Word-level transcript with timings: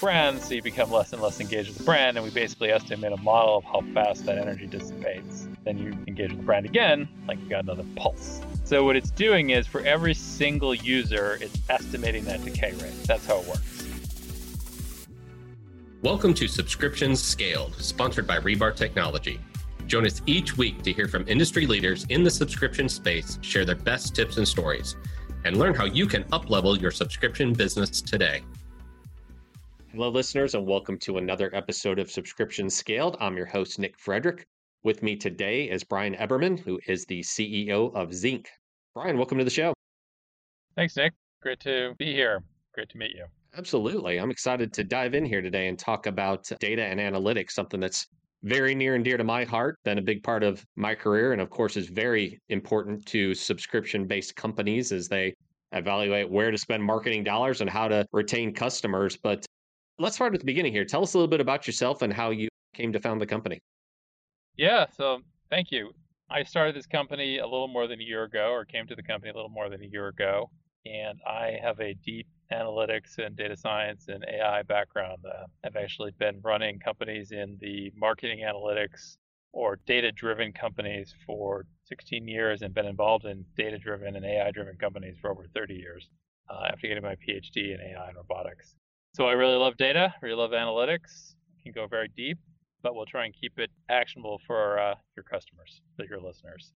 brand, 0.00 0.40
so 0.40 0.54
you 0.54 0.62
become 0.62 0.90
less 0.90 1.12
and 1.12 1.20
less 1.20 1.40
engaged 1.40 1.68
with 1.68 1.78
the 1.78 1.84
brand. 1.84 2.16
And 2.16 2.24
we 2.24 2.30
basically 2.30 2.70
estimate 2.70 3.12
a 3.12 3.16
model 3.16 3.56
of 3.56 3.64
how 3.64 3.80
fast 3.92 4.24
that 4.26 4.38
energy 4.38 4.66
dissipates. 4.66 5.48
Then 5.64 5.78
you 5.78 5.92
engage 6.06 6.30
with 6.30 6.38
the 6.38 6.44
brand 6.44 6.66
again, 6.66 7.08
like 7.26 7.40
you 7.40 7.48
got 7.48 7.64
another 7.64 7.84
pulse. 7.96 8.40
So 8.64 8.84
what 8.84 8.94
it's 8.94 9.10
doing 9.10 9.50
is 9.50 9.66
for 9.66 9.80
every 9.80 10.14
single 10.14 10.74
user, 10.74 11.38
it's 11.40 11.58
estimating 11.68 12.24
that 12.26 12.44
decay 12.44 12.72
rate. 12.74 12.94
That's 13.04 13.26
how 13.26 13.40
it 13.40 13.48
works. 13.48 13.86
Welcome 16.02 16.32
to 16.34 16.46
Subscriptions 16.46 17.20
Scaled, 17.20 17.74
sponsored 17.74 18.26
by 18.26 18.38
Rebar 18.38 18.76
Technology. 18.76 19.40
Join 19.88 20.06
us 20.06 20.22
each 20.26 20.56
week 20.56 20.82
to 20.82 20.92
hear 20.92 21.08
from 21.08 21.26
industry 21.26 21.66
leaders 21.66 22.06
in 22.08 22.22
the 22.22 22.30
subscription 22.30 22.88
space 22.88 23.38
share 23.40 23.64
their 23.64 23.74
best 23.74 24.14
tips 24.14 24.36
and 24.36 24.46
stories 24.46 24.94
and 25.44 25.56
learn 25.56 25.74
how 25.74 25.86
you 25.86 26.06
can 26.06 26.22
uplevel 26.24 26.80
your 26.80 26.90
subscription 26.90 27.52
business 27.52 28.00
today. 28.00 28.42
Hello, 29.92 30.10
listeners, 30.10 30.54
and 30.54 30.66
welcome 30.66 30.98
to 30.98 31.16
another 31.16 31.50
episode 31.54 31.98
of 31.98 32.10
Subscription 32.10 32.68
Scaled. 32.68 33.16
I'm 33.20 33.38
your 33.38 33.46
host, 33.46 33.78
Nick 33.78 33.98
Frederick. 33.98 34.46
With 34.82 35.02
me 35.02 35.16
today 35.16 35.64
is 35.64 35.82
Brian 35.82 36.14
Eberman, 36.16 36.60
who 36.60 36.78
is 36.86 37.06
the 37.06 37.20
CEO 37.20 37.94
of 37.94 38.12
Zinc. 38.12 38.50
Brian, 38.94 39.16
welcome 39.16 39.38
to 39.38 39.44
the 39.44 39.50
show. 39.50 39.72
Thanks, 40.76 40.94
Nick. 40.94 41.14
Great 41.40 41.58
to 41.60 41.94
be 41.96 42.12
here. 42.12 42.42
Great 42.74 42.90
to 42.90 42.98
meet 42.98 43.12
you. 43.14 43.24
Absolutely. 43.56 44.20
I'm 44.20 44.30
excited 44.30 44.74
to 44.74 44.84
dive 44.84 45.14
in 45.14 45.24
here 45.24 45.40
today 45.40 45.68
and 45.68 45.78
talk 45.78 46.06
about 46.06 46.46
data 46.60 46.82
and 46.82 47.00
analytics, 47.00 47.52
something 47.52 47.80
that's 47.80 48.06
very 48.42 48.74
near 48.74 48.94
and 48.94 49.02
dear 49.02 49.16
to 49.16 49.24
my 49.24 49.44
heart, 49.44 49.78
been 49.84 49.96
a 49.96 50.02
big 50.02 50.22
part 50.22 50.42
of 50.42 50.62
my 50.76 50.94
career, 50.94 51.32
and 51.32 51.40
of 51.40 51.48
course 51.48 51.78
is 51.78 51.88
very 51.88 52.38
important 52.50 53.06
to 53.06 53.34
subscription 53.34 54.06
based 54.06 54.36
companies 54.36 54.92
as 54.92 55.08
they 55.08 55.34
evaluate 55.72 56.30
where 56.30 56.50
to 56.50 56.58
spend 56.58 56.84
marketing 56.84 57.24
dollars 57.24 57.62
and 57.62 57.70
how 57.70 57.88
to 57.88 58.06
retain 58.12 58.52
customers. 58.52 59.16
But 59.16 59.46
let's 59.98 60.16
start 60.16 60.34
at 60.34 60.40
the 60.40 60.46
beginning 60.46 60.72
here. 60.72 60.84
Tell 60.84 61.02
us 61.02 61.14
a 61.14 61.18
little 61.18 61.28
bit 61.28 61.40
about 61.40 61.66
yourself 61.66 62.02
and 62.02 62.12
how 62.12 62.30
you 62.30 62.48
came 62.74 62.92
to 62.92 63.00
found 63.00 63.20
the 63.20 63.26
company. 63.26 63.58
Yeah, 64.56 64.86
so 64.96 65.20
thank 65.50 65.70
you. 65.70 65.92
I 66.30 66.42
started 66.42 66.74
this 66.74 66.86
company 66.86 67.38
a 67.38 67.44
little 67.44 67.68
more 67.68 67.86
than 67.86 68.00
a 68.00 68.04
year 68.04 68.24
ago, 68.24 68.50
or 68.50 68.64
came 68.64 68.86
to 68.86 68.94
the 68.94 69.02
company 69.02 69.30
a 69.30 69.34
little 69.34 69.48
more 69.48 69.70
than 69.70 69.82
a 69.82 69.86
year 69.86 70.08
ago, 70.08 70.50
and 70.84 71.18
I 71.26 71.58
have 71.62 71.80
a 71.80 71.94
deep 71.94 72.26
analytics 72.52 73.18
and 73.18 73.36
data 73.36 73.56
science 73.56 74.08
and 74.08 74.24
AI 74.24 74.62
background. 74.62 75.18
Uh, 75.24 75.46
I've 75.64 75.76
actually 75.76 76.12
been 76.18 76.40
running 76.42 76.78
companies 76.78 77.32
in 77.32 77.56
the 77.60 77.92
marketing 77.96 78.40
analytics 78.40 79.16
or 79.52 79.78
data 79.86 80.12
driven 80.12 80.52
companies 80.52 81.14
for 81.26 81.64
16 81.84 82.28
years 82.28 82.62
and 82.62 82.74
been 82.74 82.86
involved 82.86 83.24
in 83.24 83.44
data 83.56 83.78
driven 83.78 84.16
and 84.16 84.24
AI 84.24 84.50
driven 84.50 84.76
companies 84.76 85.16
for 85.20 85.30
over 85.30 85.46
30 85.54 85.74
years 85.74 86.08
uh, 86.50 86.66
after 86.70 86.86
getting 86.86 87.02
my 87.02 87.16
PhD 87.16 87.74
in 87.74 87.80
AI 87.80 88.08
and 88.08 88.16
robotics. 88.16 88.74
So 89.14 89.26
I 89.26 89.32
really 89.32 89.56
love 89.56 89.76
data, 89.76 90.14
really 90.22 90.36
love 90.36 90.50
analytics, 90.50 91.34
can 91.62 91.72
go 91.72 91.86
very 91.86 92.08
deep, 92.16 92.38
but 92.82 92.94
we'll 92.94 93.06
try 93.06 93.24
and 93.24 93.34
keep 93.34 93.58
it 93.58 93.70
actionable 93.90 94.40
for 94.46 94.78
uh, 94.78 94.94
your 95.16 95.24
customers, 95.24 95.80
for 95.96 96.06
your 96.06 96.20
listeners. 96.20 96.72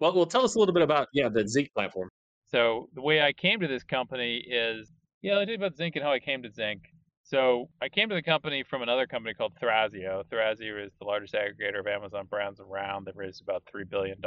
Well, 0.00 0.14
well, 0.14 0.26
tell 0.26 0.44
us 0.44 0.56
a 0.56 0.58
little 0.58 0.74
bit 0.74 0.82
about 0.82 1.08
yeah 1.12 1.28
the 1.28 1.46
Zinc 1.48 1.72
platform. 1.74 2.08
So 2.48 2.88
the 2.94 3.02
way 3.02 3.22
I 3.22 3.32
came 3.32 3.60
to 3.60 3.68
this 3.68 3.84
company 3.84 4.36
is, 4.36 4.92
yeah, 5.22 5.38
I 5.38 5.44
did 5.44 5.60
about 5.60 5.76
Zinc 5.76 5.96
and 5.96 6.04
how 6.04 6.12
I 6.12 6.18
came 6.18 6.42
to 6.42 6.50
Zinc. 6.50 6.82
So 7.22 7.70
I 7.80 7.88
came 7.88 8.10
to 8.10 8.14
the 8.14 8.22
company 8.22 8.62
from 8.68 8.82
another 8.82 9.06
company 9.06 9.34
called 9.34 9.54
Thrasio. 9.60 10.24
Thrasio 10.30 10.84
is 10.84 10.92
the 10.98 11.06
largest 11.06 11.34
aggregator 11.34 11.80
of 11.80 11.86
Amazon 11.86 12.26
brands 12.28 12.60
around. 12.60 13.06
They've 13.06 13.16
raised 13.16 13.40
about 13.40 13.64
$3 13.74 13.88
billion, 13.88 14.20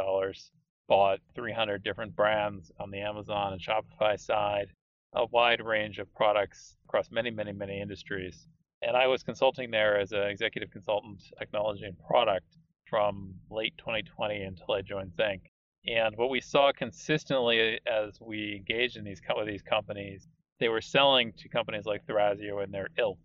bought 0.87 1.19
300 1.35 1.83
different 1.83 2.15
brands 2.15 2.71
on 2.79 2.89
the 2.89 2.99
Amazon 2.99 3.53
and 3.53 3.61
Shopify 3.61 4.19
side, 4.19 4.69
a 5.13 5.25
wide 5.25 5.61
range 5.63 5.99
of 5.99 6.13
products 6.13 6.77
across 6.85 7.11
many, 7.11 7.31
many, 7.31 7.51
many 7.51 7.81
industries. 7.81 8.47
And 8.81 8.95
I 8.95 9.07
was 9.07 9.23
consulting 9.23 9.71
there 9.71 9.99
as 9.99 10.11
an 10.11 10.23
executive 10.23 10.69
consultant, 10.71 11.23
technology 11.39 11.85
and 11.85 11.97
product 12.07 12.57
from 12.89 13.33
late 13.49 13.73
2020 13.77 14.43
until 14.43 14.73
I 14.73 14.81
joined 14.81 15.13
Zinc. 15.15 15.41
And 15.87 16.15
what 16.17 16.29
we 16.29 16.41
saw 16.41 16.71
consistently 16.71 17.79
as 17.87 18.19
we 18.19 18.55
engaged 18.57 18.97
in 18.97 19.03
these 19.03 19.21
with 19.35 19.47
these 19.47 19.61
companies, 19.61 20.27
they 20.59 20.69
were 20.69 20.81
selling 20.81 21.33
to 21.37 21.49
companies 21.49 21.85
like 21.85 22.05
Thrasio 22.05 22.63
and 22.63 22.73
their 22.73 22.89
ilk 22.97 23.19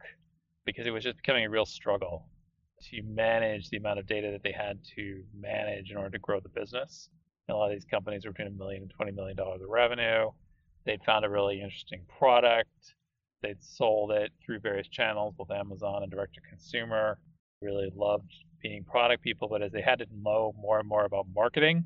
because 0.64 0.86
it 0.86 0.90
was 0.90 1.02
just 1.02 1.16
becoming 1.16 1.44
a 1.44 1.50
real 1.50 1.66
struggle 1.66 2.28
to 2.90 3.02
manage 3.02 3.68
the 3.68 3.76
amount 3.76 3.98
of 3.98 4.06
data 4.06 4.30
that 4.30 4.42
they 4.42 4.52
had 4.52 4.78
to 4.96 5.22
manage 5.34 5.90
in 5.90 5.96
order 5.96 6.10
to 6.10 6.18
grow 6.18 6.40
the 6.40 6.48
business. 6.48 7.08
And 7.48 7.54
a 7.54 7.58
lot 7.58 7.66
of 7.66 7.72
these 7.72 7.84
companies 7.84 8.24
were 8.24 8.32
between 8.32 8.48
a 8.48 8.50
million 8.58 8.82
and 8.82 8.90
twenty 8.90 9.12
million 9.12 9.36
dollars 9.36 9.62
of 9.62 9.68
revenue. 9.68 10.30
They'd 10.84 11.02
found 11.04 11.24
a 11.24 11.30
really 11.30 11.60
interesting 11.60 12.02
product. 12.18 12.94
They'd 13.42 13.62
sold 13.62 14.12
it 14.12 14.30
through 14.44 14.60
various 14.60 14.88
channels, 14.88 15.34
both 15.36 15.50
Amazon 15.50 16.02
and 16.02 16.10
direct 16.10 16.34
to 16.34 16.40
consumer. 16.40 17.18
Really 17.60 17.92
loved 17.94 18.32
being 18.62 18.84
product 18.84 19.22
people, 19.22 19.48
but 19.48 19.62
as 19.62 19.72
they 19.72 19.82
had 19.82 19.98
to 20.00 20.06
know 20.12 20.52
more 20.60 20.78
and 20.78 20.88
more 20.88 21.04
about 21.04 21.26
marketing, 21.34 21.84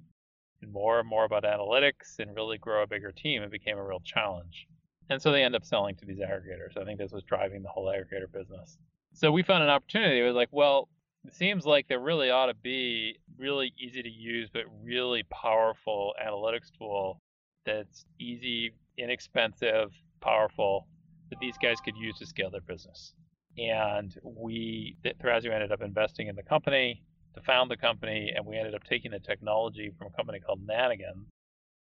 and 0.63 0.73
more 0.73 1.01
and 1.01 1.09
more 1.09 1.25
about 1.25 1.45
analytics 1.45 2.19
and 2.19 2.35
really 2.35 2.59
grow 2.59 2.83
a 2.83 2.87
bigger 2.87 3.13
team, 3.13 3.43
it 3.43 3.51
became 3.51 3.79
a 3.79 3.85
real 3.85 4.01
challenge. 4.05 4.67
And 5.09 5.21
so 5.21 5.31
they 5.31 5.43
end 5.43 5.55
up 5.55 5.65
selling 5.65 5.95
to 5.97 6.07
these 6.07 6.19
aggregators. 6.19 6.81
I 6.81 6.85
think 6.85 6.99
this 6.99 7.13
was 7.13 7.23
driving 7.23 7.63
the 7.63 7.69
whole 7.69 7.87
aggregator 7.87 8.31
business. 8.33 8.79
So 9.13 9.31
we 9.31 9.43
found 9.43 9.63
an 9.63 9.71
opportunity. 9.71 10.21
It 10.21 10.25
was 10.25 10.35
like, 10.35 10.49
well, 10.51 10.89
it 11.25 11.35
seems 11.35 11.65
like 11.65 11.89
there 11.89 12.01
really 12.01 12.31
ought 12.31 12.47
to 12.47 12.55
be 12.55 13.19
really 13.39 13.73
easy 13.79 14.03
to 14.03 14.09
use 14.09 14.49
but 14.53 14.65
really 14.83 15.23
powerful 15.31 16.15
analytics 16.25 16.71
tool 16.77 17.21
that's 17.65 18.05
easy, 18.19 18.73
inexpensive, 18.99 19.93
powerful 20.21 20.87
that 21.31 21.39
these 21.41 21.57
guys 21.59 21.81
could 21.81 21.97
use 21.97 22.19
to 22.19 22.27
scale 22.27 22.51
their 22.51 22.61
business. 22.61 23.13
And 23.59 24.15
we, 24.23 24.97
Thrasio 25.05 25.53
ended 25.53 25.73
up 25.73 25.83
investing 25.83 26.29
in 26.29 26.37
the 26.37 26.43
company 26.43 27.03
to 27.35 27.41
found 27.43 27.71
the 27.71 27.77
company, 27.77 28.33
and 28.35 28.45
we 28.45 28.57
ended 28.57 28.75
up 28.75 28.85
taking 28.85 29.11
the 29.11 29.19
technology 29.19 29.93
from 29.99 30.09
a 30.09 30.11
company 30.11 30.41
called 30.41 30.67
Nanigans. 30.67 31.27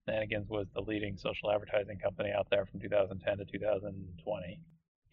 Nanigans 0.10 0.48
was 0.48 0.68
the 0.74 0.82
leading 0.82 1.18
social 1.18 1.52
advertising 1.52 1.98
company 1.98 2.32
out 2.32 2.48
there 2.52 2.66
from 2.66 2.80
2010 2.80 3.38
to 3.38 3.46
2020, 3.46 4.60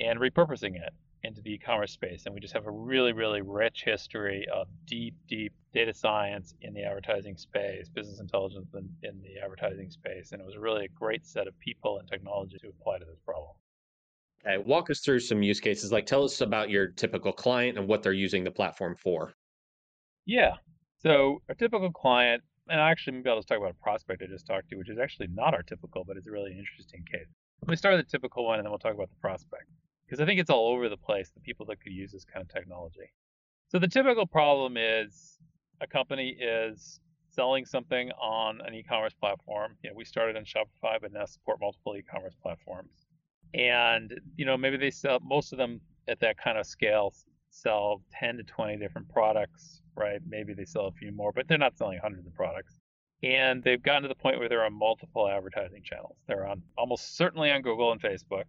and 0.00 0.18
repurposing 0.18 0.76
it 0.76 0.92
into 1.24 1.40
the 1.40 1.54
e-commerce 1.54 1.92
space. 1.92 2.26
And 2.26 2.34
we 2.34 2.40
just 2.40 2.54
have 2.54 2.66
a 2.66 2.70
really, 2.70 3.12
really 3.12 3.42
rich 3.42 3.82
history 3.84 4.46
of 4.52 4.66
deep, 4.86 5.14
deep 5.28 5.52
data 5.72 5.94
science 5.94 6.54
in 6.60 6.74
the 6.74 6.82
advertising 6.82 7.36
space, 7.36 7.88
business 7.88 8.20
intelligence 8.20 8.74
in, 8.74 8.88
in 9.02 9.22
the 9.22 9.40
advertising 9.42 9.90
space, 9.90 10.32
and 10.32 10.40
it 10.40 10.44
was 10.44 10.56
really 10.56 10.84
a 10.84 10.88
great 10.88 11.24
set 11.26 11.46
of 11.46 11.58
people 11.60 11.98
and 11.98 12.08
technology 12.08 12.58
to 12.58 12.68
apply 12.68 12.98
to 12.98 13.04
this 13.04 13.18
problem. 13.24 13.52
Okay, 14.44 14.58
walk 14.58 14.90
us 14.90 15.00
through 15.00 15.20
some 15.20 15.42
use 15.42 15.60
cases. 15.60 15.92
Like, 15.92 16.06
tell 16.06 16.24
us 16.24 16.40
about 16.40 16.68
your 16.68 16.88
typical 16.88 17.32
client 17.32 17.78
and 17.78 17.86
what 17.86 18.02
they're 18.02 18.12
using 18.12 18.42
the 18.42 18.50
platform 18.50 18.96
for. 18.96 19.32
Yeah. 20.26 20.54
So 20.98 21.42
a 21.48 21.54
typical 21.54 21.92
client, 21.92 22.42
and 22.68 22.80
actually 22.80 23.18
maybe 23.18 23.30
I'll 23.30 23.36
just 23.36 23.48
talk 23.48 23.58
about 23.58 23.70
a 23.70 23.82
prospect 23.82 24.22
I 24.22 24.26
just 24.26 24.46
talked 24.46 24.68
to, 24.70 24.76
which 24.76 24.90
is 24.90 24.98
actually 24.98 25.28
not 25.28 25.54
our 25.54 25.62
typical, 25.62 26.04
but 26.04 26.16
it's 26.16 26.26
a 26.26 26.32
really 26.32 26.56
interesting 26.58 27.04
case. 27.10 27.28
Let 27.62 27.70
me 27.70 27.76
start 27.76 27.96
with 27.96 28.06
the 28.06 28.10
typical 28.10 28.44
one, 28.44 28.58
and 28.58 28.66
then 28.66 28.72
we'll 28.72 28.80
talk 28.80 28.94
about 28.94 29.10
the 29.10 29.20
prospect 29.20 29.68
because 30.12 30.22
I 30.22 30.26
think 30.26 30.40
it's 30.40 30.50
all 30.50 30.68
over 30.68 30.90
the 30.90 30.96
place. 30.98 31.30
The 31.30 31.40
people 31.40 31.64
that 31.66 31.80
could 31.80 31.92
use 31.92 32.12
this 32.12 32.26
kind 32.26 32.44
of 32.44 32.52
technology. 32.52 33.10
So 33.68 33.78
the 33.78 33.88
typical 33.88 34.26
problem 34.26 34.76
is 34.76 35.38
a 35.80 35.86
company 35.86 36.36
is 36.38 37.00
selling 37.30 37.64
something 37.64 38.10
on 38.20 38.60
an 38.60 38.74
e-commerce 38.74 39.14
platform. 39.18 39.72
You 39.82 39.88
know, 39.88 39.96
we 39.96 40.04
started 40.04 40.36
on 40.36 40.44
Shopify, 40.44 40.98
but 41.00 41.14
now 41.14 41.24
support 41.24 41.60
multiple 41.62 41.96
e-commerce 41.96 42.34
platforms. 42.42 43.06
And 43.54 44.20
you 44.36 44.44
know, 44.44 44.58
maybe 44.58 44.76
they 44.76 44.90
sell 44.90 45.18
most 45.22 45.52
of 45.52 45.56
them 45.56 45.80
at 46.08 46.20
that 46.20 46.36
kind 46.36 46.58
of 46.58 46.66
scale 46.66 47.14
sell 47.48 48.02
10 48.12 48.36
to 48.36 48.42
20 48.42 48.76
different 48.76 49.08
products 49.08 49.82
right? 49.96 50.20
Maybe 50.26 50.54
they 50.54 50.64
sell 50.64 50.86
a 50.86 50.92
few 50.92 51.12
more, 51.12 51.32
but 51.32 51.48
they're 51.48 51.58
not 51.58 51.76
selling 51.76 51.98
hundreds 51.98 52.26
of 52.26 52.34
products. 52.34 52.78
And 53.22 53.62
they've 53.62 53.82
gotten 53.82 54.02
to 54.02 54.08
the 54.08 54.16
point 54.16 54.38
where 54.38 54.48
they're 54.48 54.64
on 54.64 54.72
multiple 54.72 55.28
advertising 55.28 55.82
channels. 55.84 56.16
They're 56.26 56.46
on 56.46 56.62
almost 56.76 57.16
certainly 57.16 57.52
on 57.52 57.62
Google 57.62 57.92
and 57.92 58.00
Facebook. 58.00 58.44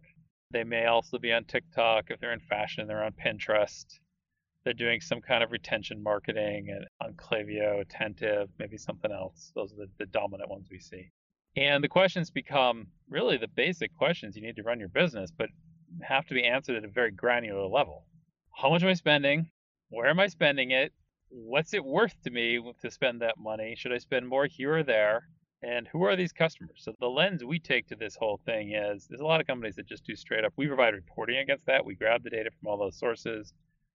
They 0.54 0.64
may 0.64 0.86
also 0.86 1.18
be 1.18 1.34
on 1.34 1.44
TikTok. 1.44 2.06
If 2.10 2.20
they're 2.20 2.32
in 2.32 2.40
fashion, 2.40 2.88
they're 2.88 3.04
on 3.04 3.12
Pinterest. 3.14 3.86
They're 4.64 4.74
doing 4.74 5.02
some 5.02 5.20
kind 5.20 5.44
of 5.44 5.52
retention 5.52 6.02
marketing 6.02 6.70
and 6.70 6.86
on 7.02 7.16
Klaviyo, 7.16 7.82
Attentive, 7.82 8.50
maybe 8.58 8.78
something 8.78 9.12
else. 9.12 9.52
Those 9.56 9.74
are 9.74 9.78
the, 9.78 9.90
the 10.00 10.06
dominant 10.06 10.50
ones 10.50 10.68
we 10.72 10.80
see. 10.80 11.12
And 11.58 11.84
the 11.84 11.90
questions 11.90 12.32
become 12.32 12.88
really 13.10 13.38
the 13.38 13.50
basic 13.50 13.94
questions 13.98 14.36
you 14.38 14.42
need 14.42 14.56
to 14.56 14.64
run 14.64 14.80
your 14.80 14.90
business, 14.90 15.32
but 15.38 15.50
have 16.02 16.26
to 16.28 16.34
be 16.34 16.46
answered 16.46 16.78
at 16.78 16.86
a 16.86 16.88
very 16.88 17.12
granular 17.12 17.68
level. 17.68 18.06
How 18.56 18.70
much 18.70 18.84
am 18.84 18.90
I 18.90 18.94
spending? 18.94 19.50
Where 19.90 20.08
am 20.08 20.20
I 20.20 20.28
spending 20.28 20.72
it? 20.72 20.94
what's 21.34 21.74
it 21.74 21.84
worth 21.84 22.16
to 22.24 22.30
me 22.30 22.60
to 22.82 22.92
spend 22.92 23.22
that 23.22 23.38
money? 23.38 23.76
Should 23.78 23.92
I 23.92 23.98
spend 23.98 24.28
more 24.28 24.46
here 24.46 24.78
or 24.78 24.84
there? 24.84 25.28
And 25.64 25.88
who 25.88 26.04
are 26.04 26.18
these 26.18 26.34
customers? 26.34 26.82
So 26.84 26.94
the 27.00 27.08
lens 27.08 27.44
we 27.44 27.58
take 27.58 27.88
to 27.88 27.96
this 27.96 28.16
whole 28.16 28.40
thing 28.46 28.74
is 28.74 29.08
there's 29.08 29.22
a 29.22 29.26
lot 29.26 29.40
of 29.40 29.48
companies 29.48 29.76
that 29.78 29.88
just 29.88 30.06
do 30.06 30.16
straight 30.16 30.44
up. 30.44 30.52
We 30.58 30.68
provide 30.68 30.94
reporting 30.94 31.38
against 31.38 31.66
that. 31.68 31.86
We 31.86 31.96
grab 31.96 32.22
the 32.24 32.30
data 32.30 32.50
from 32.52 32.70
all 32.70 32.78
those 32.78 32.98
sources. 32.98 33.54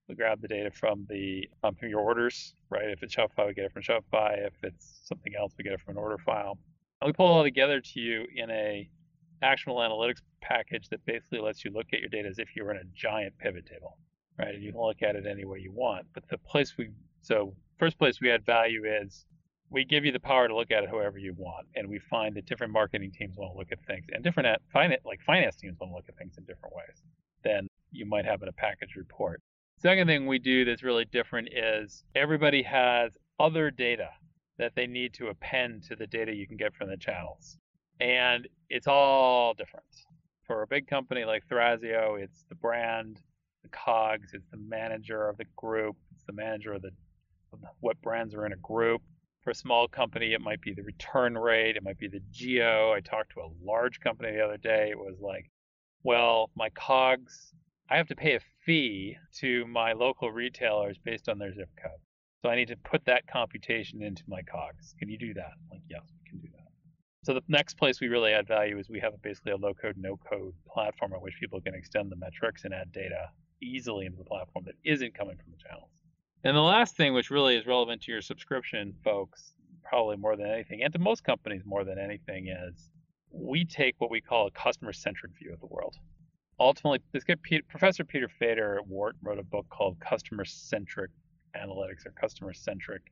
We 0.09 0.15
grab 0.15 0.41
the 0.41 0.49
data 0.49 0.71
from 0.71 1.07
the 1.11 1.47
um, 1.63 1.75
from 1.75 1.91
your 1.91 2.01
orders, 2.01 2.55
right? 2.71 2.89
If 2.89 3.03
it's 3.03 3.15
Shopify, 3.15 3.47
we 3.47 3.53
get 3.53 3.67
it 3.67 3.73
from 3.73 3.83
Shopify. 3.83 4.47
If 4.47 4.55
it's 4.63 5.03
something 5.05 5.35
else, 5.39 5.53
we 5.59 5.65
get 5.65 5.75
it 5.75 5.81
from 5.83 5.99
an 5.99 6.03
order 6.03 6.17
file. 6.17 6.59
And 7.03 7.09
we 7.09 7.13
pull 7.13 7.27
it 7.27 7.33
all 7.37 7.43
together 7.43 7.83
to 7.83 8.01
you 8.01 8.25
in 8.35 8.51
a 8.51 8.89
actionable 9.43 9.81
analytics 9.81 10.23
package 10.41 10.89
that 10.89 11.05
basically 11.05 11.41
lets 11.41 11.65
you 11.65 11.71
look 11.71 11.87
at 11.93 12.01
your 12.01 12.09
data 12.09 12.29
as 12.29 12.39
if 12.39 12.57
you 12.57 12.65
were 12.65 12.73
in 12.73 12.79
a 12.79 12.85
giant 12.95 13.37
pivot 13.39 13.67
table, 13.67 13.99
right? 14.39 14.55
And 14.55 14.63
you 14.63 14.73
can 14.73 14.81
look 14.81 15.03
at 15.03 15.17
it 15.17 15.27
any 15.27 15.45
way 15.45 15.59
you 15.59 15.73
want. 15.73 16.07
But 16.15 16.27
the 16.31 16.39
place 16.39 16.79
we, 16.79 16.89
so 17.21 17.55
first 17.79 17.99
place 17.99 18.21
we 18.23 18.31
add 18.31 18.47
value 18.47 18.85
is 18.85 19.27
we 19.71 19.85
give 19.85 20.05
you 20.05 20.13
the 20.13 20.21
power 20.21 20.49
to 20.49 20.55
look 20.55 20.71
at 20.71 20.83
it 20.83 20.91
however 20.91 21.19
you 21.19 21.35
want. 21.37 21.67
And 21.75 21.89
we 21.89 21.99
find 22.11 22.35
that 22.37 22.47
different 22.47 22.73
marketing 22.73 23.13
teams 23.13 23.37
want 23.37 23.53
to 23.53 23.59
look 23.59 23.73
at 23.73 23.79
things 23.87 24.07
and 24.13 24.25
different 24.25 24.49
finance, 24.73 25.03
like 25.05 25.21
finance 25.27 25.57
teams 25.57 25.77
want 25.81 25.93
to 25.93 25.97
look 25.97 26.09
at 26.09 26.17
things 26.17 26.35
in 26.39 26.45
different 26.45 26.75
ways 26.75 27.03
than 27.45 27.69
you 27.93 28.07
might 28.07 28.25
have 28.25 28.43
in 28.43 28.49
a 28.49 28.53
package 28.53 28.95
report. 28.97 29.41
Second 29.81 30.09
thing 30.09 30.27
we 30.27 30.39
do 30.39 30.65
that's 30.65 30.83
really 30.83 31.05
different 31.05 31.49
is 31.53 32.03
everybody 32.15 32.63
has 32.63 33.13
other 33.39 33.71
data 33.71 34.09
that 34.59 34.73
they 34.75 34.87
need 34.87 35.15
to 35.15 35.29
append 35.29 35.85
to 35.85 35.95
the 35.95 36.07
data 36.07 36.35
you 36.35 36.47
can 36.47 36.57
get 36.57 36.75
from 36.75 36.89
the 36.89 36.97
channels. 36.97 37.57
And 38.01 38.49
it's 38.71 38.87
all 38.89 39.55
different. 39.55 39.87
For 40.47 40.63
a 40.63 40.67
big 40.67 40.89
company 40.89 41.25
like 41.25 41.47
Thrasio, 41.47 42.21
it's 42.21 42.45
the 42.49 42.55
brand, 42.57 43.21
the 43.63 43.69
COGS, 43.69 44.35
it's 44.35 44.49
the 44.51 44.57
manager 44.57 45.29
of 45.29 45.37
the 45.37 45.45
group, 45.57 45.97
it's 46.15 46.25
the 46.25 46.33
manager 46.33 46.73
of 46.73 46.83
the 46.83 46.91
what 47.81 48.01
brands 48.03 48.35
are 48.35 48.47
in 48.47 48.53
a 48.53 48.57
group. 48.57 49.01
For 49.49 49.53
a 49.53 49.55
small 49.55 49.89
company, 49.89 50.35
it 50.35 50.43
might 50.43 50.61
be 50.61 50.75
the 50.75 50.83
return 50.83 51.33
rate, 51.39 51.79
it 51.79 51.83
might 51.83 51.97
be 51.97 52.07
the 52.07 52.21
geo. 52.31 52.93
I 52.93 53.01
talked 53.01 53.33
to 53.33 53.41
a 53.41 53.49
large 53.65 53.99
company 53.99 54.33
the 54.33 54.45
other 54.45 54.59
day. 54.59 54.91
It 54.91 54.99
was 54.99 55.17
like, 55.23 55.51
well, 56.03 56.51
my 56.55 56.69
COGS, 56.69 57.55
I 57.89 57.97
have 57.97 58.09
to 58.09 58.15
pay 58.15 58.35
a 58.35 58.41
fee 58.67 59.17
to 59.39 59.65
my 59.65 59.95
local 59.95 60.31
retailers 60.31 60.99
based 61.03 61.31
on 61.31 61.39
their 61.39 61.55
zip 61.55 61.71
code. 61.83 61.99
So 62.43 62.51
I 62.51 62.57
need 62.57 62.69
to 62.69 62.77
put 62.77 63.07
that 63.07 63.27
computation 63.27 64.03
into 64.03 64.23
my 64.29 64.43
COGS. 64.43 64.95
Can 64.99 65.09
you 65.09 65.17
do 65.17 65.33
that? 65.33 65.53
I'm 65.57 65.69
like, 65.71 65.83
yes, 65.89 66.03
we 66.23 66.29
can 66.29 66.41
do 66.41 66.49
that. 66.53 66.69
So 67.25 67.33
the 67.33 67.41
next 67.49 67.79
place 67.79 68.03
we 68.03 68.09
really 68.09 68.35
add 68.35 68.47
value 68.47 68.79
is 68.79 68.91
we 68.91 69.01
have 69.01 69.15
basically 69.23 69.53
a 69.53 69.57
low 69.57 69.73
code, 69.73 69.97
no 69.97 70.19
code 70.31 70.53
platform 70.71 71.15
at 71.15 71.23
which 71.23 71.41
people 71.41 71.63
can 71.63 71.75
extend 71.75 72.13
the 72.13 72.17
metrics 72.17 72.67
and 72.67 72.75
add 72.75 72.93
data 72.93 73.31
easily 73.63 74.05
into 74.05 74.19
the 74.19 74.25
platform 74.25 74.67
that 74.67 74.75
isn't 74.85 75.15
coming 75.17 75.39
from 75.39 75.53
the 75.53 75.59
channels. 75.67 75.89
And 76.45 76.57
the 76.57 76.61
last 76.61 76.97
thing, 76.97 77.15
which 77.15 77.31
really 77.31 77.57
is 77.57 77.67
relevant 77.67 78.03
to 78.03 78.13
your 78.13 78.23
subscription 78.23 78.95
folks, 79.03 79.53
probably 79.83 80.17
more 80.17 80.37
than 80.37 80.47
anything, 80.47 80.83
and 80.83 80.93
to 80.93 80.99
most 80.99 81.25
companies 81.25 81.63
more 81.65 81.85
than 81.85 81.99
anything, 81.99 82.49
is 82.49 82.91
we 83.31 83.65
take 83.65 83.97
what 83.99 84.11
we 84.11 84.21
call 84.21 84.47
a 84.47 84.51
customer 84.53 84.93
centric 84.93 85.33
view 85.39 85.53
of 85.53 85.61
the 85.61 85.67
world. 85.67 85.97
Ultimately, 86.61 87.01
this 87.13 87.25
guy, 87.25 87.35
Professor 87.69 88.05
Peter 88.05 88.29
Fader 88.29 88.79
at 88.79 88.87
Wharton 88.87 89.21
wrote 89.23 89.39
a 89.39 89.45
book 89.45 89.67
called 89.71 89.99
Customer 90.01 90.45
Centric 90.45 91.11
analytics 91.57 92.07
or 92.07 92.13
customer 92.21 92.53
centric 92.53 93.03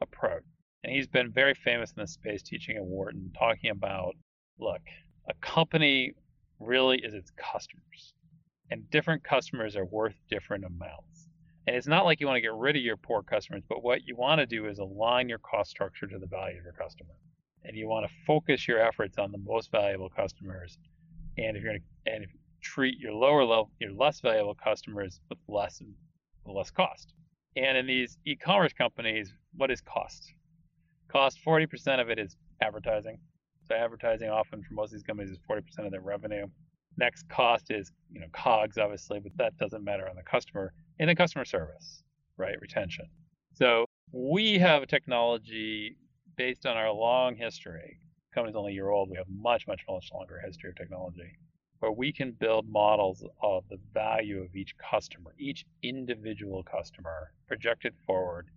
approach. 0.00 0.42
And 0.84 0.92
he's 0.94 1.08
been 1.08 1.32
very 1.32 1.54
famous 1.54 1.90
in 1.90 2.00
this 2.00 2.12
space 2.12 2.42
teaching 2.42 2.76
at 2.76 2.84
Wharton, 2.84 3.32
talking 3.36 3.70
about 3.70 4.14
look, 4.58 4.82
a 5.28 5.34
company 5.40 6.12
really 6.60 6.98
is 6.98 7.14
its 7.14 7.30
customers, 7.36 8.14
and 8.70 8.88
different 8.90 9.22
customers 9.24 9.76
are 9.76 9.84
worth 9.84 10.14
different 10.28 10.64
amounts. 10.64 11.17
And 11.68 11.76
it's 11.76 11.86
not 11.86 12.06
like 12.06 12.18
you 12.18 12.26
want 12.26 12.38
to 12.38 12.40
get 12.40 12.54
rid 12.54 12.76
of 12.76 12.82
your 12.82 12.96
poor 12.96 13.22
customers, 13.22 13.62
but 13.68 13.82
what 13.82 14.00
you 14.06 14.16
want 14.16 14.38
to 14.38 14.46
do 14.46 14.68
is 14.68 14.78
align 14.78 15.28
your 15.28 15.36
cost 15.36 15.68
structure 15.68 16.06
to 16.06 16.18
the 16.18 16.26
value 16.26 16.56
of 16.56 16.64
your 16.64 16.72
customer. 16.72 17.12
And 17.62 17.76
you 17.76 17.86
want 17.86 18.06
to 18.06 18.12
focus 18.26 18.66
your 18.66 18.80
efforts 18.80 19.18
on 19.18 19.32
the 19.32 19.36
most 19.36 19.70
valuable 19.70 20.08
customers. 20.08 20.78
And 21.36 21.58
if 21.58 21.62
you're 21.62 21.72
going 21.72 21.82
to, 22.06 22.10
and 22.10 22.24
if 22.24 22.30
treat 22.62 22.98
your 22.98 23.12
lower 23.12 23.44
level, 23.44 23.70
your 23.80 23.92
less 23.92 24.18
valuable 24.20 24.54
customers 24.54 25.20
with 25.28 25.38
less, 25.46 25.82
less 26.46 26.70
cost. 26.70 27.12
And 27.54 27.76
in 27.76 27.86
these 27.86 28.16
e-commerce 28.24 28.72
companies, 28.72 29.34
what 29.54 29.70
is 29.70 29.82
cost? 29.82 30.32
Cost 31.08 31.38
40% 31.46 32.00
of 32.00 32.08
it 32.08 32.18
is 32.18 32.34
advertising. 32.62 33.18
So 33.68 33.74
advertising 33.74 34.30
often 34.30 34.62
for 34.62 34.72
most 34.72 34.86
of 34.86 34.92
these 34.92 35.02
companies 35.02 35.32
is 35.32 35.38
40% 35.46 35.84
of 35.84 35.90
their 35.90 36.00
revenue. 36.00 36.46
Next 36.98 37.28
cost 37.28 37.70
is, 37.70 37.92
you 38.12 38.20
know, 38.20 38.26
COGS 38.32 38.76
obviously, 38.78 39.20
but 39.20 39.32
that 39.36 39.56
doesn't 39.56 39.84
matter 39.84 40.08
on 40.08 40.16
the 40.16 40.22
customer. 40.22 40.72
And 40.98 41.08
then 41.08 41.16
customer 41.16 41.44
service, 41.44 42.02
right? 42.36 42.60
Retention. 42.60 43.06
So 43.54 43.86
we 44.12 44.58
have 44.58 44.82
a 44.82 44.86
technology 44.86 45.96
based 46.36 46.66
on 46.66 46.76
our 46.76 46.90
long 46.90 47.36
history. 47.36 47.98
Company's 48.34 48.56
only 48.56 48.72
a 48.72 48.74
year 48.74 48.90
old. 48.90 49.10
We 49.10 49.16
have 49.16 49.28
much, 49.28 49.66
much, 49.66 49.82
much 49.88 50.10
longer 50.12 50.40
history 50.44 50.70
of 50.70 50.76
technology 50.76 51.38
where 51.80 51.92
we 51.92 52.12
can 52.12 52.32
build 52.32 52.68
models 52.68 53.24
of 53.42 53.62
the 53.70 53.78
value 53.94 54.42
of 54.42 54.56
each 54.56 54.74
customer, 54.78 55.32
each 55.38 55.64
individual 55.82 56.64
customer, 56.64 57.32
projected 57.46 57.94
forward, 58.06 58.48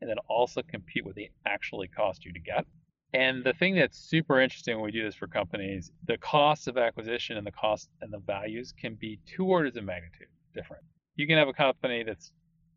and 0.00 0.08
then 0.08 0.18
also 0.28 0.62
compute 0.62 1.04
what 1.04 1.16
they 1.16 1.30
actually 1.46 1.88
cost 1.88 2.24
you 2.24 2.32
to 2.32 2.38
get. 2.38 2.64
And 3.14 3.42
the 3.42 3.54
thing 3.54 3.74
that's 3.74 3.98
super 3.98 4.40
interesting 4.40 4.76
when 4.76 4.84
we 4.84 4.90
do 4.92 5.02
this 5.02 5.14
for 5.14 5.26
companies, 5.26 5.90
the 6.06 6.18
costs 6.18 6.66
of 6.66 6.76
acquisition 6.76 7.38
and 7.38 7.46
the 7.46 7.52
cost 7.52 7.88
and 8.02 8.12
the 8.12 8.18
values 8.18 8.74
can 8.78 8.94
be 8.96 9.18
two 9.24 9.46
orders 9.46 9.76
of 9.76 9.84
magnitude 9.84 10.28
different. 10.54 10.84
You 11.16 11.26
can 11.26 11.38
have 11.38 11.48
a 11.48 11.54
company 11.54 12.02
that's 12.02 12.32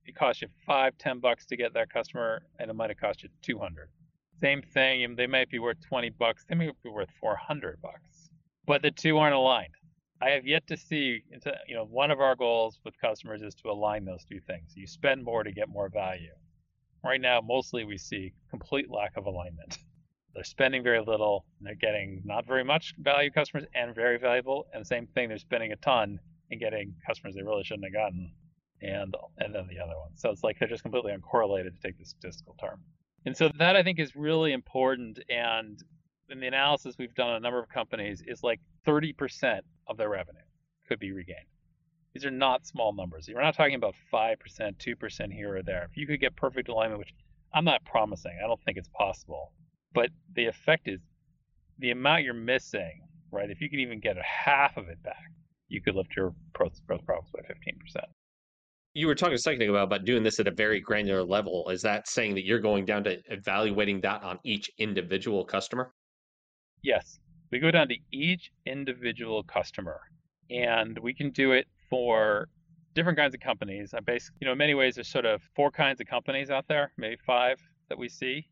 it 0.05 0.15
costs 0.15 0.41
you 0.41 0.47
five, 0.65 0.97
ten 0.97 1.19
bucks 1.19 1.45
to 1.47 1.57
get 1.57 1.73
that 1.73 1.91
customer, 1.91 2.41
and 2.59 2.69
it 2.69 2.73
might 2.73 2.89
have 2.89 2.97
cost 2.97 3.23
you 3.23 3.29
two 3.41 3.59
hundred. 3.59 3.89
Same 4.39 4.61
thing, 4.61 5.15
they 5.15 5.27
might 5.27 5.49
be 5.49 5.59
worth 5.59 5.77
twenty 5.87 6.09
bucks, 6.09 6.45
they 6.47 6.55
might 6.55 6.81
be 6.81 6.89
worth 6.89 7.09
four 7.19 7.35
hundred 7.35 7.81
bucks, 7.81 8.29
but 8.65 8.81
the 8.81 8.91
two 8.91 9.17
aren't 9.17 9.35
aligned. 9.35 9.73
I 10.21 10.29
have 10.29 10.45
yet 10.45 10.65
to 10.67 10.77
see, 10.77 11.23
you 11.67 11.75
know, 11.75 11.85
one 11.85 12.11
of 12.11 12.19
our 12.19 12.35
goals 12.35 12.79
with 12.85 12.99
customers 13.01 13.41
is 13.41 13.55
to 13.55 13.69
align 13.69 14.05
those 14.05 14.23
two 14.23 14.39
things. 14.39 14.71
You 14.75 14.87
spend 14.87 15.23
more 15.23 15.43
to 15.43 15.51
get 15.51 15.67
more 15.67 15.89
value. 15.89 16.33
Right 17.03 17.19
now, 17.19 17.41
mostly 17.41 17.85
we 17.85 17.97
see 17.97 18.33
complete 18.49 18.89
lack 18.89 19.17
of 19.17 19.25
alignment. 19.25 19.77
They're 20.33 20.43
spending 20.43 20.83
very 20.83 21.01
little, 21.01 21.45
and 21.59 21.67
they're 21.67 21.75
getting 21.75 22.21
not 22.23 22.45
very 22.47 22.63
much 22.63 22.93
value 22.97 23.31
customers 23.31 23.65
and 23.75 23.93
very 23.93 24.17
valuable. 24.17 24.67
And 24.73 24.81
the 24.81 24.87
same 24.87 25.07
thing, 25.07 25.29
they're 25.29 25.37
spending 25.37 25.71
a 25.71 25.75
ton 25.77 26.19
and 26.49 26.59
getting 26.59 26.93
customers 27.05 27.35
they 27.35 27.43
really 27.43 27.63
shouldn't 27.63 27.85
have 27.85 27.93
gotten, 27.93 28.31
and 28.81 29.15
and 29.39 29.53
then 29.53 29.67
the 29.67 29.79
other 29.79 29.97
one. 29.97 30.11
So 30.15 30.29
it's 30.29 30.43
like 30.43 30.57
they're 30.59 30.67
just 30.67 30.83
completely 30.83 31.13
uncorrelated 31.13 31.75
to 31.75 31.81
take 31.81 31.97
the 31.97 32.05
statistical 32.05 32.55
term. 32.59 32.81
And 33.25 33.35
so 33.35 33.49
that 33.59 33.75
I 33.75 33.83
think 33.83 33.99
is 33.99 34.15
really 34.15 34.53
important. 34.53 35.19
And 35.29 35.81
in 36.29 36.39
the 36.39 36.47
analysis 36.47 36.95
we've 36.97 37.13
done 37.13 37.29
on 37.29 37.35
a 37.35 37.39
number 37.39 37.59
of 37.59 37.69
companies, 37.69 38.23
is 38.25 38.41
like 38.41 38.59
30% 38.87 39.59
of 39.87 39.97
their 39.97 40.09
revenue 40.09 40.39
could 40.87 40.99
be 40.99 41.11
regained. 41.11 41.45
These 42.13 42.25
are 42.25 42.31
not 42.31 42.65
small 42.65 42.93
numbers. 42.93 43.29
We're 43.33 43.41
not 43.41 43.55
talking 43.55 43.75
about 43.75 43.95
5%, 44.13 44.35
2% 44.37 45.33
here 45.33 45.57
or 45.57 45.63
there. 45.63 45.87
If 45.89 45.95
you 45.95 46.07
could 46.07 46.19
get 46.19 46.35
perfect 46.35 46.67
alignment, 46.67 46.99
which 46.99 47.13
I'm 47.53 47.63
not 47.63 47.83
promising, 47.85 48.37
I 48.43 48.47
don't 48.47 48.61
think 48.63 48.77
it's 48.77 48.89
possible, 48.89 49.53
but 49.93 50.09
the 50.35 50.45
effect 50.45 50.87
is 50.87 50.99
the 51.79 51.91
amount 51.91 52.23
you're 52.23 52.33
missing, 52.33 53.01
right? 53.31 53.49
If 53.49 53.61
you 53.61 53.69
could 53.69 53.79
even 53.79 53.99
get 53.99 54.17
a 54.17 54.23
half 54.23 54.77
of 54.77 54.89
it 54.89 55.01
back, 55.03 55.31
you 55.67 55.81
could 55.81 55.95
lift 55.95 56.15
your 56.15 56.33
growth 56.53 56.79
profits 56.85 57.31
by 57.33 57.41
15%. 57.41 58.03
You 58.93 59.07
were 59.07 59.15
talking 59.15 59.35
a 59.35 59.37
second 59.37 59.61
ago 59.61 59.75
about 59.75 60.03
doing 60.03 60.21
this 60.21 60.39
at 60.39 60.47
a 60.47 60.51
very 60.51 60.81
granular 60.81 61.23
level. 61.23 61.69
Is 61.69 61.81
that 61.83 62.09
saying 62.09 62.35
that 62.35 62.45
you're 62.45 62.59
going 62.59 62.85
down 62.85 63.05
to 63.05 63.19
evaluating 63.29 64.01
that 64.01 64.21
on 64.21 64.37
each 64.43 64.69
individual 64.77 65.45
customer? 65.45 65.93
Yes. 66.83 67.19
We 67.51 67.59
go 67.59 67.71
down 67.71 67.87
to 67.87 67.95
each 68.11 68.51
individual 68.65 69.43
customer 69.43 70.01
and 70.49 70.99
we 70.99 71.13
can 71.13 71.31
do 71.31 71.53
it 71.53 71.67
for 71.89 72.49
different 72.93 73.17
kinds 73.17 73.33
of 73.33 73.39
companies. 73.39 73.93
I 73.93 74.01
basically, 74.01 74.39
you 74.41 74.45
know, 74.45 74.51
in 74.51 74.57
many 74.57 74.73
ways, 74.73 74.95
there's 74.95 75.07
sort 75.07 75.25
of 75.25 75.41
four 75.55 75.71
kinds 75.71 76.01
of 76.01 76.07
companies 76.07 76.49
out 76.49 76.67
there, 76.67 76.91
maybe 76.97 77.15
five 77.25 77.59
that 77.87 77.97
we 77.97 78.09
see, 78.09 78.47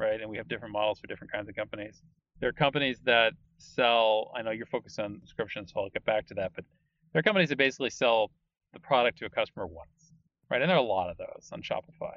right? 0.00 0.20
And 0.20 0.30
we 0.30 0.38
have 0.38 0.48
different 0.48 0.72
models 0.72 0.98
for 0.98 1.06
different 1.06 1.30
kinds 1.30 1.48
of 1.48 1.54
companies. 1.54 2.02
There 2.40 2.48
are 2.48 2.52
companies 2.52 2.98
that 3.04 3.34
sell, 3.58 4.32
I 4.34 4.42
know 4.42 4.50
you're 4.50 4.66
focused 4.66 4.98
on 4.98 5.20
subscriptions, 5.20 5.72
so 5.72 5.80
I'll 5.80 5.90
get 5.90 6.04
back 6.04 6.26
to 6.28 6.34
that, 6.34 6.52
but 6.56 6.64
there 7.12 7.20
are 7.20 7.22
companies 7.22 7.50
that 7.50 7.58
basically 7.58 7.90
sell 7.90 8.30
the 8.72 8.80
product 8.80 9.18
to 9.18 9.26
a 9.26 9.30
customer 9.30 9.66
once, 9.66 10.14
right? 10.50 10.62
And 10.62 10.70
there 10.70 10.76
are 10.76 10.80
a 10.80 10.82
lot 10.82 11.10
of 11.10 11.18
those 11.18 11.50
on 11.52 11.60
Shopify. 11.60 12.16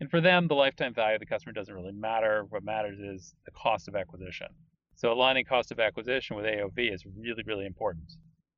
And 0.00 0.10
for 0.10 0.20
them, 0.20 0.48
the 0.48 0.54
lifetime 0.54 0.92
value 0.92 1.14
of 1.14 1.20
the 1.20 1.26
customer 1.26 1.52
doesn't 1.52 1.74
really 1.74 1.92
matter. 1.92 2.44
What 2.50 2.64
matters 2.64 2.98
is 2.98 3.34
the 3.46 3.52
cost 3.52 3.88
of 3.88 3.96
acquisition. 3.96 4.48
So 4.96 5.12
aligning 5.12 5.44
cost 5.44 5.72
of 5.72 5.80
acquisition 5.80 6.36
with 6.36 6.44
AOV 6.44 6.92
is 6.92 7.04
really, 7.16 7.42
really 7.46 7.64
important. 7.64 8.12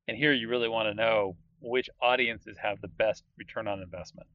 And 0.07 0.17
here 0.17 0.33
you 0.33 0.49
really 0.49 0.69
want 0.69 0.87
to 0.87 0.93
know 0.93 1.37
which 1.61 1.89
audiences 2.01 2.57
have 2.61 2.81
the 2.81 2.87
best 2.87 3.23
return 3.37 3.67
on 3.67 3.81
investment. 3.81 4.27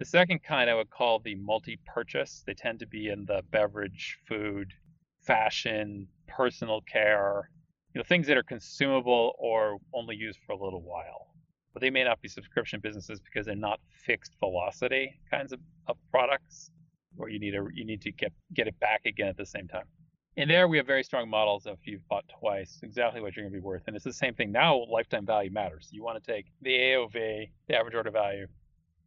The 0.00 0.06
second 0.06 0.42
kind 0.42 0.70
I 0.70 0.74
would 0.74 0.88
call 0.88 1.18
the 1.18 1.34
multi-purchase. 1.34 2.42
They 2.46 2.54
tend 2.54 2.78
to 2.78 2.86
be 2.86 3.08
in 3.08 3.26
the 3.26 3.42
beverage, 3.50 4.18
food, 4.26 4.72
fashion, 5.20 6.08
personal 6.26 6.80
care, 6.80 7.50
you 7.92 7.98
know, 7.98 8.04
things 8.04 8.26
that 8.28 8.38
are 8.38 8.42
consumable 8.42 9.34
or 9.38 9.76
only 9.92 10.16
used 10.16 10.38
for 10.46 10.52
a 10.52 10.56
little 10.56 10.80
while. 10.80 11.34
But 11.74 11.82
they 11.82 11.90
may 11.90 12.02
not 12.02 12.18
be 12.22 12.28
subscription 12.28 12.80
businesses 12.80 13.20
because 13.20 13.44
they're 13.44 13.54
not 13.54 13.78
fixed 13.92 14.32
velocity 14.40 15.20
kinds 15.30 15.52
of, 15.52 15.60
of 15.86 15.98
products 16.10 16.70
where 17.16 17.28
you 17.28 17.38
need 17.38 17.54
a 17.54 17.66
you 17.74 17.84
need 17.84 18.00
to 18.00 18.10
get 18.10 18.32
get 18.54 18.68
it 18.68 18.80
back 18.80 19.02
again 19.04 19.28
at 19.28 19.36
the 19.36 19.44
same 19.44 19.68
time. 19.68 19.84
And 20.38 20.48
there 20.48 20.66
we 20.66 20.78
have 20.78 20.86
very 20.86 21.04
strong 21.04 21.28
models 21.28 21.66
of 21.66 21.74
if 21.74 21.86
you've 21.86 22.08
bought 22.08 22.24
twice, 22.40 22.78
exactly 22.82 23.20
what 23.20 23.36
you're 23.36 23.44
going 23.44 23.52
to 23.52 23.60
be 23.60 23.62
worth. 23.62 23.82
And 23.86 23.94
it's 23.94 24.04
the 24.06 24.14
same 24.14 24.32
thing 24.32 24.50
now. 24.50 24.82
Lifetime 24.90 25.26
value 25.26 25.50
matters. 25.50 25.88
You 25.92 26.02
want 26.02 26.24
to 26.24 26.32
take 26.32 26.46
the 26.62 26.70
AOV, 26.70 27.50
the 27.68 27.76
average 27.76 27.94
order 27.94 28.10
value, 28.10 28.46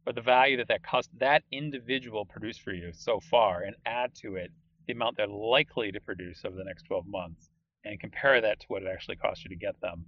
or 0.06 0.12
the 0.12 0.20
value 0.20 0.56
that 0.56 0.68
that 0.68 0.82
cost 0.82 1.10
that 1.18 1.42
individual 1.50 2.24
produced 2.24 2.62
for 2.62 2.72
you 2.72 2.92
so 2.92 3.20
far, 3.20 3.62
and 3.62 3.74
add 3.86 4.14
to 4.14 4.36
it 4.36 4.50
the 4.86 4.92
amount 4.92 5.16
they're 5.16 5.26
likely 5.26 5.90
to 5.92 6.00
produce 6.00 6.44
over 6.44 6.56
the 6.56 6.64
next 6.64 6.82
12 6.84 7.06
months, 7.06 7.50
and 7.84 7.98
compare 8.00 8.40
that 8.40 8.60
to 8.60 8.66
what 8.68 8.82
it 8.82 8.88
actually 8.92 9.16
cost 9.16 9.44
you 9.44 9.48
to 9.48 9.56
get 9.56 9.80
them, 9.80 10.04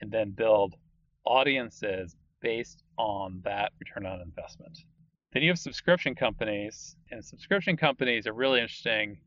and 0.00 0.10
then 0.10 0.30
build 0.30 0.74
audiences 1.24 2.16
based 2.40 2.82
on 2.98 3.40
that 3.44 3.72
return 3.80 4.06
on 4.06 4.20
investment. 4.20 4.78
Then 5.32 5.42
you 5.42 5.50
have 5.50 5.58
subscription 5.58 6.14
companies, 6.14 6.96
and 7.10 7.24
subscription 7.24 7.76
companies 7.76 8.26
are 8.26 8.32
really 8.32 8.60
interesting. 8.60 9.18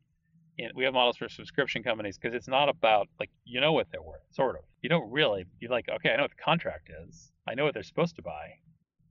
We 0.75 0.83
have 0.83 0.93
models 0.93 1.15
for 1.15 1.29
subscription 1.29 1.83
companies 1.83 2.17
because 2.17 2.35
it's 2.35 2.47
not 2.47 2.67
about 2.67 3.07
like 3.19 3.29
you 3.45 3.61
know 3.61 3.71
what 3.71 3.87
they're 3.91 4.01
worth, 4.01 4.23
sort 4.31 4.57
of. 4.57 4.63
You 4.81 4.89
don't 4.89 5.09
really. 5.09 5.45
You're 5.59 5.71
like, 5.71 5.87
okay, 5.87 6.11
I 6.11 6.17
know 6.17 6.23
what 6.23 6.31
the 6.31 6.43
contract 6.43 6.89
is. 7.07 7.31
I 7.47 7.53
know 7.53 7.63
what 7.63 7.73
they're 7.73 7.83
supposed 7.83 8.17
to 8.17 8.21
buy, 8.21 8.55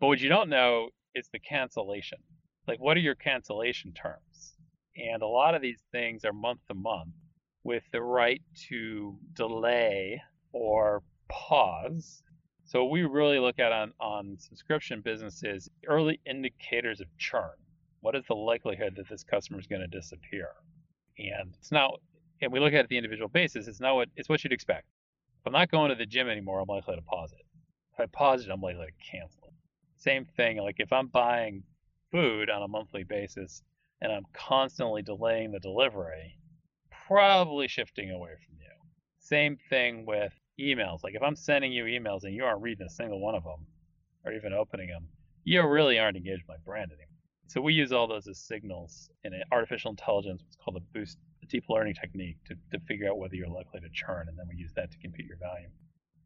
but 0.00 0.08
what 0.08 0.20
you 0.20 0.28
don't 0.28 0.50
know 0.50 0.90
is 1.14 1.28
the 1.32 1.38
cancellation. 1.38 2.18
Like, 2.66 2.80
what 2.80 2.96
are 2.96 3.00
your 3.00 3.14
cancellation 3.14 3.92
terms? 3.92 4.54
And 4.96 5.22
a 5.22 5.26
lot 5.26 5.54
of 5.54 5.62
these 5.62 5.82
things 5.92 6.24
are 6.24 6.32
month 6.32 6.60
to 6.68 6.74
month 6.74 7.14
with 7.64 7.84
the 7.92 8.02
right 8.02 8.42
to 8.68 9.16
delay 9.34 10.20
or 10.52 11.02
pause. 11.28 12.22
So 12.64 12.84
we 12.84 13.02
really 13.04 13.38
look 13.38 13.58
at 13.58 13.72
on, 13.72 13.92
on 14.00 14.36
subscription 14.38 15.00
businesses 15.00 15.70
early 15.86 16.20
indicators 16.26 17.00
of 17.00 17.06
churn. 17.16 17.50
What 18.00 18.14
is 18.14 18.24
the 18.28 18.34
likelihood 18.34 18.94
that 18.96 19.08
this 19.08 19.24
customer 19.24 19.58
is 19.58 19.66
going 19.66 19.80
to 19.80 19.86
disappear? 19.86 20.48
And 21.18 21.54
it's 21.58 21.72
not, 21.72 22.00
and 22.40 22.52
we 22.52 22.60
look 22.60 22.72
at 22.72 22.80
it 22.80 22.84
at 22.84 22.88
the 22.88 22.96
individual 22.96 23.28
basis. 23.28 23.66
It's 23.66 23.80
not 23.80 23.94
what 23.94 24.08
it's 24.16 24.28
what 24.28 24.44
you'd 24.44 24.52
expect. 24.52 24.86
If 25.40 25.46
I'm 25.46 25.52
not 25.52 25.70
going 25.70 25.90
to 25.90 25.94
the 25.94 26.06
gym 26.06 26.28
anymore, 26.28 26.60
I'm 26.60 26.68
likely 26.68 26.96
to 26.96 27.02
pause 27.02 27.32
it. 27.32 27.44
If 27.94 28.00
I 28.00 28.06
pause 28.06 28.44
it, 28.44 28.50
I'm 28.50 28.60
likely 28.60 28.86
to 28.86 29.10
cancel 29.10 29.40
it. 29.44 29.47
Same 29.98 30.24
thing. 30.36 30.58
Like 30.58 30.76
if 30.78 30.92
I'm 30.92 31.08
buying 31.08 31.62
food 32.10 32.50
on 32.50 32.62
a 32.62 32.68
monthly 32.68 33.04
basis 33.04 33.62
and 34.00 34.12
I'm 34.12 34.24
constantly 34.32 35.02
delaying 35.02 35.50
the 35.50 35.58
delivery, 35.58 36.38
probably 37.06 37.68
shifting 37.68 38.10
away 38.10 38.30
from 38.46 38.56
you. 38.60 38.70
Same 39.18 39.58
thing 39.68 40.06
with 40.06 40.32
emails. 40.58 41.02
Like 41.02 41.14
if 41.14 41.22
I'm 41.22 41.36
sending 41.36 41.72
you 41.72 41.84
emails 41.84 42.24
and 42.24 42.34
you 42.34 42.44
aren't 42.44 42.62
reading 42.62 42.86
a 42.86 42.90
single 42.90 43.20
one 43.20 43.34
of 43.34 43.44
them 43.44 43.66
or 44.24 44.32
even 44.32 44.52
opening 44.52 44.88
them, 44.88 45.08
you 45.44 45.66
really 45.66 45.98
aren't 45.98 46.16
engaged 46.16 46.42
with 46.46 46.56
my 46.56 46.62
brand 46.64 46.92
anymore. 46.92 47.06
So 47.48 47.60
we 47.60 47.72
use 47.72 47.92
all 47.92 48.06
those 48.06 48.28
as 48.28 48.38
signals 48.38 49.10
in 49.24 49.32
an 49.32 49.42
artificial 49.50 49.90
intelligence, 49.90 50.42
what's 50.44 50.56
called 50.62 50.76
a 50.76 50.98
boost, 50.98 51.18
a 51.42 51.46
deep 51.46 51.64
learning 51.68 51.94
technique 51.94 52.36
to, 52.46 52.54
to 52.72 52.84
figure 52.86 53.08
out 53.08 53.18
whether 53.18 53.34
you're 53.34 53.48
likely 53.48 53.80
to 53.80 53.88
churn, 53.90 54.28
and 54.28 54.38
then 54.38 54.46
we 54.48 54.56
use 54.56 54.72
that 54.76 54.90
to 54.90 54.98
compute 54.98 55.26
your 55.26 55.38
value. 55.38 55.68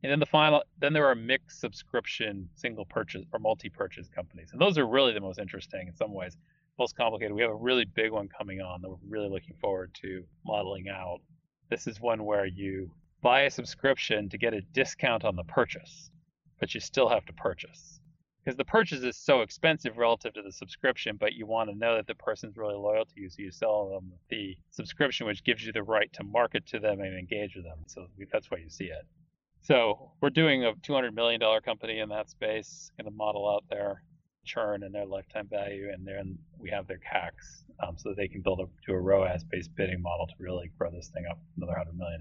And 0.02 0.10
then 0.10 0.18
the 0.18 0.26
final, 0.26 0.62
then 0.80 0.92
there 0.92 1.06
are 1.06 1.14
mixed 1.14 1.60
subscription, 1.60 2.48
single 2.56 2.84
purchase 2.84 3.24
or 3.32 3.38
multi-purchase 3.38 4.08
companies, 4.08 4.50
and 4.52 4.60
those 4.60 4.78
are 4.78 4.86
really 4.86 5.12
the 5.12 5.20
most 5.20 5.38
interesting 5.38 5.88
in 5.88 5.94
some 5.94 6.12
ways, 6.12 6.36
most 6.78 6.96
complicated. 6.96 7.34
We 7.34 7.42
have 7.42 7.50
a 7.50 7.54
really 7.54 7.84
big 7.84 8.10
one 8.10 8.28
coming 8.28 8.60
on 8.60 8.82
that 8.82 8.88
we're 8.88 8.96
really 9.08 9.28
looking 9.28 9.54
forward 9.60 9.94
to 10.02 10.24
modeling 10.44 10.88
out. 10.88 11.20
This 11.70 11.86
is 11.86 12.00
one 12.00 12.24
where 12.24 12.46
you 12.46 12.90
buy 13.22 13.42
a 13.42 13.50
subscription 13.50 14.28
to 14.30 14.38
get 14.38 14.54
a 14.54 14.62
discount 14.72 15.24
on 15.24 15.36
the 15.36 15.44
purchase, 15.44 16.10
but 16.58 16.74
you 16.74 16.80
still 16.80 17.08
have 17.08 17.24
to 17.26 17.32
purchase 17.32 18.00
because 18.44 18.56
the 18.56 18.64
purchase 18.64 19.02
is 19.02 19.16
so 19.16 19.42
expensive 19.42 19.96
relative 19.96 20.34
to 20.34 20.42
the 20.42 20.50
subscription, 20.50 21.16
but 21.18 21.34
you 21.34 21.46
want 21.46 21.70
to 21.70 21.76
know 21.76 21.96
that 21.96 22.06
the 22.06 22.14
person's 22.16 22.56
really 22.56 22.74
loyal 22.74 23.04
to 23.04 23.12
you, 23.20 23.28
so 23.30 23.36
you 23.38 23.52
sell 23.52 23.90
them 23.90 24.12
the 24.30 24.56
subscription, 24.70 25.26
which 25.26 25.44
gives 25.44 25.64
you 25.64 25.72
the 25.72 25.82
right 25.82 26.12
to 26.12 26.24
market 26.24 26.66
to 26.66 26.80
them 26.80 27.00
and 27.00 27.16
engage 27.16 27.54
with 27.54 27.64
them. 27.64 27.78
So 27.86 28.06
that's 28.32 28.50
why 28.50 28.58
you 28.58 28.68
see 28.68 28.86
it. 28.86 29.06
So 29.62 30.10
we're 30.20 30.30
doing 30.30 30.64
a 30.64 30.72
$200 30.72 31.14
million 31.14 31.40
company 31.64 32.00
in 32.00 32.08
that 32.08 32.28
space, 32.28 32.90
going 32.98 33.10
to 33.10 33.16
model 33.16 33.48
out 33.48 33.62
their 33.70 34.02
churn 34.44 34.82
and 34.82 34.92
their 34.92 35.06
lifetime 35.06 35.46
value, 35.48 35.88
and 35.92 36.04
then 36.04 36.36
we 36.58 36.68
have 36.70 36.88
their 36.88 36.98
CACs 36.98 37.64
um, 37.86 37.96
so 37.96 38.08
that 38.08 38.16
they 38.16 38.26
can 38.26 38.42
build 38.42 38.60
up 38.60 38.68
to 38.86 38.92
a 38.92 39.00
ROAS-based 39.00 39.70
bidding 39.76 40.02
model 40.02 40.26
to 40.26 40.34
really 40.40 40.72
grow 40.76 40.90
this 40.90 41.10
thing 41.14 41.24
up 41.30 41.38
another 41.56 41.72
100 41.72 41.96
million. 41.96 42.20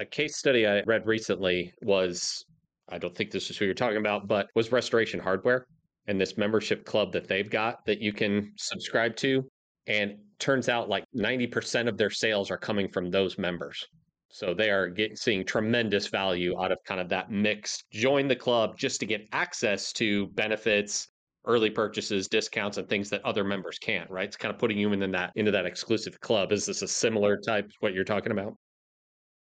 A 0.00 0.04
case 0.04 0.36
study 0.36 0.66
I 0.66 0.82
read 0.82 1.06
recently 1.06 1.72
was, 1.80 2.44
I 2.90 2.98
don't 2.98 3.16
think 3.16 3.30
this 3.30 3.48
is 3.48 3.56
who 3.56 3.64
you're 3.64 3.72
talking 3.72 3.96
about, 3.96 4.28
but 4.28 4.48
was 4.54 4.70
Restoration 4.70 5.18
Hardware 5.20 5.66
and 6.08 6.20
this 6.20 6.36
membership 6.36 6.84
club 6.84 7.10
that 7.12 7.26
they've 7.26 7.48
got 7.48 7.86
that 7.86 8.00
you 8.00 8.12
can 8.12 8.52
subscribe 8.58 9.16
to. 9.16 9.48
And 9.86 10.18
turns 10.38 10.68
out 10.68 10.90
like 10.90 11.04
90% 11.16 11.88
of 11.88 11.96
their 11.96 12.10
sales 12.10 12.50
are 12.50 12.58
coming 12.58 12.88
from 12.90 13.10
those 13.10 13.38
members. 13.38 13.86
So 14.30 14.54
they 14.54 14.70
are 14.70 14.88
getting, 14.88 15.16
seeing 15.16 15.44
tremendous 15.44 16.08
value 16.08 16.60
out 16.60 16.70
of 16.70 16.78
kind 16.84 17.00
of 17.00 17.08
that 17.08 17.30
mix. 17.30 17.82
Join 17.92 18.28
the 18.28 18.36
club 18.36 18.76
just 18.76 19.00
to 19.00 19.06
get 19.06 19.26
access 19.32 19.92
to 19.94 20.26
benefits, 20.28 21.08
early 21.46 21.70
purchases, 21.70 22.28
discounts, 22.28 22.76
and 22.76 22.88
things 22.88 23.08
that 23.10 23.24
other 23.24 23.42
members 23.42 23.78
can't. 23.78 24.10
Right? 24.10 24.26
It's 24.26 24.36
kind 24.36 24.52
of 24.52 24.60
putting 24.60 24.78
you 24.78 24.92
in 24.92 25.10
that 25.12 25.32
into 25.34 25.50
that 25.52 25.66
exclusive 25.66 26.20
club. 26.20 26.52
Is 26.52 26.66
this 26.66 26.82
a 26.82 26.88
similar 26.88 27.38
type 27.38 27.70
what 27.80 27.94
you're 27.94 28.04
talking 28.04 28.32
about? 28.32 28.54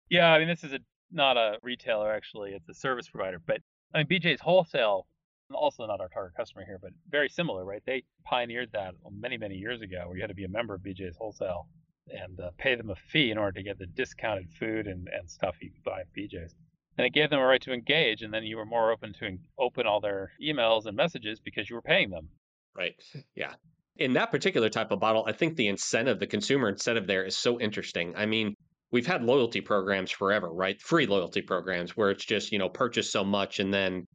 Yeah, 0.09 0.31
I 0.31 0.39
mean 0.39 0.47
this 0.47 0.63
is 0.63 0.73
a 0.73 0.79
not 1.11 1.35
a 1.35 1.57
retailer 1.63 2.11
actually; 2.11 2.51
it's 2.51 2.69
a 2.69 2.73
service 2.73 3.09
provider. 3.09 3.41
But 3.45 3.61
I 3.93 3.99
mean 3.99 4.07
BJ's 4.07 4.39
Wholesale, 4.39 5.07
also 5.51 5.87
not 5.87 5.99
our 5.99 6.09
target 6.09 6.37
customer 6.37 6.63
here, 6.63 6.77
but 6.79 6.91
very 7.09 7.27
similar, 7.27 7.65
right? 7.65 7.81
They 7.87 8.03
pioneered 8.23 8.69
that 8.73 8.93
many 9.11 9.37
many 9.37 9.55
years 9.55 9.81
ago, 9.81 10.03
where 10.05 10.15
you 10.15 10.21
had 10.21 10.29
to 10.29 10.35
be 10.35 10.45
a 10.45 10.49
member 10.49 10.75
of 10.75 10.81
BJ's 10.81 11.17
Wholesale 11.17 11.67
and 12.09 12.39
uh, 12.39 12.51
pay 12.57 12.75
them 12.75 12.89
a 12.89 12.95
fee 12.95 13.31
in 13.31 13.37
order 13.37 13.53
to 13.53 13.63
get 13.63 13.79
the 13.79 13.85
discounted 13.85 14.49
food 14.59 14.87
and, 14.87 15.07
and 15.07 15.29
stuff 15.29 15.55
you 15.61 15.69
could 15.71 15.83
buy 15.83 16.01
at 16.01 16.13
BJ's. 16.13 16.55
And 16.97 17.05
it 17.05 17.13
gave 17.13 17.29
them 17.29 17.39
a 17.39 17.45
right 17.45 17.61
to 17.63 17.73
engage, 17.73 18.21
and 18.21 18.33
then 18.33 18.43
you 18.43 18.55
were 18.55 18.65
more 18.65 18.91
open 18.91 19.13
to 19.19 19.37
open 19.59 19.85
all 19.85 19.99
their 19.99 20.31
emails 20.41 20.85
and 20.85 20.95
messages 20.95 21.39
because 21.39 21.69
you 21.69 21.75
were 21.75 21.81
paying 21.81 22.09
them. 22.09 22.29
Right. 22.75 22.95
Yeah. 23.35 23.53
In 23.97 24.13
that 24.13 24.31
particular 24.31 24.69
type 24.69 24.91
of 24.91 24.99
bottle, 24.99 25.25
I 25.27 25.31
think 25.31 25.55
the 25.55 25.67
incentive, 25.67 26.19
the 26.19 26.27
consumer 26.27 26.69
incentive 26.69 27.07
there 27.07 27.25
is 27.25 27.37
so 27.37 27.59
interesting. 27.59 28.13
I 28.15 28.25
mean, 28.25 28.55
we've 28.91 29.07
had 29.07 29.23
loyalty 29.23 29.61
programs 29.61 30.11
forever, 30.11 30.49
right? 30.49 30.81
Free 30.81 31.05
loyalty 31.05 31.41
programs 31.41 31.95
where 31.95 32.11
it's 32.11 32.25
just, 32.25 32.51
you 32.51 32.59
know, 32.59 32.69
purchase 32.69 33.11
so 33.11 33.23
much 33.23 33.59
and 33.59 33.73
then 33.73 34.05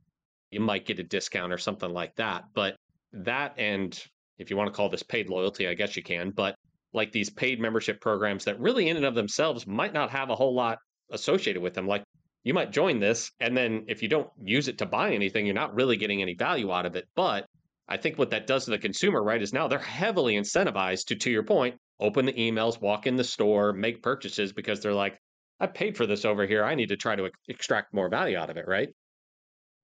you 0.51 0.61
might 0.61 0.87
get 0.87 0.99
a 0.99 1.03
discount 1.03 1.53
or 1.53 1.59
something 1.59 1.91
like 1.91 2.15
that. 2.17 2.45
But 2.55 2.77
that 3.13 3.55
and 3.59 3.99
if 4.39 4.51
you 4.51 4.57
want 4.57 4.69
to 4.69 4.75
call 4.75 4.89
this 4.89 5.03
paid 5.03 5.29
loyalty, 5.29 5.69
I 5.69 5.75
guess 5.75 5.97
you 5.97 6.03
can, 6.03 6.31
but 6.31 6.55
like 6.93 7.13
these 7.13 7.31
paid 7.31 7.61
membership 7.61 8.01
programs 8.01 8.45
that 8.45 8.61
really 8.61 8.89
in 8.89 8.97
and 8.97 9.07
of 9.07 9.15
themselves 9.15 9.67
might 9.67 9.93
not 9.93 10.11
have 10.11 10.31
a 10.31 10.35
whole 10.35 10.55
lot 10.55 10.79
associated 11.13 11.63
with 11.63 11.75
them. 11.75 11.87
Like 11.87 12.03
you 12.43 12.55
might 12.55 12.73
join 12.73 13.01
this 13.01 13.31
and 13.41 13.57
then 13.57 13.85
if 13.89 14.03
you 14.03 14.09
don't 14.09 14.31
use 14.43 14.69
it 14.69 14.79
to 14.79 14.87
buy 14.87 15.13
anything, 15.13 15.47
you're 15.47 15.55
not 15.55 15.75
really 15.75 15.97
getting 15.97 16.23
any 16.23 16.35
value 16.35 16.73
out 16.73 16.87
of 16.87 16.97
it. 16.97 17.07
But 17.15 17.47
I 17.89 17.97
think 17.97 18.19
what 18.19 18.31
that 18.31 18.47
does 18.47 18.65
to 18.65 18.71
the 18.71 18.79
consumer, 18.79 19.23
right, 19.23 19.43
is 19.43 19.53
now 19.53 19.69
they're 19.69 19.79
heavily 19.79 20.35
incentivized 20.35 21.07
to, 21.07 21.17
to 21.17 21.31
your 21.31 21.43
point, 21.43 21.77
open 21.99 22.25
the 22.27 22.33
emails, 22.33 22.81
walk 22.81 23.07
in 23.07 23.17
the 23.17 23.25
store, 23.25 23.73
make 23.73 24.03
purchases 24.03 24.53
because 24.53 24.81
they're 24.81 24.95
like, 24.95 25.19
I 25.59 25.67
paid 25.67 25.97
for 25.97 26.07
this 26.07 26.25
over 26.25 26.47
here. 26.47 26.65
I 26.65 26.75
need 26.75 26.89
to 26.89 26.97
try 26.97 27.17
to 27.17 27.29
extract 27.49 27.93
more 27.93 28.09
value 28.09 28.39
out 28.39 28.49
of 28.49 28.57
it, 28.57 28.67
right? 28.67 28.89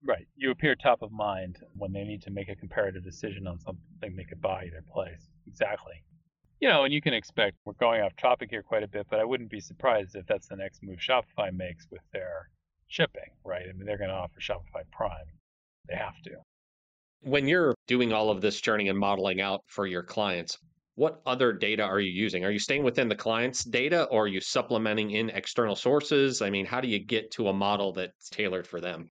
Right. 0.05 0.27
You 0.35 0.51
appear 0.51 0.75
top 0.75 1.01
of 1.01 1.11
mind 1.11 1.59
when 1.77 1.93
they 1.93 2.03
need 2.03 2.21
to 2.23 2.29
make 2.29 2.49
a 2.49 2.55
comparative 2.55 3.03
decision 3.03 3.47
on 3.47 3.57
something 3.59 4.15
they 4.15 4.25
could 4.25 4.41
buy 4.41 4.67
their 4.69 4.83
place. 4.83 5.29
Exactly 5.47 6.03
you 6.63 6.69
know, 6.69 6.85
and 6.85 6.93
you 6.93 7.01
can 7.01 7.13
expect 7.13 7.57
we're 7.65 7.73
going 7.73 8.01
off 8.01 8.15
topic 8.15 8.49
here 8.49 8.63
quite 8.63 8.83
a 8.83 8.87
bit, 8.87 9.05
but 9.09 9.19
I 9.19 9.25
wouldn't 9.25 9.49
be 9.49 9.59
surprised 9.59 10.15
if 10.15 10.25
that's 10.27 10.47
the 10.47 10.55
next 10.55 10.81
move 10.81 10.97
Shopify 10.97 11.53
makes 11.53 11.85
with 11.91 11.99
their 12.13 12.47
shipping, 12.87 13.31
right? 13.43 13.65
I 13.69 13.73
mean, 13.73 13.85
they're 13.85 13.97
going 13.97 14.11
to 14.11 14.15
offer 14.15 14.39
Shopify 14.39 14.83
Prime. 14.89 15.25
They 15.89 15.95
have 15.97 16.21
to. 16.23 16.31
When 17.19 17.49
you're 17.49 17.75
doing 17.87 18.13
all 18.13 18.29
of 18.29 18.39
this 18.39 18.61
churning 18.61 18.87
and 18.87 18.97
modeling 18.97 19.41
out 19.41 19.59
for 19.67 19.85
your 19.85 20.03
clients, 20.03 20.57
what 20.95 21.21
other 21.25 21.51
data 21.51 21.83
are 21.83 21.99
you 21.99 22.11
using? 22.11 22.45
Are 22.45 22.51
you 22.51 22.59
staying 22.59 22.85
within 22.85 23.09
the 23.09 23.15
client's 23.15 23.65
data 23.65 24.05
or 24.05 24.23
are 24.23 24.27
you 24.27 24.39
supplementing 24.39 25.11
in 25.11 25.31
external 25.31 25.75
sources? 25.75 26.41
I 26.41 26.49
mean, 26.49 26.65
how 26.65 26.79
do 26.79 26.87
you 26.87 26.99
get 26.99 27.31
to 27.31 27.49
a 27.49 27.53
model 27.53 27.91
that's 27.91 28.29
tailored 28.29 28.67
for 28.67 28.79
them? 28.79 29.09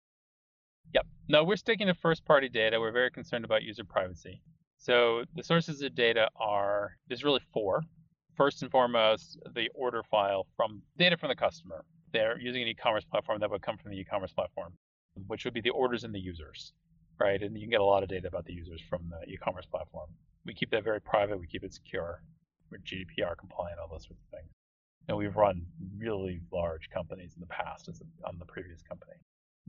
Yep. 0.95 1.05
No, 1.27 1.43
we're 1.43 1.57
sticking 1.57 1.85
to 1.85 1.93
first 1.93 2.25
party 2.25 2.49
data. 2.49 2.79
We're 2.79 2.91
very 2.91 3.11
concerned 3.11 3.45
about 3.45 3.61
user 3.61 3.83
privacy. 3.83 4.41
So 4.86 5.24
the 5.36 5.42
sources 5.44 5.82
of 5.82 5.96
data 5.96 6.30
are 6.36 6.96
there's 7.08 7.24
really 7.24 7.42
four. 7.51 7.82
First 8.38 8.62
and 8.62 8.70
foremost, 8.70 9.39
the 9.56 9.68
order 9.74 10.04
file 10.04 10.46
from 10.56 10.84
data 11.00 11.18
from 11.18 11.30
the 11.30 11.36
customer. 11.36 11.84
They're 12.13 12.39
using 12.39 12.62
an 12.62 12.68
e-commerce 12.68 13.04
platform 13.04 13.39
that 13.39 13.50
would 13.50 13.63
come 13.63 13.77
from 13.80 13.89
the 13.89 13.98
e-commerce 13.98 14.32
platform, 14.32 14.74
which 15.25 15.44
would 15.44 15.56
be 15.56 15.62
the 15.62 15.72
orders 15.72 16.04
and 16.04 16.13
the 16.13 16.20
users, 16.20 16.72
right? 17.20 17.42
And 17.42 17.56
you 17.56 17.62
can 17.62 17.72
get 17.72 17.82
a 17.82 17.84
lot 17.84 18.04
of 18.04 18.10
data 18.10 18.27
about 18.27 18.46
the 18.46 18.54
users 18.54 18.80
from 18.88 19.10
the 19.10 19.27
e-commerce 19.27 19.65
platform. 19.65 20.10
We 20.46 20.54
keep 20.54 20.70
that 20.70 20.84
very 20.84 21.01
private. 21.01 21.39
We 21.39 21.48
keep 21.48 21.63
it 21.63 21.74
secure. 21.74 22.22
We're 22.70 22.77
GDPR 22.77 23.36
compliant, 23.39 23.80
all 23.80 23.88
those 23.88 24.04
sorts 24.04 24.22
of 24.22 24.38
things. 24.38 24.51
And 25.08 25.18
we've 25.18 25.36
run 25.36 25.65
really 25.98 26.42
large 26.54 26.92
companies 26.92 27.32
in 27.34 27.42
the 27.42 27.48
past 27.48 27.89
as 27.89 28.04
on 28.24 28.38
the 28.38 28.46
previous 28.46 28.84
company. 28.84 29.13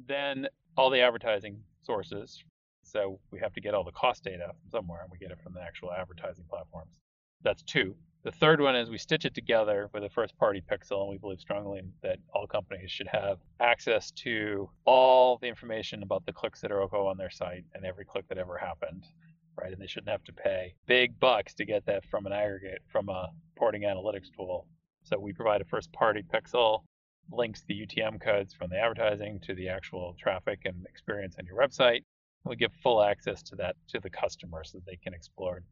Then 0.07 0.47
all 0.77 0.91
the 0.91 1.01
advertising 1.01 1.57
sources 1.83 2.45
so 2.87 3.19
we 3.31 3.39
have 3.41 3.53
to 3.55 3.61
get 3.61 3.75
all 3.75 3.85
the 3.85 3.93
cost 3.93 4.25
data 4.25 4.53
from 4.61 4.71
somewhere, 4.71 5.03
and 5.03 5.11
we 5.11 5.19
get 5.19 5.31
it 5.31 5.41
from 5.43 5.55
the 5.55 5.61
actual 5.61 5.93
advertising 5.93 6.45
platforms. 6.49 6.99
That's 7.43 7.63
two. 7.63 7.95
The 8.23 8.33
third 8.33 8.61
one 8.61 8.75
is 8.75 8.91
we 8.91 8.99
stitch 8.99 9.25
it 9.25 9.35
together 9.35 9.89
with 9.93 10.03
a 10.03 10.09
first 10.09 10.37
party 10.37 10.61
pixel, 10.61 11.03
and 11.03 11.11
we 11.11 11.19
believe 11.19 11.41
strongly 11.41 11.83
that 12.03 12.19
all 12.35 12.47
companies 12.47 12.91
should 12.91 13.07
have 13.07 13.39
access 13.61 14.11
to 14.13 14.69
all 14.85 15.39
the 15.39 15.47
information 15.47 16.03
about 16.03 16.27
the 16.27 16.33
clicks 16.33 16.61
that 16.61 16.73
are 16.73 16.89
go 16.89 17.07
on 17.07 17.17
their 17.17 17.31
site 17.31 17.65
and 17.75 17.85
every 17.85 18.05
click 18.05 18.27
that 18.29 18.39
ever 18.39 18.57
happened, 18.57 19.05
right? 19.57 19.73
And 19.73 19.81
they 19.81 19.87
shouldn't 19.87 20.11
have 20.11 20.25
to 20.25 20.33
pay 20.33 20.75
big 20.87 21.19
bucks 21.21 21.55
to 21.55 21.65
get 21.65 21.87
that 21.87 22.05
from 22.07 22.27
an 22.27 22.33
aggregate, 22.33 22.83
from 22.91 23.09
a 23.09 23.29
reporting 23.55 23.83
analytics 23.83 24.35
tool. 24.37 24.67
So 25.05 25.19
we 25.19 25.33
provide 25.33 25.61
a 25.61 25.65
first 25.65 25.93
party 25.93 26.23
pixel, 26.23 26.83
links 27.31 27.63
the 27.69 27.87
UTM 27.87 28.21
codes 28.21 28.55
from 28.55 28.71
the 28.71 28.77
advertising 28.77 29.39
to 29.41 29.55
the 29.55 29.69
actual 29.69 30.17
traffic 30.19 30.63
and 30.65 30.85
experience 30.87 31.37
on 31.39 31.47
your 31.47 31.57
website. 31.57 32.03
We 32.47 32.57
give 32.57 32.73
full 32.83 33.03
access 33.03 33.43
to 33.45 33.57
that 33.57 33.77
to 33.89 34.01
the 34.01 34.11
customer 34.11 34.63
so 34.65 34.79
that 34.79 34.87
they 34.87 34.97
can 34.97 35.15
explore. 35.15 35.63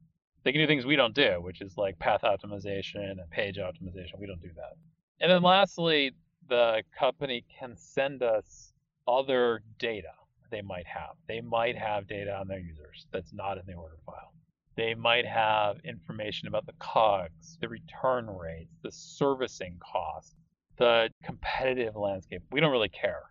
They 0.43 0.52
can 0.52 0.61
do 0.61 0.66
things 0.66 0.85
we 0.85 0.97
don't 0.97 1.14
do, 1.14 1.38
which 1.40 1.61
is 1.61 1.76
like 1.78 1.99
path 1.99 2.23
optimization 2.23 3.12
and 3.12 3.31
page 3.31 3.57
optimization. 3.57 4.19
We 4.19 4.26
don't 4.26 4.43
do 4.43 4.50
that. 4.57 4.75
And 5.21 5.31
then 5.31 5.43
lastly, 5.43 6.12
the 6.49 6.83
company 6.99 7.45
can 7.59 7.76
send 7.76 8.23
us 8.23 8.73
other 9.07 9.62
data 9.78 10.12
they 10.54 10.62
might 10.62 10.87
have. 10.87 11.16
They 11.26 11.40
might 11.40 11.76
have 11.76 12.07
data 12.07 12.33
on 12.37 12.47
their 12.47 12.61
users 12.61 13.07
that's 13.12 13.33
not 13.33 13.59
in 13.59 13.66
the 13.66 13.75
order 13.75 13.97
file. 14.07 14.33
They 14.76 14.95
might 14.95 15.26
have 15.26 15.78
information 15.85 16.47
about 16.47 16.66
the 16.66 16.75
COGS, 16.78 17.59
the 17.61 17.69
return 17.69 18.26
rates, 18.26 18.76
the 18.83 18.93
servicing 18.93 19.78
costs, 19.81 20.37
the 20.76 21.11
competitive 21.25 21.97
landscape. 21.97 22.43
We 22.52 22.61
don't 22.61 22.71
really 22.71 22.88
care 22.88 23.23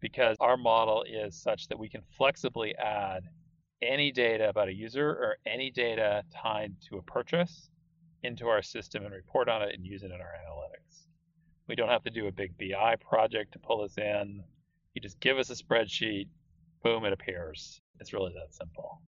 because 0.00 0.36
our 0.40 0.56
model 0.56 1.04
is 1.04 1.40
such 1.40 1.68
that 1.68 1.78
we 1.78 1.88
can 1.88 2.02
flexibly 2.16 2.74
add 2.76 3.22
any 3.82 4.10
data 4.10 4.48
about 4.48 4.68
a 4.68 4.74
user 4.74 5.08
or 5.08 5.36
any 5.46 5.70
data 5.70 6.22
tied 6.32 6.74
to 6.88 6.96
a 6.96 7.02
purchase 7.02 7.70
into 8.22 8.48
our 8.48 8.62
system 8.62 9.04
and 9.04 9.14
report 9.14 9.48
on 9.48 9.62
it 9.62 9.74
and 9.74 9.84
use 9.84 10.02
it 10.02 10.06
in 10.06 10.20
our 10.20 10.34
analytics. 10.46 11.06
We 11.68 11.74
don't 11.74 11.88
have 11.88 12.04
to 12.04 12.10
do 12.10 12.26
a 12.26 12.32
big 12.32 12.56
BI 12.58 12.96
project 13.00 13.52
to 13.52 13.58
pull 13.58 13.82
this 13.82 13.98
in. 13.98 14.42
You 14.94 15.00
just 15.00 15.20
give 15.20 15.38
us 15.38 15.50
a 15.50 15.54
spreadsheet, 15.54 16.28
boom, 16.82 17.04
it 17.04 17.12
appears. 17.12 17.80
It's 18.00 18.12
really 18.12 18.32
that 18.34 18.54
simple. 18.54 19.02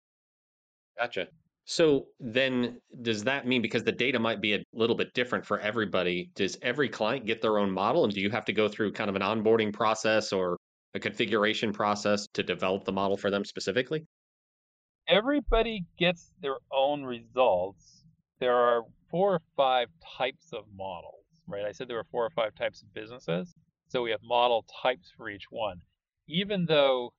Gotcha. 0.98 1.28
So 1.64 2.06
then 2.20 2.80
does 3.02 3.24
that 3.24 3.46
mean 3.46 3.60
because 3.60 3.82
the 3.82 3.92
data 3.92 4.18
might 4.18 4.40
be 4.40 4.54
a 4.54 4.62
little 4.72 4.94
bit 4.94 5.12
different 5.14 5.44
for 5.44 5.58
everybody, 5.58 6.30
does 6.36 6.56
every 6.62 6.88
client 6.88 7.26
get 7.26 7.42
their 7.42 7.58
own 7.58 7.70
model 7.70 8.04
and 8.04 8.12
do 8.12 8.20
you 8.20 8.30
have 8.30 8.44
to 8.44 8.52
go 8.52 8.68
through 8.68 8.92
kind 8.92 9.10
of 9.10 9.16
an 9.16 9.22
onboarding 9.22 9.72
process 9.72 10.32
or 10.32 10.56
a 10.96 11.00
configuration 11.00 11.72
process 11.72 12.26
to 12.34 12.42
develop 12.42 12.84
the 12.84 12.92
model 12.92 13.16
for 13.16 13.30
them 13.30 13.44
specifically? 13.44 14.06
Everybody 15.08 15.84
gets 15.98 16.32
their 16.42 16.56
own 16.72 17.04
results. 17.04 18.04
There 18.40 18.54
are 18.54 18.82
four 19.10 19.34
or 19.34 19.42
five 19.56 19.88
types 20.18 20.52
of 20.52 20.64
models, 20.76 21.24
right? 21.46 21.64
I 21.64 21.72
said 21.72 21.88
there 21.88 21.96
were 21.96 22.06
four 22.10 22.26
or 22.26 22.30
five 22.30 22.54
types 22.56 22.82
of 22.82 22.92
businesses. 22.92 23.54
So 23.88 24.02
we 24.02 24.10
have 24.10 24.20
model 24.24 24.64
types 24.82 25.12
for 25.16 25.30
each 25.30 25.46
one. 25.50 25.80
Even 26.26 26.66
though 26.66 27.12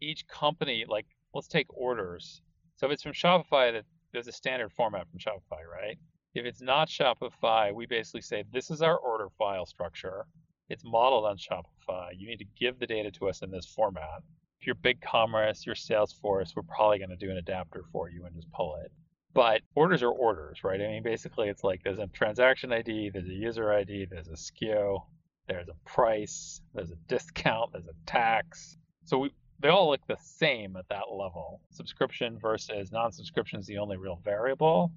each 0.00 0.26
company, 0.26 0.84
like 0.88 1.06
let's 1.32 1.46
take 1.46 1.66
orders. 1.68 2.42
So 2.76 2.86
if 2.86 2.92
it's 2.92 3.02
from 3.04 3.12
Shopify, 3.12 3.72
that 3.72 3.84
there's 4.12 4.26
a 4.26 4.32
standard 4.32 4.72
format 4.72 5.06
from 5.08 5.20
Shopify, 5.20 5.62
right? 5.70 5.96
If 6.34 6.44
it's 6.44 6.60
not 6.60 6.88
Shopify, 6.88 7.72
we 7.72 7.86
basically 7.86 8.22
say 8.22 8.42
this 8.52 8.70
is 8.70 8.82
our 8.82 8.96
order 8.96 9.28
file 9.38 9.66
structure. 9.66 10.26
It's 10.68 10.84
modeled 10.84 11.26
on 11.26 11.36
Shopify. 11.36 12.10
You 12.16 12.26
need 12.26 12.38
to 12.38 12.46
give 12.58 12.78
the 12.78 12.86
data 12.86 13.10
to 13.12 13.28
us 13.28 13.42
in 13.42 13.50
this 13.50 13.66
format. 13.66 14.22
If 14.60 14.66
you're 14.66 14.76
big 14.76 15.00
BigCommerce, 15.00 15.66
your 15.66 15.74
Salesforce, 15.74 16.54
we're 16.54 16.62
probably 16.62 16.98
going 16.98 17.10
to 17.10 17.16
do 17.16 17.30
an 17.30 17.36
adapter 17.36 17.84
for 17.92 18.08
you 18.08 18.24
and 18.24 18.34
just 18.34 18.50
pull 18.52 18.76
it. 18.76 18.92
But 19.34 19.62
orders 19.74 20.02
are 20.02 20.10
orders, 20.10 20.62
right? 20.62 20.80
I 20.80 20.86
mean, 20.88 21.02
basically, 21.02 21.48
it's 21.48 21.64
like 21.64 21.82
there's 21.82 21.98
a 21.98 22.06
transaction 22.08 22.72
ID, 22.72 23.10
there's 23.10 23.28
a 23.28 23.34
user 23.34 23.72
ID, 23.72 24.06
there's 24.10 24.28
a 24.28 24.32
SKU, 24.32 25.00
there's 25.48 25.68
a 25.68 25.88
price, 25.88 26.60
there's 26.74 26.90
a 26.90 26.96
discount, 27.08 27.72
there's 27.72 27.86
a 27.86 28.06
tax. 28.06 28.76
So 29.04 29.18
we, 29.18 29.30
they 29.60 29.68
all 29.68 29.90
look 29.90 30.06
the 30.06 30.18
same 30.22 30.76
at 30.76 30.88
that 30.90 31.10
level. 31.10 31.60
Subscription 31.70 32.38
versus 32.38 32.92
non-subscription 32.92 33.58
is 33.58 33.66
the 33.66 33.78
only 33.78 33.96
real 33.96 34.20
variable 34.22 34.92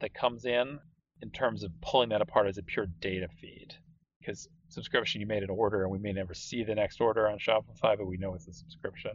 that 0.00 0.14
comes 0.14 0.44
in 0.44 0.78
in 1.22 1.30
terms 1.30 1.62
of 1.62 1.70
pulling 1.80 2.08
that 2.10 2.22
apart 2.22 2.46
as 2.48 2.58
a 2.58 2.62
pure 2.62 2.86
data 3.00 3.28
feed. 3.40 3.74
Because 4.20 4.48
subscription, 4.68 5.20
you 5.20 5.26
made 5.26 5.42
an 5.42 5.50
order 5.50 5.82
and 5.82 5.90
we 5.90 5.98
may 5.98 6.12
never 6.12 6.34
see 6.34 6.64
the 6.64 6.74
next 6.74 7.00
order 7.00 7.28
on 7.28 7.38
Shopify, 7.38 7.96
but 7.96 8.06
we 8.06 8.16
know 8.16 8.34
it's 8.34 8.48
a 8.48 8.52
subscription. 8.52 9.12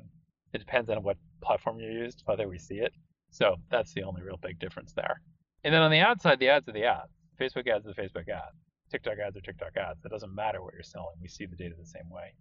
It 0.54 0.60
depends 0.60 0.90
on 0.90 1.04
what 1.04 1.18
platform 1.42 1.80
you 1.80 1.90
used, 1.90 2.24
whether 2.26 2.48
we 2.48 2.58
see 2.58 2.76
it. 2.76 2.94
So 3.30 3.56
that's 3.70 3.94
the 3.94 4.04
only 4.04 4.22
real 4.22 4.40
big 4.42 4.60
difference 4.60 4.94
there. 4.94 5.22
And 5.64 5.74
then 5.74 5.82
on 5.82 5.92
the 5.92 6.00
ad 6.00 6.22
side, 6.22 6.40
the 6.40 6.50
ads 6.50 6.68
are 6.68 6.74
the 6.74 6.86
ads. 6.86 7.12
Facebook 7.40 7.68
ads 7.68 7.86
are 7.86 7.94
the 7.94 8.02
Facebook 8.02 8.28
ads. 8.30 8.58
TikTok 8.92 9.20
ads 9.26 9.38
are 9.38 9.42
TikTok 9.42 9.78
ads. 9.78 10.04
It 10.04 10.12
doesn't 10.12 10.36
matter 10.36 10.62
what 10.62 10.74
you're 10.74 10.84
selling. 10.84 11.16
We 11.22 11.28
see 11.28 11.46
the 11.46 11.56
data 11.56 11.76
the 11.80 11.86
same 11.86 12.10
way. 12.10 12.34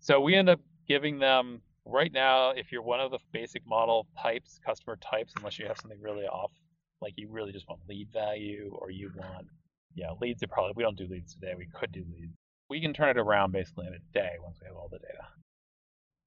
So 0.00 0.20
we 0.20 0.34
end 0.34 0.48
up 0.48 0.60
giving 0.86 1.18
them 1.18 1.60
right 1.84 2.12
now, 2.12 2.50
if 2.50 2.72
you're 2.72 2.82
one 2.82 3.00
of 3.00 3.10
the 3.10 3.18
basic 3.32 3.66
model 3.66 4.06
types, 4.20 4.58
customer 4.64 4.96
types, 4.96 5.34
unless 5.36 5.58
you 5.58 5.66
have 5.66 5.78
something 5.78 6.00
really 6.00 6.24
off, 6.24 6.52
like 7.00 7.14
you 7.16 7.28
really 7.30 7.52
just 7.52 7.68
want 7.68 7.80
lead 7.88 8.08
value 8.12 8.70
or 8.78 8.90
you 8.90 9.10
want, 9.16 9.46
yeah, 9.94 10.10
leads 10.20 10.42
are 10.42 10.48
probably, 10.48 10.72
we 10.76 10.82
don't 10.82 10.96
do 10.96 11.06
leads 11.08 11.34
today. 11.34 11.54
We 11.56 11.66
could 11.74 11.92
do 11.92 12.04
leads. 12.14 12.36
We 12.70 12.80
can 12.80 12.92
turn 12.92 13.10
it 13.10 13.18
around 13.18 13.52
basically 13.52 13.86
in 13.86 13.94
a 13.94 14.12
day 14.12 14.32
once 14.42 14.58
we 14.60 14.66
have 14.66 14.76
all 14.76 14.88
the 14.90 14.98
data. 14.98 15.26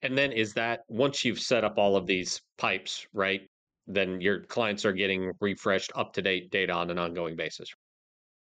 And 0.01 0.17
then 0.17 0.31
is 0.31 0.53
that 0.53 0.81
once 0.87 1.23
you've 1.23 1.39
set 1.39 1.63
up 1.63 1.77
all 1.77 1.95
of 1.95 2.07
these 2.07 2.41
pipes, 2.57 3.05
right? 3.13 3.41
Then 3.87 4.21
your 4.21 4.41
clients 4.41 4.85
are 4.85 4.93
getting 4.93 5.31
refreshed, 5.39 5.91
up 5.95 6.13
to 6.13 6.21
date 6.21 6.49
data 6.51 6.73
on 6.73 6.89
an 6.89 6.97
ongoing 6.97 7.35
basis. 7.35 7.69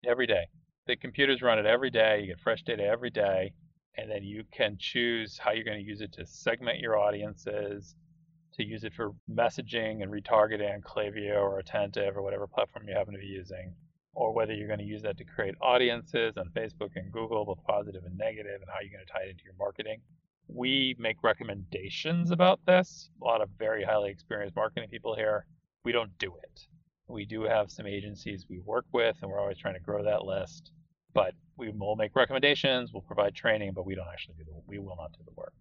Every 0.06 0.26
day. 0.26 0.48
The 0.88 0.96
computers 0.96 1.42
run 1.42 1.60
it 1.60 1.66
every 1.66 1.90
day. 1.92 2.22
You 2.22 2.28
get 2.28 2.40
fresh 2.40 2.64
data 2.64 2.84
every 2.84 3.10
day 3.10 3.54
and 3.98 4.10
then 4.10 4.24
you 4.24 4.44
can 4.52 4.78
choose 4.80 5.38
how 5.38 5.52
you're 5.52 5.64
going 5.64 5.80
to 5.80 5.88
use 5.88 6.02
it 6.02 6.14
to 6.14 6.26
segment 6.26 6.80
your 6.80 6.98
audiences, 6.98 7.96
to 8.54 8.64
use 8.64 8.84
it 8.84 8.94
for 8.94 9.12
messaging 9.32 10.04
and 10.04 10.12
retargeting 10.12 10.74
on 10.74 10.82
Klaviyo 10.82 11.38
or 11.38 11.60
Attentive 11.60 12.18
or 12.18 12.22
whatever 12.22 12.48
platform 12.48 12.88
you 12.88 12.96
happen 12.96 13.14
to 13.14 13.20
be 13.20 13.26
using, 13.26 13.74
or 14.16 14.34
whether 14.34 14.54
you're 14.54 14.68
going 14.68 14.80
to 14.80 14.86
use 14.86 15.02
that 15.04 15.18
to 15.18 15.24
create 15.24 15.56
audiences 15.62 16.38
on 16.38 16.50
Facebook 16.56 16.92
and 16.96 17.12
Google, 17.12 17.46
both 17.46 17.64
positive 17.68 18.04
and 18.06 18.18
negative, 18.18 18.62
and 18.62 18.70
how 18.70 18.80
you're 18.82 18.92
going 18.92 19.06
to 19.06 19.12
tie 19.12 19.24
it 19.24 19.32
into 19.32 19.44
your 19.44 19.54
marketing. 19.60 20.00
We 20.48 20.96
make 20.98 21.18
recommendations 21.24 22.32
about 22.32 22.60
this. 22.66 23.10
A 23.22 23.26
lot 23.26 23.42
of 23.42 23.50
very 23.60 23.84
highly 23.84 24.10
experienced 24.10 24.56
marketing 24.56 24.90
people 24.90 25.16
here. 25.16 25.46
We 25.84 25.92
don't 25.92 26.18
do 26.18 26.34
it. 26.44 26.68
We 27.08 27.26
do 27.26 27.44
have 27.44 27.70
some 27.70 27.86
agencies 27.86 28.46
we 28.50 28.60
work 28.60 28.86
with, 28.94 29.18
and 29.22 29.30
we're 29.30 29.40
always 29.40 29.58
trying 29.58 29.76
to 29.76 29.80
grow 29.80 30.04
that 30.04 30.24
list. 30.24 30.72
But 31.14 31.34
we 31.58 31.70
will 31.70 31.96
make 31.96 32.16
recommendations, 32.16 32.92
we'll 32.94 33.02
provide 33.02 33.36
training, 33.36 33.74
but 33.74 33.86
we 33.86 33.96
don't 33.96 34.08
actually 34.12 34.36
do 34.38 34.46
the 34.46 34.62
we 34.68 34.80
will 34.80 34.96
not 34.98 35.12
do 35.14 35.20
the 35.26 35.32
work. 35.36 35.54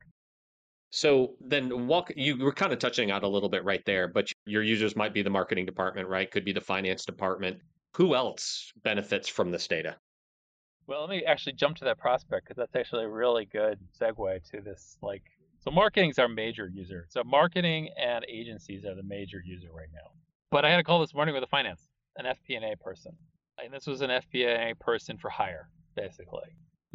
So 0.91 1.35
then 1.41 1.89
walk 1.89 2.13
you 2.17 2.37
were 2.37 2.53
kind 2.53 2.73
of 2.73 2.79
touching 2.79 3.11
on 3.11 3.25
a 3.25 3.29
little 3.29 3.49
bit 3.49 3.65
right 3.65 3.83
there, 3.85 4.07
but 4.07 4.31
your 4.47 4.63
users 4.63 4.95
might 4.95 5.13
be 5.13 5.23
the 5.23 5.31
marketing 5.31 5.67
department, 5.67 6.09
right? 6.09 6.31
Could 6.31 6.45
be 6.45 6.53
the 6.53 6.61
finance 6.61 7.05
department. 7.05 7.59
Who 7.97 8.15
else 8.15 8.73
benefits 8.83 9.29
from 9.29 9.51
this 9.51 9.69
data? 9.69 9.97
Well, 10.87 11.01
let 11.01 11.11
me 11.11 11.25
actually 11.25 11.55
jump 11.55 11.77
to 11.79 11.85
that 11.85 11.99
prospect 11.99 12.47
because 12.47 12.57
that's 12.57 12.77
actually 12.77 13.05
a 13.05 13.09
really 13.09 13.47
good 13.47 13.79
segue 14.01 14.51
to 14.51 14.61
this 14.61 14.99
like 15.01 15.23
so 15.61 15.71
marketing 15.71 16.11
is 16.11 16.19
our 16.19 16.29
major 16.29 16.69
user. 16.69 17.07
So 17.09 17.23
marketing 17.25 17.89
and 17.99 18.27
agencies 18.29 18.85
are 18.85 18.95
the 18.95 19.03
major 19.03 19.41
user 19.43 19.69
right 19.75 19.89
now. 19.95 20.11
But 20.51 20.67
I 20.67 20.71
had 20.71 20.79
a 20.79 20.85
call 20.85 21.01
this 21.01 21.15
morning 21.15 21.35
with 21.35 21.43
a 21.43 21.47
finance, 21.47 21.89
an 22.19 22.27
FP&A 22.27 22.77
person. 22.77 23.13
And 23.63 23.73
this 23.73 23.87
was 23.87 24.03
an 24.03 24.11
FP&A 24.11 24.75
person 24.75 25.17
for 25.17 25.31
hire 25.31 25.71
basically. 25.97 26.51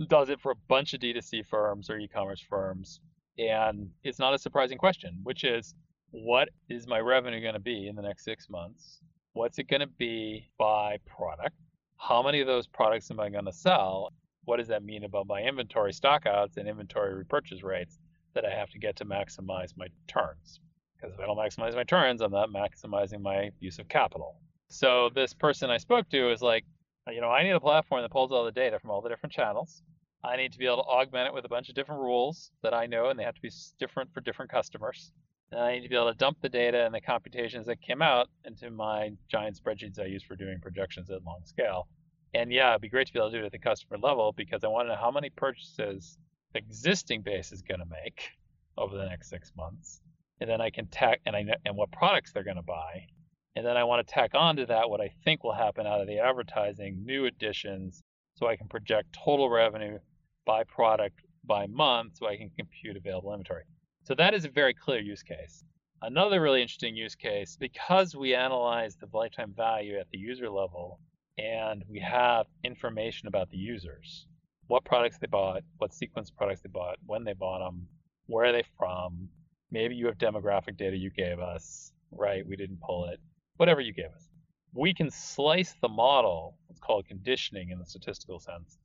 Does 0.08 0.30
it 0.30 0.40
for 0.40 0.52
a 0.52 0.56
bunch 0.68 0.94
of 0.94 1.00
D2C 1.00 1.48
firms 1.48 1.90
or 1.90 1.98
e-commerce 1.98 2.42
firms. 2.48 3.00
And 3.38 3.90
it's 4.04 4.20
not 4.20 4.34
a 4.34 4.38
surprising 4.38 4.78
question, 4.78 5.20
which 5.24 5.44
is 5.44 5.74
what 6.12 6.50
is 6.70 6.88
my 6.88 7.00
revenue 7.00 7.42
going 7.42 7.54
to 7.54 7.60
be 7.60 7.88
in 7.88 7.96
the 7.96 8.02
next 8.02 8.24
six 8.26 8.50
months? 8.50 9.00
What's 9.39 9.58
it 9.58 9.69
going 9.69 9.80
to 9.80 9.88
be 9.88 10.49
by 10.58 10.97
product? 11.06 11.56
How 11.95 12.21
many 12.21 12.41
of 12.41 12.47
those 12.47 12.67
products 12.67 13.10
am 13.10 13.21
I 13.21 13.30
going 13.30 13.45
to 13.45 13.54
sell? 13.54 14.12
What 14.43 14.58
does 14.58 14.67
that 14.67 14.84
mean 14.84 15.06
about 15.06 15.28
my 15.28 15.41
inventory 15.41 15.93
stockouts 15.93 16.58
and 16.58 16.67
inventory 16.67 17.13
repurchase 17.15 17.63
rates 17.63 17.99
that 18.34 18.43
I 18.43 18.49
have 18.49 18.69
to 18.71 18.80
get 18.80 18.97
to 18.97 19.06
maximize 19.06 19.78
my 19.78 19.88
turns? 20.10 20.60
Because 20.97 21.13
if 21.13 21.21
I 21.21 21.25
don't 21.25 21.38
maximize 21.38 21.73
my 21.73 21.86
turns, 21.86 22.19
I'm 22.19 22.34
not 22.34 22.49
maximizing 22.49 23.21
my 23.21 23.52
use 23.62 23.80
of 23.80 23.88
capital. 23.88 24.36
So 24.67 25.10
this 25.15 25.34
person 25.34 25.69
I 25.69 25.78
spoke 25.78 26.10
to 26.10 26.34
is 26.34 26.41
like, 26.41 26.65
uh, 27.08 27.12
you 27.12 27.21
know, 27.21 27.30
I 27.30 27.41
need 27.43 27.52
a 27.52 27.62
platform 27.62 28.02
that 28.02 28.12
pulls 28.12 28.34
all 28.34 28.43
the 28.43 28.52
data 28.52 28.78
from 28.78 28.89
all 28.89 29.02
the 29.02 29.08
different 29.08 29.32
channels. 29.32 29.84
I 30.21 30.36
need 30.36 30.52
to 30.52 30.60
be 30.60 30.65
able 30.65 30.84
to 30.84 30.89
augment 30.89 31.28
it 31.28 31.34
with 31.34 31.45
a 31.45 31.49
bunch 31.49 31.69
of 31.69 31.75
different 31.75 32.02
rules 32.02 32.52
that 32.62 32.73
I 32.73 32.88
know, 32.88 33.08
and 33.08 33.17
they 33.17 33.23
have 33.23 33.36
to 33.36 33.41
be 33.41 33.52
different 33.80 34.13
for 34.13 34.19
different 34.19 34.52
customers. 34.52 35.13
And 35.52 35.62
I 35.62 35.74
need 35.74 35.82
to 35.82 35.90
be 35.90 35.96
able 35.96 36.12
to 36.12 36.18
dump 36.18 36.38
the 36.42 36.50
data 36.50 36.86
and 36.86 36.94
the 36.94 37.02
computations 37.02 37.66
that 37.68 37.82
came 37.82 38.02
out 38.02 38.30
into 38.46 38.70
my 38.70 39.12
giant 39.30 39.60
spreadsheets 39.60 40.00
I 40.00 40.06
use 40.06 40.24
for 40.24 40.36
doing 40.36 40.60
projections 40.62 41.10
at 41.10 41.24
long 41.24 41.42
scale. 41.46 41.88
And 42.34 42.52
yeah, 42.52 42.70
it'd 42.70 42.82
be 42.82 42.90
great 42.90 43.08
to 43.08 43.14
be 43.14 43.20
able 43.20 43.32
to 43.32 43.38
do 43.38 43.44
it 43.44 43.48
at 43.48 43.52
the 43.52 43.60
customer 43.60 43.98
level 43.98 44.32
because 44.32 44.64
I 44.64 44.68
want 44.68 44.88
to 44.88 44.94
know 44.94 45.00
how 45.00 45.10
many 45.10 45.32
purchases 45.32 46.18
the 46.54 46.60
existing 46.60 47.24
base 47.24 47.52
is 47.52 47.64
going 47.64 47.80
to 47.80 47.86
make 47.86 48.30
over 48.78 48.96
the 48.96 49.06
next 49.06 49.30
six 49.30 49.52
months. 49.58 50.02
And 50.40 50.50
then 50.50 50.62
I 50.62 50.70
can 50.70 50.88
tack 50.88 51.20
and 51.26 51.36
I 51.36 51.42
know, 51.42 51.56
and 51.66 51.76
what 51.76 51.92
products 51.92 52.32
they're 52.32 52.44
going 52.44 52.58
to 52.58 52.62
buy 52.62 53.08
and 53.56 53.66
then 53.66 53.76
I 53.76 53.84
want 53.84 54.08
to 54.08 54.14
tack 54.14 54.32
on 54.36 54.56
to 54.58 54.66
that 54.68 54.90
what 54.90 55.02
I 55.02 55.12
think 55.26 55.44
will 55.44 55.54
happen 55.54 55.86
out 55.86 56.00
of 56.02 56.08
the 56.08 56.20
advertising, 56.20 57.04
new 57.04 57.26
additions, 57.26 58.02
so 58.36 58.48
I 58.48 58.56
can 58.56 58.70
project 58.70 59.18
total 59.26 59.50
revenue 59.50 60.00
by 60.46 60.64
product 60.64 61.20
by 61.44 61.68
month 61.68 62.18
so 62.18 62.28
I 62.28 62.38
can 62.38 62.52
compute 62.56 62.96
available 62.96 63.34
inventory. 63.34 63.64
So 64.10 64.15
that 64.15 64.34
is 64.34 64.43
a 64.43 64.50
very 64.50 64.74
clear 64.74 65.00
use 65.00 65.22
case. 65.22 65.63
Another 66.02 66.41
really 66.41 66.63
interesting 66.63 66.95
use 66.95 67.13
case, 67.13 67.56
because 67.60 68.15
we 68.15 68.34
analyze 68.34 68.95
the 68.95 69.08
lifetime 69.13 69.54
value 69.56 70.00
at 70.00 70.10
the 70.10 70.17
user 70.17 70.50
level 70.50 71.00
and 71.38 71.84
we 71.88 72.00
have 72.00 72.48
information 72.63 73.28
about 73.28 73.52
the 73.52 73.58
users 73.58 74.26
what 74.65 74.84
products 74.84 75.19
they 75.19 75.28
bought, 75.28 75.62
what 75.78 75.93
sequence 75.93 76.32
products 76.32 76.62
they 76.62 76.69
bought, 76.69 76.98
when 77.06 77.24
they 77.24 77.34
bought 77.34 77.60
them, 77.60 77.88
where 78.26 78.45
are 78.45 78.52
they 78.52 78.63
from. 78.80 79.30
Maybe 79.69 79.93
you 79.93 80.08
have 80.08 80.17
demographic 80.17 80.76
data 80.76 80.98
you 80.98 81.12
gave 81.12 81.39
us, 81.39 81.91
right? 82.12 82.43
We 82.43 82.56
didn't 82.56 82.82
pull 82.82 83.10
it. 83.10 83.19
Whatever 83.58 83.82
you 83.82 83.93
gave 83.93 84.12
us. 84.15 84.28
We 84.74 84.91
can 84.91 85.12
slice 85.12 85.76
the 85.84 85.88
model, 85.88 86.58
it's 86.72 86.80
called 86.80 87.08
conditioning 87.08 87.69
in 87.69 87.78
the 87.78 87.86
statistical 87.86 88.39
sense, 88.39 88.80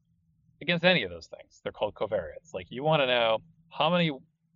against 0.61 0.85
any 0.85 1.03
of 1.03 1.11
those 1.11 1.29
things. 1.29 1.61
They're 1.63 1.73
called 1.73 1.95
covariates. 1.95 2.53
Like 2.53 2.67
you 2.69 2.83
want 2.83 3.01
to 3.01 3.07
know 3.07 3.39
how 3.71 3.89
many, 3.89 4.11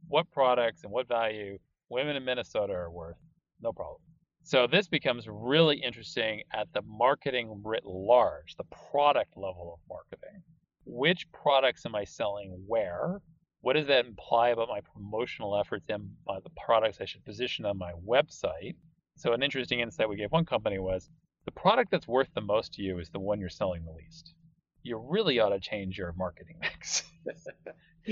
what 0.09 0.31
products 0.33 0.83
and 0.85 0.93
what 0.93 1.09
value 1.09 1.59
women 1.89 2.17
in 2.17 2.25
Minnesota 2.25 2.73
are 2.73 2.91
worth. 2.91 3.17
No 3.61 3.73
problem. 3.73 4.01
So 4.43 4.67
this 4.67 4.89
becomes 4.89 5.27
really 5.29 5.77
interesting 5.77 6.43
at 6.55 6.69
the 6.73 6.83
marketing 6.83 7.63
writ 7.65 7.85
large, 7.85 8.57
the 8.57 8.65
product 8.91 9.37
level 9.37 9.75
of 9.75 9.81
marketing 9.89 10.43
which 10.89 11.31
products 11.33 11.85
am 11.85 11.95
I 11.95 12.05
selling 12.05 12.65
where? 12.67 13.21
What 13.61 13.75
does 13.75 13.87
that 13.89 14.07
imply 14.07 14.51
about 14.51 14.69
my 14.69 14.81
promotional 14.81 15.59
efforts 15.59 15.87
and 15.89 16.11
uh, 16.29 16.41
the 16.41 16.51
products 16.65 16.99
I 17.01 17.05
should 17.05 17.25
position 17.25 17.67
on 17.67 17.77
my 17.77 17.93
website? 18.07 18.77
So, 19.17 19.33
an 19.33 19.43
interesting 19.43 19.81
insight 19.81 20.09
we 20.09 20.17
gave 20.17 20.33
one 20.33 20.47
company 20.47 20.79
was 20.79 21.11
the 21.45 21.51
product 21.51 21.91
that's 21.91 22.09
worth 22.09 22.29
the 22.35 22.41
most 22.41 22.75
to 22.75 22.83
you 22.83 22.99
is 22.99 23.11
the 23.11 23.19
one 23.19 23.41
you're 23.41 23.49
selling 23.49 23.85
the 23.85 23.93
least. 23.93 24.33
You 24.83 24.97
really 24.97 25.41
ought 25.41 25.51
to 25.51 25.61
change 25.61 25.99
your 25.99 26.13
marketing 26.17 26.57
mix. 26.61 27.03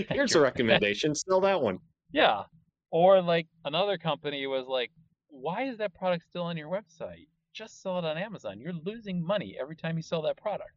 Here's 0.10 0.34
a 0.34 0.40
recommendation 0.50 1.14
sell 1.14 1.40
that 1.40 1.60
one. 1.60 1.78
Yeah. 2.12 2.42
Or, 2.90 3.20
like, 3.20 3.46
another 3.64 3.98
company 3.98 4.46
was 4.46 4.66
like, 4.66 4.90
why 5.28 5.64
is 5.64 5.78
that 5.78 5.94
product 5.94 6.24
still 6.28 6.44
on 6.44 6.56
your 6.56 6.68
website? 6.68 7.26
Just 7.52 7.82
sell 7.82 7.98
it 7.98 8.04
on 8.04 8.16
Amazon. 8.16 8.60
You're 8.60 8.74
losing 8.84 9.24
money 9.24 9.56
every 9.60 9.76
time 9.76 9.96
you 9.96 10.02
sell 10.02 10.22
that 10.22 10.36
product 10.36 10.72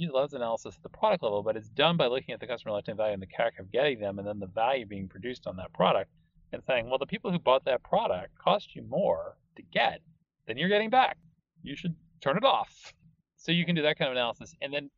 use 0.00 0.10
loads 0.12 0.34
analysis 0.34 0.76
at 0.76 0.82
the 0.82 0.88
product 0.88 1.22
level, 1.22 1.42
but 1.42 1.56
it's 1.56 1.68
done 1.68 1.96
by 1.96 2.06
looking 2.06 2.32
at 2.32 2.40
the 2.40 2.46
customer 2.46 2.72
lifetime 2.72 2.96
value 2.96 3.12
and 3.12 3.22
the 3.22 3.26
CAC 3.26 3.58
of 3.58 3.70
getting 3.70 4.00
them, 4.00 4.18
and 4.18 4.26
then 4.26 4.38
the 4.38 4.46
value 4.46 4.86
being 4.86 5.08
produced 5.08 5.46
on 5.46 5.56
that 5.56 5.72
product, 5.72 6.10
and 6.52 6.62
saying, 6.66 6.88
well, 6.88 6.98
the 6.98 7.06
people 7.06 7.30
who 7.30 7.38
bought 7.38 7.64
that 7.64 7.82
product 7.82 8.36
cost 8.38 8.74
you 8.74 8.82
more 8.82 9.36
to 9.56 9.62
get 9.62 10.00
than 10.46 10.56
you're 10.56 10.68
getting 10.68 10.90
back. 10.90 11.16
You 11.62 11.76
should 11.76 11.94
turn 12.20 12.36
it 12.36 12.44
off. 12.44 12.92
So 13.36 13.52
you 13.52 13.64
can 13.64 13.74
do 13.74 13.82
that 13.82 13.98
kind 13.98 14.10
of 14.10 14.16
analysis, 14.16 14.54
and 14.60 14.72
then 14.72 14.90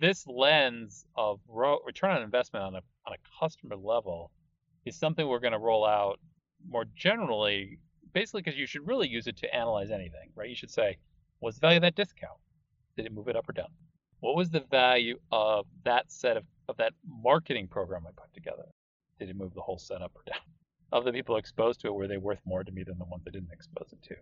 this 0.00 0.26
lens 0.26 1.04
of 1.16 1.40
return 1.84 2.10
on 2.10 2.22
investment 2.22 2.64
on 2.64 2.74
a 2.74 2.82
on 3.06 3.14
a 3.14 3.40
customer 3.40 3.76
level 3.76 4.30
is 4.84 4.96
something 4.96 5.26
we're 5.26 5.40
going 5.40 5.52
to 5.52 5.58
roll 5.58 5.84
out 5.84 6.18
more 6.68 6.84
generally, 6.94 7.78
basically 8.12 8.42
because 8.42 8.58
you 8.58 8.66
should 8.66 8.86
really 8.86 9.08
use 9.08 9.26
it 9.26 9.36
to 9.38 9.54
analyze 9.54 9.90
anything, 9.90 10.30
right? 10.34 10.48
You 10.48 10.56
should 10.56 10.70
say, 10.70 10.98
what's 11.40 11.56
the 11.56 11.60
value 11.60 11.76
of 11.78 11.82
that 11.82 11.94
discount? 11.94 12.38
Did 12.96 13.06
it 13.06 13.12
move 13.12 13.28
it 13.28 13.36
up 13.36 13.48
or 13.48 13.52
down? 13.52 13.68
what 14.20 14.36
was 14.36 14.50
the 14.50 14.64
value 14.70 15.18
of 15.30 15.66
that 15.84 16.10
set 16.10 16.36
of, 16.36 16.44
of 16.68 16.76
that 16.78 16.92
marketing 17.06 17.68
program 17.68 18.04
I 18.06 18.10
put 18.20 18.32
together? 18.34 18.64
Did 19.18 19.30
it 19.30 19.36
move 19.36 19.54
the 19.54 19.60
whole 19.60 19.78
set 19.78 20.02
up 20.02 20.12
or 20.14 20.22
down? 20.26 20.40
Of 20.92 21.04
the 21.04 21.12
people 21.12 21.36
exposed 21.36 21.80
to 21.80 21.88
it, 21.88 21.94
were 21.94 22.06
they 22.08 22.16
worth 22.16 22.40
more 22.44 22.64
to 22.64 22.72
me 22.72 22.84
than 22.84 22.98
the 22.98 23.04
ones 23.04 23.24
I 23.26 23.30
didn't 23.30 23.52
expose 23.52 23.92
it 23.92 24.02
to? 24.08 24.16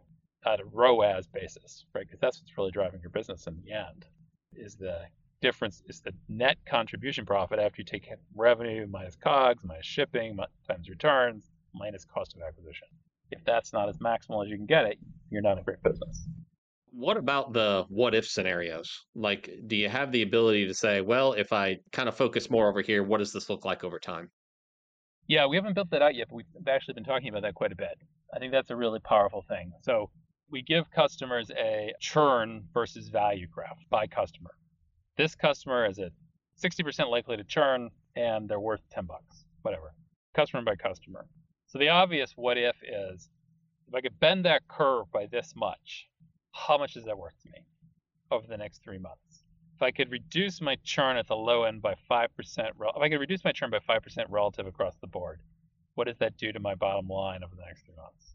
At 0.51 0.61
a 0.61 0.65
ROAS 0.65 1.27
basis, 1.27 1.85
right? 1.95 2.07
Because 2.07 2.21
that's 2.21 2.41
what's 2.41 2.57
really 2.57 2.71
driving 2.71 3.01
your 3.01 3.11
business 3.11 3.47
in 3.47 3.57
the 3.65 3.73
end. 3.73 4.07
Is 4.55 4.75
the 4.75 5.03
difference 5.45 5.83
is 5.87 6.01
the 6.01 6.13
net 6.29 6.57
contribution 6.67 7.27
profit 7.27 7.59
after 7.59 7.83
you 7.83 7.85
take 7.85 8.09
revenue 8.35 8.87
minus 8.91 9.17
COGS, 9.17 9.63
minus 9.65 9.87
shipping, 9.87 10.39
times 10.67 10.89
returns, 10.89 11.51
minus 11.75 12.05
cost 12.05 12.35
of 12.35 12.41
acquisition. 12.41 12.89
If 13.31 13.45
that's 13.45 13.73
not 13.73 13.89
as 13.89 13.99
maximal 13.99 14.45
as 14.45 14.51
you 14.51 14.57
can 14.57 14.67
get 14.67 14.87
it, 14.87 14.99
you're 15.31 15.43
not 15.43 15.59
a 15.59 15.63
great 15.63 15.83
business 15.83 16.27
what 16.97 17.17
about 17.17 17.53
the 17.53 17.85
what 17.89 18.15
if 18.15 18.27
scenarios? 18.27 19.05
Like, 19.17 19.51
do 19.67 19.75
you 19.75 19.89
have 19.89 20.13
the 20.13 20.23
ability 20.23 20.69
to 20.69 20.75
say, 20.75 21.01
well, 21.01 21.33
if 21.33 21.53
I 21.53 21.79
kind 21.91 22.09
of 22.09 22.17
focus 22.17 22.49
more 22.49 22.69
over 22.69 22.83
here, 22.83 23.03
what 23.03 23.19
does 23.19 23.33
this 23.33 23.51
look 23.51 23.65
like 23.65 23.83
over 23.83 23.99
time? 23.99 24.31
Yeah, 25.27 25.47
we 25.47 25.57
haven't 25.57 25.75
built 25.75 25.91
that 25.91 26.03
out 26.03 26.15
yet, 26.15 26.29
but 26.29 26.37
we've 26.37 26.69
actually 26.69 26.95
been 26.95 27.05
talking 27.05 27.29
about 27.29 27.43
that 27.43 27.55
quite 27.55 27.73
a 27.73 27.77
bit. 27.77 27.99
I 28.33 28.39
think 28.39 28.53
that's 28.53 28.71
a 28.71 28.77
really 28.77 29.01
powerful 29.01 29.45
thing. 29.49 29.73
So 29.83 30.11
we 30.51 30.63
give 30.63 30.89
customers 30.91 31.51
a 31.59 31.93
churn 32.01 32.65
versus 32.73 33.09
value 33.09 33.49
graph 33.49 33.79
by 33.91 34.07
customer. 34.07 34.51
This 35.17 35.35
customer 35.35 35.87
is 35.87 35.99
at 35.99 36.13
60% 36.63 37.09
likely 37.09 37.37
to 37.37 37.45
churn 37.45 37.91
and 38.17 38.49
they're 38.49 38.61
worth 38.61 38.83
10 38.91 39.07
bucks, 39.07 39.45
whatever. 39.63 39.95
Customer 40.35 40.63
by 40.63 40.77
customer. 40.77 41.27
So 41.67 41.79
the 41.79 41.89
obvious 41.89 42.33
what 42.37 42.59
if 42.59 42.77
is 42.83 43.29
if 43.89 43.95
I 43.95 44.01
could 44.01 44.19
bend 44.19 44.45
that 44.45 44.67
curve 44.69 45.11
by 45.13 45.27
this 45.27 45.55
much, 45.57 46.09
how 46.53 46.79
much 46.79 46.97
is 46.97 47.05
that 47.05 47.19
worth 47.19 47.35
to 47.43 47.51
me 47.51 47.65
over 48.31 48.47
the 48.47 48.57
next 48.57 48.83
three 48.83 48.99
months? 48.99 49.45
If 49.77 49.83
I 49.83 49.91
could 49.91 50.11
reduce 50.11 50.61
my 50.61 50.77
churn 50.85 51.17
at 51.17 51.27
the 51.27 51.37
low 51.37 51.65
end 51.65 51.83
by 51.83 51.95
5%, 52.11 52.29
if 52.39 53.03
I 53.03 53.09
could 53.09 53.21
reduce 53.21 53.45
my 53.45 53.53
churn 53.53 53.71
by 53.71 53.81
5% 53.81 54.27
relative 54.29 54.67
across 54.67 54.95
the 55.01 55.07
board, 55.09 55.41
what 55.95 56.07
does 56.07 56.19
that 56.19 56.37
do 56.37 56.53
to 56.53 56.61
my 56.61 56.75
bottom 56.75 57.09
line 57.09 57.43
over 57.45 57.55
the 57.55 57.65
next 57.65 57.85
three 57.85 57.95
months? 57.97 58.35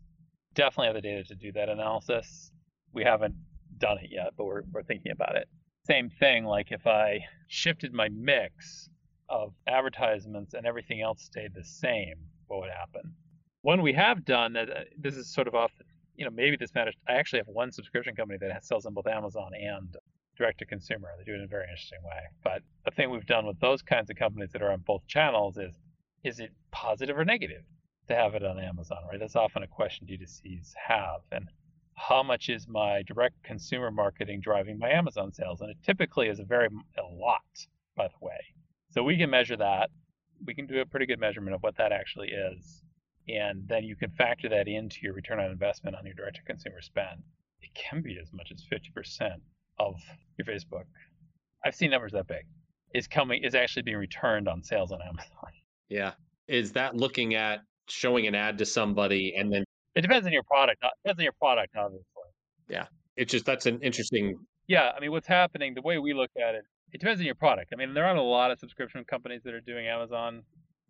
Definitely 0.53 0.87
have 0.87 0.95
the 0.95 1.01
data 1.01 1.23
to 1.25 1.35
do 1.35 1.51
that 1.53 1.69
analysis. 1.69 2.51
We 2.93 3.03
haven't 3.03 3.35
done 3.77 3.97
it 3.99 4.09
yet, 4.11 4.33
but 4.37 4.45
we're, 4.45 4.63
we're 4.71 4.83
thinking 4.83 5.11
about 5.11 5.35
it. 5.35 5.47
Same 5.89 6.09
thing, 6.09 6.45
like 6.45 6.71
if 6.71 6.85
I 6.85 7.25
shifted 7.47 7.93
my 7.93 8.09
mix 8.09 8.89
of 9.27 9.53
advertisements 9.67 10.53
and 10.53 10.65
everything 10.65 11.01
else 11.01 11.23
stayed 11.23 11.53
the 11.53 11.63
same, 11.63 12.15
what 12.47 12.59
would 12.61 12.69
happen? 12.69 13.13
One 13.61 13.81
we 13.81 13.93
have 13.93 14.23
done 14.25 14.53
that 14.53 14.69
uh, 14.69 14.83
this 14.97 15.15
is 15.15 15.33
sort 15.33 15.47
of 15.47 15.55
off 15.55 15.71
you 16.19 16.25
know, 16.25 16.31
maybe 16.31 16.57
this 16.57 16.75
matters. 16.75 16.95
I 17.07 17.13
actually 17.13 17.39
have 17.39 17.47
one 17.47 17.71
subscription 17.71 18.13
company 18.13 18.37
that 18.41 18.65
sells 18.65 18.85
on 18.85 18.93
both 18.93 19.07
Amazon 19.07 19.51
and 19.53 19.95
direct 20.37 20.59
to 20.59 20.65
consumer. 20.65 21.07
They 21.17 21.23
do 21.23 21.33
it 21.33 21.37
in 21.37 21.43
a 21.43 21.47
very 21.47 21.63
interesting 21.63 21.99
way. 22.03 22.19
But 22.43 22.61
the 22.83 22.91
thing 22.91 23.09
we've 23.09 23.25
done 23.25 23.45
with 23.45 23.57
those 23.61 23.81
kinds 23.81 24.09
of 24.09 24.17
companies 24.17 24.51
that 24.51 24.61
are 24.61 24.71
on 24.71 24.81
both 24.85 25.07
channels 25.07 25.57
is 25.57 25.73
is 26.25 26.41
it 26.41 26.51
positive 26.71 27.17
or 27.17 27.23
negative 27.23 27.63
to 28.09 28.15
have 28.15 28.35
it 28.35 28.43
on 28.43 28.59
Amazon, 28.59 28.97
right? 29.09 29.19
That's 29.19 29.37
often 29.37 29.63
a 29.63 29.67
question 29.67 30.05
D2Cs 30.07 30.73
have. 30.87 31.21
And 31.31 31.47
how 31.99 32.23
much 32.23 32.49
is 32.49 32.67
my 32.67 33.03
direct 33.03 33.35
consumer 33.43 33.91
marketing 33.91 34.41
driving 34.41 34.79
my 34.79 34.89
Amazon 34.89 35.31
sales? 35.31 35.61
And 35.61 35.69
it 35.69 35.77
typically 35.83 36.27
is 36.27 36.39
a 36.39 36.45
very 36.45 36.67
a 36.97 37.03
lot, 37.13 37.41
by 37.95 38.07
the 38.07 38.25
way. 38.25 38.39
So 38.91 39.03
we 39.03 39.17
can 39.17 39.29
measure 39.29 39.57
that. 39.57 39.89
We 40.45 40.55
can 40.55 40.65
do 40.65 40.79
a 40.79 40.85
pretty 40.85 41.05
good 41.05 41.19
measurement 41.19 41.55
of 41.55 41.61
what 41.61 41.75
that 41.77 41.91
actually 41.91 42.29
is 42.29 42.83
and 43.29 43.67
then 43.67 43.83
you 43.83 43.95
can 43.95 44.09
factor 44.11 44.49
that 44.49 44.67
into 44.67 44.99
your 45.03 45.13
return 45.13 45.39
on 45.39 45.51
investment 45.51 45.95
on 45.95 46.05
your 46.05 46.15
direct 46.15 46.37
to 46.37 46.43
consumer 46.43 46.81
spend. 46.81 47.21
It 47.61 47.69
can 47.75 48.01
be 48.01 48.17
as 48.21 48.31
much 48.33 48.51
as 48.51 48.63
50% 48.71 49.31
of 49.77 49.95
your 50.37 50.45
Facebook. 50.45 50.85
I've 51.63 51.75
seen 51.75 51.91
numbers 51.91 52.13
that 52.13 52.27
big. 52.27 52.45
Is 52.93 53.07
coming 53.07 53.43
is 53.43 53.53
actually 53.53 53.83
being 53.83 53.97
returned 53.97 54.47
on 54.47 54.63
sales 54.63 54.91
on 54.91 54.99
Amazon. 55.01 55.51
Yeah. 55.89 56.13
Is 56.47 56.71
that 56.71 56.95
looking 56.95 57.35
at 57.35 57.59
showing 57.87 58.25
an 58.25 58.33
ad 58.33 58.57
to 58.59 58.65
somebody 58.65 59.35
and 59.37 59.53
then 59.53 59.63
it 59.95 60.01
depends 60.01 60.25
on 60.25 60.33
your 60.33 60.43
product. 60.43 60.83
It 60.83 60.91
depends 61.03 61.19
on 61.19 61.23
your 61.23 61.33
product, 61.39 61.75
obviously. 61.75 62.05
Yeah. 62.69 62.85
It's 63.15 63.31
just 63.31 63.45
that's 63.45 63.65
an 63.65 63.79
interesting 63.81 64.35
Yeah, 64.67 64.91
I 64.95 64.99
mean 64.99 65.11
what's 65.11 65.27
happening, 65.27 65.73
the 65.73 65.81
way 65.81 65.97
we 65.97 66.13
look 66.13 66.31
at 66.37 66.55
it, 66.55 66.63
it 66.91 66.99
depends 66.99 67.19
on 67.19 67.25
your 67.25 67.35
product. 67.35 67.71
I 67.73 67.75
mean, 67.75 67.93
there 67.93 68.05
aren't 68.05 68.19
a 68.19 68.23
lot 68.23 68.51
of 68.51 68.59
subscription 68.59 69.03
companies 69.03 69.41
that 69.43 69.53
are 69.53 69.61
doing 69.61 69.87
Amazon, 69.87 70.43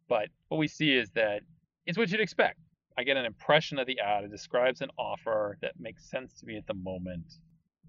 but 0.08 0.28
what 0.48 0.58
we 0.58 0.68
see 0.68 0.94
is 0.94 1.10
that 1.16 1.42
it's 1.86 1.98
what 1.98 2.10
you'd 2.10 2.22
expect. 2.22 2.60
I 2.98 3.04
get 3.04 3.18
an 3.18 3.26
impression 3.26 3.80
of 3.80 3.88
the 3.88 4.00
ad. 4.00 4.26
It 4.26 4.32
describes 4.32 4.82
an 4.82 4.90
offer 4.98 5.58
that 5.62 5.74
makes 5.80 6.10
sense 6.10 6.34
to 6.40 6.46
me 6.46 6.58
at 6.58 6.68
the 6.68 6.74
moment, 6.74 7.26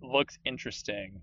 looks 0.00 0.38
interesting. 0.44 1.20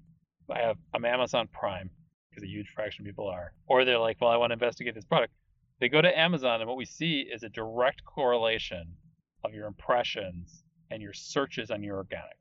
I 0.53 0.59
have 0.59 0.77
I'm 0.93 1.05
Amazon 1.05 1.47
Prime 1.51 1.89
because 2.29 2.43
a 2.43 2.47
huge 2.47 2.69
fraction 2.75 3.03
of 3.03 3.07
people 3.07 3.27
are, 3.27 3.53
or 3.67 3.83
they're 3.83 3.97
like, 3.97 4.17
well, 4.21 4.29
I 4.29 4.37
want 4.37 4.51
to 4.51 4.53
investigate 4.53 4.95
this 4.95 5.05
product. 5.05 5.33
They 5.79 5.89
go 5.89 6.01
to 6.01 6.19
Amazon, 6.19 6.61
and 6.61 6.67
what 6.67 6.77
we 6.77 6.85
see 6.85 7.21
is 7.21 7.43
a 7.43 7.49
direct 7.49 8.03
correlation 8.05 8.93
of 9.43 9.53
your 9.53 9.67
impressions 9.67 10.63
and 10.91 11.01
your 11.01 11.13
searches 11.13 11.71
on 11.71 11.83
your 11.83 11.97
organic, 11.97 12.37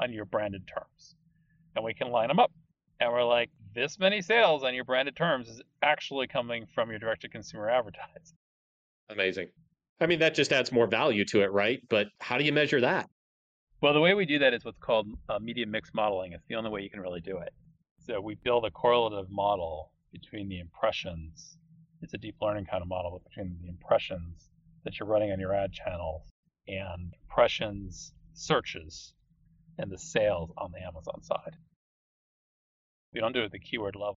on 0.00 0.12
your 0.12 0.24
branded 0.24 0.66
terms, 0.66 1.16
and 1.76 1.84
we 1.84 1.94
can 1.94 2.10
line 2.10 2.28
them 2.28 2.38
up. 2.38 2.52
And 3.00 3.10
we're 3.12 3.24
like, 3.24 3.50
this 3.74 3.98
many 3.98 4.20
sales 4.20 4.62
on 4.62 4.74
your 4.74 4.84
branded 4.84 5.16
terms 5.16 5.48
is 5.48 5.62
actually 5.82 6.26
coming 6.26 6.66
from 6.74 6.90
your 6.90 6.98
direct 6.98 7.22
to 7.22 7.28
consumer 7.28 7.70
advertising. 7.70 8.36
Amazing. 9.08 9.48
I 10.00 10.06
mean, 10.06 10.18
that 10.20 10.34
just 10.34 10.52
adds 10.52 10.70
more 10.70 10.86
value 10.86 11.24
to 11.26 11.42
it, 11.42 11.52
right? 11.52 11.80
But 11.88 12.08
how 12.20 12.38
do 12.38 12.44
you 12.44 12.52
measure 12.52 12.80
that? 12.80 13.08
Well, 13.80 13.94
the 13.94 14.00
way 14.00 14.12
we 14.12 14.26
do 14.26 14.38
that 14.40 14.52
is 14.52 14.64
what's 14.64 14.78
called 14.78 15.08
uh, 15.28 15.38
media 15.38 15.66
mix 15.66 15.90
modeling. 15.94 16.32
It's 16.32 16.46
the 16.48 16.56
only 16.56 16.70
way 16.70 16.82
you 16.82 16.90
can 16.90 17.00
really 17.00 17.20
do 17.20 17.38
it. 17.38 17.54
So 18.06 18.20
we 18.20 18.34
build 18.34 18.66
a 18.66 18.70
correlative 18.70 19.30
model 19.30 19.90
between 20.12 20.48
the 20.48 20.60
impressions. 20.60 21.56
It's 22.02 22.12
a 22.12 22.18
deep 22.18 22.36
learning 22.42 22.66
kind 22.66 22.82
of 22.82 22.88
model, 22.88 23.12
but 23.12 23.24
between 23.28 23.56
the 23.62 23.68
impressions 23.68 24.49
that 24.84 24.98
you're 24.98 25.08
running 25.08 25.32
on 25.32 25.40
your 25.40 25.54
ad 25.54 25.72
channels 25.72 26.30
and 26.68 27.14
impressions, 27.22 28.12
searches, 28.34 29.14
and 29.78 29.90
the 29.90 29.98
sales 29.98 30.50
on 30.58 30.72
the 30.72 30.82
Amazon 30.86 31.22
side. 31.22 31.56
We 33.14 33.20
don't 33.20 33.32
do 33.32 33.40
it 33.42 33.46
at 33.46 33.52
the 33.52 33.58
keyword 33.58 33.96
level. 33.96 34.18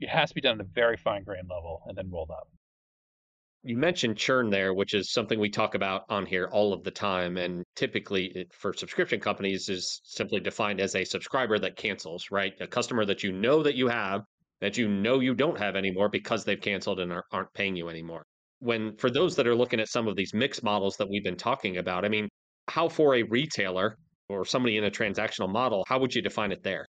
It 0.00 0.08
has 0.10 0.30
to 0.30 0.34
be 0.34 0.40
done 0.42 0.60
at 0.60 0.66
a 0.66 0.70
very 0.74 0.96
fine 0.96 1.24
grain 1.24 1.44
level 1.50 1.82
and 1.86 1.96
then 1.96 2.10
rolled 2.10 2.30
up 2.30 2.48
You 3.62 3.76
mentioned 3.76 4.16
churn 4.18 4.50
there, 4.50 4.74
which 4.74 4.94
is 4.94 5.12
something 5.12 5.38
we 5.40 5.50
talk 5.50 5.74
about 5.74 6.04
on 6.08 6.26
here 6.26 6.48
all 6.52 6.72
of 6.72 6.84
the 6.84 6.90
time. 6.92 7.36
And 7.36 7.64
typically 7.76 8.26
it, 8.34 8.54
for 8.54 8.72
subscription 8.74 9.20
companies 9.20 9.68
is 9.68 10.00
simply 10.04 10.40
defined 10.40 10.80
as 10.80 10.94
a 10.96 11.04
subscriber 11.04 11.58
that 11.60 11.76
cancels, 11.76 12.30
right? 12.30 12.54
A 12.60 12.66
customer 12.68 13.04
that 13.06 13.22
you 13.22 13.32
know 13.32 13.62
that 13.64 13.76
you 13.76 13.88
have, 13.88 14.22
that 14.60 14.78
you 14.78 14.88
know 14.88 15.20
you 15.20 15.34
don't 15.34 15.58
have 15.58 15.76
anymore 15.76 16.08
because 16.08 16.44
they've 16.44 16.60
canceled 16.60 17.00
and 17.00 17.12
are, 17.12 17.24
aren't 17.32 17.52
paying 17.54 17.76
you 17.76 17.88
anymore. 17.88 18.24
When 18.60 18.96
for 18.96 19.10
those 19.10 19.36
that 19.36 19.46
are 19.46 19.54
looking 19.54 19.80
at 19.80 19.88
some 19.88 20.08
of 20.08 20.16
these 20.16 20.34
mixed 20.34 20.62
models 20.62 20.96
that 20.96 21.08
we've 21.08 21.24
been 21.24 21.36
talking 21.36 21.76
about, 21.76 22.04
I 22.04 22.08
mean, 22.08 22.28
how 22.68 22.88
for 22.88 23.14
a 23.14 23.22
retailer 23.22 23.96
or 24.28 24.44
somebody 24.44 24.76
in 24.76 24.84
a 24.84 24.90
transactional 24.90 25.48
model, 25.48 25.84
how 25.88 25.98
would 26.00 26.14
you 26.14 26.22
define 26.22 26.52
it 26.52 26.62
there? 26.62 26.86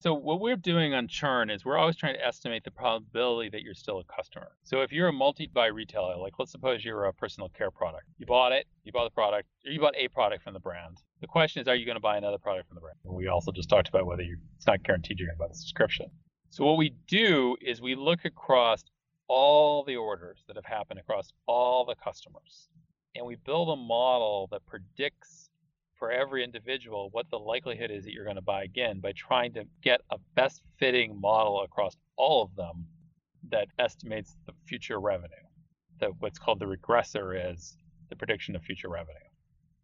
So 0.00 0.12
what 0.12 0.40
we're 0.40 0.56
doing 0.56 0.94
on 0.94 1.06
churn 1.06 1.48
is 1.48 1.64
we're 1.64 1.78
always 1.78 1.94
trying 1.94 2.14
to 2.14 2.26
estimate 2.26 2.64
the 2.64 2.72
probability 2.72 3.50
that 3.50 3.62
you're 3.62 3.72
still 3.72 4.00
a 4.00 4.04
customer. 4.04 4.48
So 4.64 4.80
if 4.82 4.90
you're 4.90 5.06
a 5.06 5.12
multi-buy 5.12 5.66
retailer, 5.66 6.16
like 6.16 6.32
let's 6.40 6.50
suppose 6.50 6.84
you're 6.84 7.04
a 7.04 7.12
personal 7.12 7.48
care 7.50 7.70
product, 7.70 8.04
you 8.18 8.26
bought 8.26 8.50
it, 8.50 8.66
you 8.82 8.90
bought 8.90 9.04
the 9.04 9.14
product, 9.14 9.46
or 9.64 9.70
you 9.70 9.78
bought 9.78 9.94
a 9.96 10.08
product 10.08 10.42
from 10.42 10.54
the 10.54 10.60
brand. 10.60 10.98
The 11.20 11.28
question 11.28 11.62
is, 11.62 11.68
are 11.68 11.76
you 11.76 11.86
going 11.86 11.94
to 11.94 12.00
buy 12.00 12.16
another 12.16 12.38
product 12.38 12.66
from 12.66 12.74
the 12.74 12.80
brand? 12.80 12.96
We 13.04 13.28
also 13.28 13.52
just 13.52 13.68
talked 13.68 13.88
about 13.88 14.06
whether 14.06 14.22
you, 14.22 14.38
it's 14.56 14.66
not 14.66 14.82
guaranteed 14.82 15.20
you're 15.20 15.28
going 15.28 15.38
to 15.38 15.44
buy 15.44 15.48
the 15.48 15.54
subscription. 15.54 16.06
So 16.50 16.64
what 16.64 16.78
we 16.78 16.96
do 17.06 17.56
is 17.60 17.80
we 17.80 17.94
look 17.94 18.24
across 18.24 18.82
all 19.34 19.82
the 19.82 19.96
orders 19.96 20.44
that 20.46 20.56
have 20.56 20.64
happened 20.66 21.00
across 21.00 21.32
all 21.46 21.86
the 21.86 21.94
customers, 21.94 22.68
and 23.14 23.24
we 23.24 23.34
build 23.46 23.70
a 23.70 23.76
model 23.76 24.46
that 24.50 24.60
predicts 24.66 25.48
for 25.98 26.12
every 26.12 26.44
individual 26.44 27.08
what 27.12 27.30
the 27.30 27.38
likelihood 27.38 27.90
is 27.90 28.04
that 28.04 28.12
you're 28.12 28.26
going 28.26 28.36
to 28.36 28.42
buy 28.42 28.62
again 28.62 29.00
by 29.00 29.10
trying 29.12 29.50
to 29.54 29.64
get 29.82 30.02
a 30.10 30.18
best 30.34 30.60
fitting 30.78 31.18
model 31.18 31.62
across 31.62 31.96
all 32.18 32.42
of 32.42 32.54
them 32.56 32.86
that 33.50 33.68
estimates 33.78 34.36
the 34.46 34.52
future 34.66 35.00
revenue. 35.00 35.46
That 36.00 36.10
what's 36.18 36.38
called 36.38 36.58
the 36.58 36.66
regressor 36.66 37.52
is 37.52 37.78
the 38.10 38.16
prediction 38.16 38.54
of 38.54 38.62
future 38.62 38.90
revenue. 38.90 39.16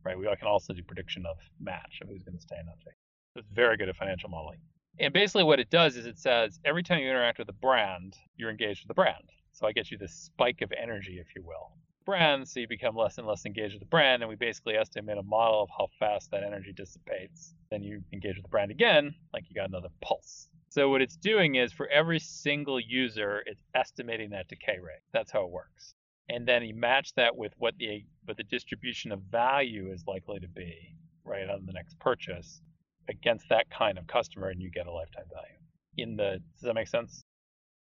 Right? 0.04 0.18
We 0.18 0.24
can 0.24 0.46
also 0.46 0.74
do 0.74 0.82
prediction 0.82 1.24
of 1.24 1.38
match 1.58 2.00
of 2.02 2.10
who's 2.10 2.22
going 2.22 2.36
to 2.36 2.42
stay 2.42 2.56
and 2.58 2.66
not 2.66 2.80
stay. 2.82 2.90
So 3.32 3.40
it's 3.40 3.48
very 3.54 3.78
good 3.78 3.88
at 3.88 3.96
financial 3.96 4.28
modeling. 4.28 4.58
And 5.00 5.14
basically 5.14 5.44
what 5.44 5.58
it 5.58 5.70
does 5.70 5.96
is 5.96 6.04
it 6.04 6.18
says 6.18 6.60
every 6.66 6.82
time 6.82 6.98
you 6.98 7.08
interact 7.08 7.38
with 7.38 7.48
a 7.48 7.54
brand, 7.54 8.14
you're 8.36 8.50
engaged 8.50 8.82
with 8.82 8.88
the 8.88 8.94
brand. 8.94 9.30
So 9.58 9.66
I 9.66 9.72
get 9.72 9.90
you 9.90 9.98
this 9.98 10.12
spike 10.12 10.62
of 10.62 10.72
energy, 10.72 11.18
if 11.18 11.34
you 11.34 11.42
will 11.42 11.72
brand, 12.08 12.48
so 12.48 12.58
you 12.58 12.66
become 12.66 12.96
less 12.96 13.18
and 13.18 13.26
less 13.26 13.44
engaged 13.44 13.74
with 13.74 13.82
the 13.82 13.86
brand, 13.86 14.22
and 14.22 14.30
we 14.30 14.34
basically 14.34 14.74
estimate 14.74 15.18
a 15.18 15.22
model 15.22 15.62
of 15.64 15.68
how 15.76 15.86
fast 15.98 16.30
that 16.30 16.42
energy 16.42 16.72
dissipates. 16.72 17.52
Then 17.70 17.82
you 17.82 18.02
engage 18.14 18.36
with 18.36 18.44
the 18.44 18.48
brand 18.48 18.70
again, 18.70 19.14
like 19.34 19.44
you 19.46 19.54
got 19.54 19.68
another 19.68 19.90
pulse. 20.00 20.48
So 20.70 20.88
what 20.88 21.02
it's 21.02 21.16
doing 21.16 21.56
is 21.56 21.70
for 21.70 21.86
every 21.88 22.18
single 22.18 22.80
user, 22.80 23.42
it's 23.44 23.60
estimating 23.74 24.30
that 24.30 24.48
decay 24.48 24.78
rate. 24.82 25.02
That's 25.12 25.30
how 25.30 25.44
it 25.44 25.50
works. 25.50 25.92
And 26.30 26.48
then 26.48 26.62
you 26.62 26.74
match 26.74 27.12
that 27.16 27.36
with 27.36 27.52
what 27.58 27.74
the 27.76 28.06
what 28.24 28.38
the 28.38 28.42
distribution 28.44 29.12
of 29.12 29.20
value 29.30 29.92
is 29.92 30.02
likely 30.06 30.40
to 30.40 30.48
be, 30.48 30.96
right, 31.26 31.50
on 31.50 31.66
the 31.66 31.74
next 31.74 31.98
purchase 31.98 32.62
against 33.10 33.50
that 33.50 33.68
kind 33.68 33.98
of 33.98 34.06
customer, 34.06 34.48
and 34.48 34.62
you 34.62 34.70
get 34.70 34.86
a 34.86 34.92
lifetime 34.92 35.26
value. 35.30 35.58
In 35.98 36.16
the 36.16 36.40
does 36.54 36.62
that 36.62 36.74
make 36.74 36.88
sense 36.88 37.22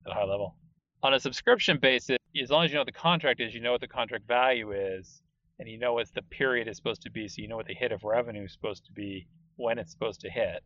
at 0.07 0.13
a 0.13 0.15
high 0.15 0.25
level? 0.25 0.57
On 1.03 1.15
a 1.15 1.21
subscription 1.21 1.79
basis, 1.79 2.19
as 2.43 2.51
long 2.51 2.65
as 2.65 2.71
you 2.71 2.75
know 2.75 2.81
what 2.81 2.87
the 2.87 2.93
contract 2.93 3.41
is, 3.41 3.55
you 3.55 3.61
know 3.61 3.73
what 3.73 3.81
the 3.81 3.89
contract 3.89 4.27
value 4.27 4.73
is, 4.73 5.21
and 5.59 5.69
you 5.69 5.79
know 5.79 5.95
what 5.95 6.13
the 6.15 6.23
period 6.23 6.69
is 6.69 6.77
supposed 6.77 7.03
to 7.03 7.11
be, 7.11 7.29
so 7.29 7.41
you 7.41 7.49
know 7.49 7.57
what 7.57 7.67
the 7.67 7.75
hit 7.75 7.93
of 7.93 8.03
revenue 8.03 8.45
is 8.45 8.53
supposed 8.53 8.85
to 8.87 8.93
be 8.93 9.27
when 9.57 9.79
it's 9.79 9.93
supposed 9.93 10.21
to 10.21 10.31
hit. 10.31 10.63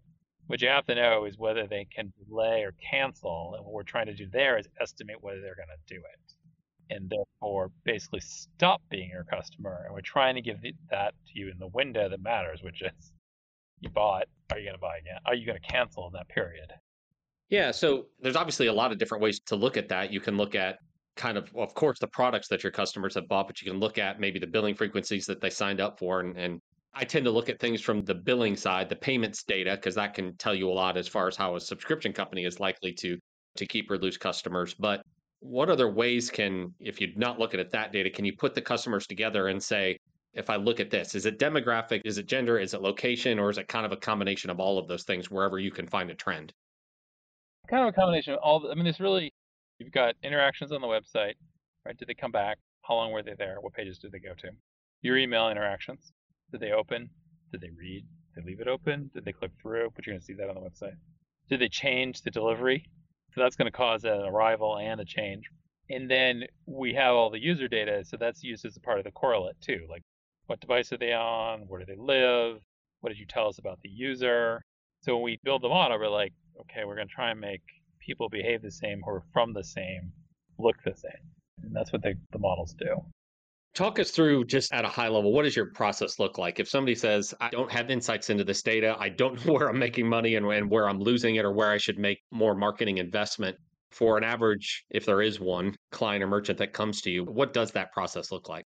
What 0.47 0.63
you 0.63 0.69
have 0.69 0.87
to 0.87 0.95
know 0.95 1.27
is 1.27 1.39
whether 1.39 1.67
they 1.67 1.87
can 1.95 2.13
delay 2.29 2.63
or 2.63 2.73
cancel, 2.91 3.55
and 3.57 3.65
what 3.65 3.73
we're 3.73 3.83
trying 3.83 4.07
to 4.07 4.15
do 4.15 4.27
there 4.33 4.59
is 4.59 4.69
estimate 4.81 5.23
whether 5.23 5.41
they're 5.41 5.55
going 5.55 5.69
to 5.69 5.95
do 5.95 6.01
it, 6.01 6.95
and 6.95 7.11
therefore 7.11 7.71
basically 7.85 8.21
stop 8.21 8.83
being 8.91 9.11
your 9.11 9.25
customer. 9.25 9.83
And 9.85 9.95
we're 9.95 10.01
trying 10.01 10.37
to 10.37 10.43
give 10.43 10.61
that 10.91 11.15
to 11.27 11.39
you 11.39 11.51
in 11.51 11.59
the 11.59 11.69
window 11.69 12.09
that 12.09 12.23
matters, 12.23 12.63
which 12.63 12.83
is 12.83 13.13
you 13.81 13.91
bought, 13.91 14.27
are 14.51 14.59
you 14.59 14.65
going 14.65 14.75
to 14.77 14.81
buy 14.81 14.97
again? 14.99 15.19
Are 15.27 15.35
you 15.35 15.47
going 15.47 15.61
to 15.61 15.69
cancel 15.69 16.07
in 16.07 16.13
that 16.15 16.29
period? 16.29 16.73
Yeah, 17.51 17.73
so 17.73 18.07
there's 18.21 18.37
obviously 18.37 18.69
a 18.69 18.73
lot 18.73 18.93
of 18.93 18.99
different 18.99 19.23
ways 19.23 19.41
to 19.47 19.57
look 19.57 19.77
at 19.77 19.89
that. 19.89 20.13
You 20.13 20.21
can 20.21 20.37
look 20.37 20.55
at 20.55 20.79
kind 21.17 21.37
of, 21.37 21.51
of 21.57 21.75
course, 21.75 21.99
the 21.99 22.07
products 22.07 22.49
that 22.49 22.63
your 22.63 22.73
customers 22.73 23.15
have 23.17 23.29
bought, 23.29 23.49
but 23.49 23.61
you 23.61 23.71
can 23.71 23.81
look 23.81 23.99
at 23.99 24.21
maybe 24.21 24.39
the 24.39 24.47
billing 24.47 24.75
frequencies 24.75 25.27
that 25.27 25.41
they 25.41 25.51
signed 25.51 25.81
up 25.81 25.99
for. 25.99 26.21
And, 26.21 26.37
and 26.39 26.61
I 26.95 27.05
tend 27.05 27.25
to 27.25 27.31
look 27.31 27.49
at 27.49 27.59
things 27.59 27.81
from 27.81 28.05
the 28.05 28.15
billing 28.15 28.57
side, 28.57 28.89
the 28.89 28.97
payments 28.97 29.43
data, 29.43 29.73
because 29.73 29.97
that 29.97 30.15
can 30.15 30.37
tell 30.37 30.55
you 30.55 30.71
a 30.71 30.73
lot 30.73 30.97
as 30.97 31.09
far 31.09 31.27
as 31.27 31.37
how 31.37 31.57
a 31.57 31.61
subscription 31.61 32.13
company 32.13 32.45
is 32.45 32.61
likely 32.61 32.93
to 32.95 33.19
to 33.57 33.67
keep 33.67 33.91
or 33.91 33.99
lose 33.99 34.17
customers. 34.17 34.75
But 34.75 35.03
what 35.41 35.71
other 35.71 35.91
ways 35.91 36.31
can, 36.31 36.73
if 36.79 37.01
you're 37.01 37.11
not 37.17 37.41
looking 37.41 37.59
at 37.59 37.73
that 37.73 37.93
data, 37.93 38.09
can 38.11 38.25
you 38.25 38.37
put 38.37 38.55
the 38.55 38.63
customers 38.63 39.09
together 39.09 39.49
and 39.49 39.61
say, 39.61 39.99
if 40.35 40.49
I 40.49 40.57
look 40.57 40.79
at 40.79 40.91
this, 40.91 41.17
is 41.17 41.27
it 41.27 41.41
demographic, 41.41 42.03
is 42.05 42.19
it 42.19 42.27
gender, 42.27 42.61
is 42.61 42.75
it 42.75 42.81
location, 42.81 43.41
or 43.41 43.51
is 43.51 43.59
it 43.59 43.67
kind 43.67 43.85
of 43.85 43.91
a 43.91 43.97
combination 43.97 44.51
of 44.51 44.61
all 44.61 44.79
of 44.79 44.87
those 44.87 45.03
things 45.03 45.29
wherever 45.31 45.59
you 45.59 45.73
can 45.73 45.89
find 45.89 46.11
a 46.11 46.15
trend? 46.15 46.53
Kind 47.71 47.87
of 47.87 47.89
a 47.89 47.93
combination 47.93 48.35
of 48.35 48.41
all. 48.43 48.61
The, 48.61 48.69
I 48.71 48.75
mean, 48.75 48.87
it's 48.87 49.01
really 49.01 49.33
you've 49.79 49.93
got 49.93 50.15
interactions 50.23 50.73
on 50.73 50.81
the 50.81 50.87
website, 50.87 51.35
right? 51.87 51.97
Did 51.97 52.09
they 52.09 52.15
come 52.15 52.33
back? 52.33 52.59
How 52.83 52.95
long 52.95 53.13
were 53.13 53.23
they 53.23 53.35
there? 53.39 53.57
What 53.61 53.73
pages 53.73 53.99
did 53.99 54.13
they 54.13 54.19
go 54.19 54.35
to? 54.39 54.49
Your 55.03 55.17
email 55.17 55.49
interactions. 55.49 56.13
Did 56.51 56.61
they 56.61 56.73
open? 56.73 57.09
Did 57.53 57.61
they 57.61 57.71
read? 57.71 58.05
Did 58.35 58.45
they 58.45 58.51
leave 58.51 58.61
it 58.61 58.69
open? 58.69 59.11
Did 59.15 59.25
they 59.25 59.33
click 59.33 59.53
through? 59.61 59.91
But 59.95 60.07
you're 60.07 60.15
going 60.15 60.21
to 60.21 60.25
see 60.25 60.35
that 60.35 60.49
on 60.49 60.55
the 60.55 60.61
website. 60.61 60.97
Did 61.49 61.61
they 61.61 61.69
change 61.69 62.23
the 62.23 62.31
delivery? 62.31 62.85
So 63.35 63.41
that's 63.41 63.57
going 63.57 63.71
to 63.71 63.77
cause 63.77 64.05
an 64.05 64.23
arrival 64.23 64.79
and 64.79 65.01
a 65.01 65.05
change. 65.05 65.49
And 65.89 66.11
then 66.11 66.45
we 66.67 66.95
have 66.95 67.15
all 67.15 67.31
the 67.31 67.43
user 67.43 67.69
data, 67.69 68.05
so 68.05 68.17
that's 68.17 68.43
used 68.43 68.65
as 68.65 68.77
a 68.77 68.81
part 68.81 68.99
of 68.99 69.05
the 69.05 69.11
correlate 69.11 69.61
too. 69.61 69.87
Like 69.89 70.03
what 70.47 70.61
device 70.61 70.93
are 70.93 70.99
they 70.99 71.13
on? 71.13 71.61
Where 71.69 71.81
do 71.81 71.87
they 71.87 72.01
live? 72.01 72.61
What 73.01 73.11
did 73.11 73.19
you 73.19 73.27
tell 73.27 73.49
us 73.49 73.59
about 73.59 73.79
the 73.83 73.89
user? 73.89 74.63
So 75.03 75.15
when 75.15 75.25
we 75.25 75.39
build 75.45 75.63
the 75.63 75.69
model, 75.69 75.99
we're 75.99 76.09
like, 76.09 76.33
okay, 76.61 76.85
we're 76.87 76.97
going 76.97 77.09
to 77.09 77.15
try 77.15 77.31
and 77.31 77.41
make 77.41 77.63
people 78.01 78.29
behave 78.29 78.63
the 78.63 78.71
same 78.71 79.01
who 79.05 79.11
are 79.11 79.23
from 79.33 79.53
the 79.53 79.65
same, 79.65 80.13
look 80.59 80.77
the 80.85 80.95
same. 80.95 81.23
And 81.63 81.75
that's 81.75 81.93
what 81.93 82.03
they, 82.03 82.15
the 82.33 82.39
models 82.39 82.75
do. 82.79 82.97
Talk 83.75 83.99
us 84.01 84.11
through 84.11 84.47
just 84.47 84.73
at 84.73 84.85
a 84.85 84.89
high 84.89 85.09
level, 85.09 85.33
what 85.33 85.45
does 85.45 85.55
your 85.55 85.71
process 85.73 86.19
look 86.19 86.39
like? 86.39 86.59
If 86.59 86.69
somebody 86.69 86.97
says, 86.97 87.33
I 87.41 87.51
don't 87.51 87.71
have 87.71 87.91
insights 87.91 88.29
into 88.31 88.43
this 88.43 88.63
data, 88.63 88.97
I 88.99 89.11
don't 89.11 89.45
know 89.47 89.53
where 89.55 89.69
I'm 89.69 89.79
making 89.79 90.09
money 90.09 90.35
and, 90.35 90.47
and 90.47 90.71
where 90.71 90.89
I'm 90.89 91.01
losing 91.01 91.37
it 91.37 91.45
or 91.45 91.53
where 91.53 91.71
I 91.71 91.79
should 91.79 91.99
make 91.99 92.19
more 92.33 92.55
marketing 92.55 92.99
investment 92.99 93.57
for 93.91 94.17
an 94.17 94.25
average, 94.25 94.85
if 94.91 95.05
there 95.05 95.21
is 95.21 95.41
one 95.41 95.75
client 95.91 96.23
or 96.23 96.29
merchant 96.29 96.59
that 96.59 96.73
comes 96.73 97.01
to 97.03 97.11
you, 97.11 97.25
what 97.25 97.53
does 97.53 97.73
that 97.73 97.93
process 97.93 98.31
look 98.31 98.49
like? 98.49 98.65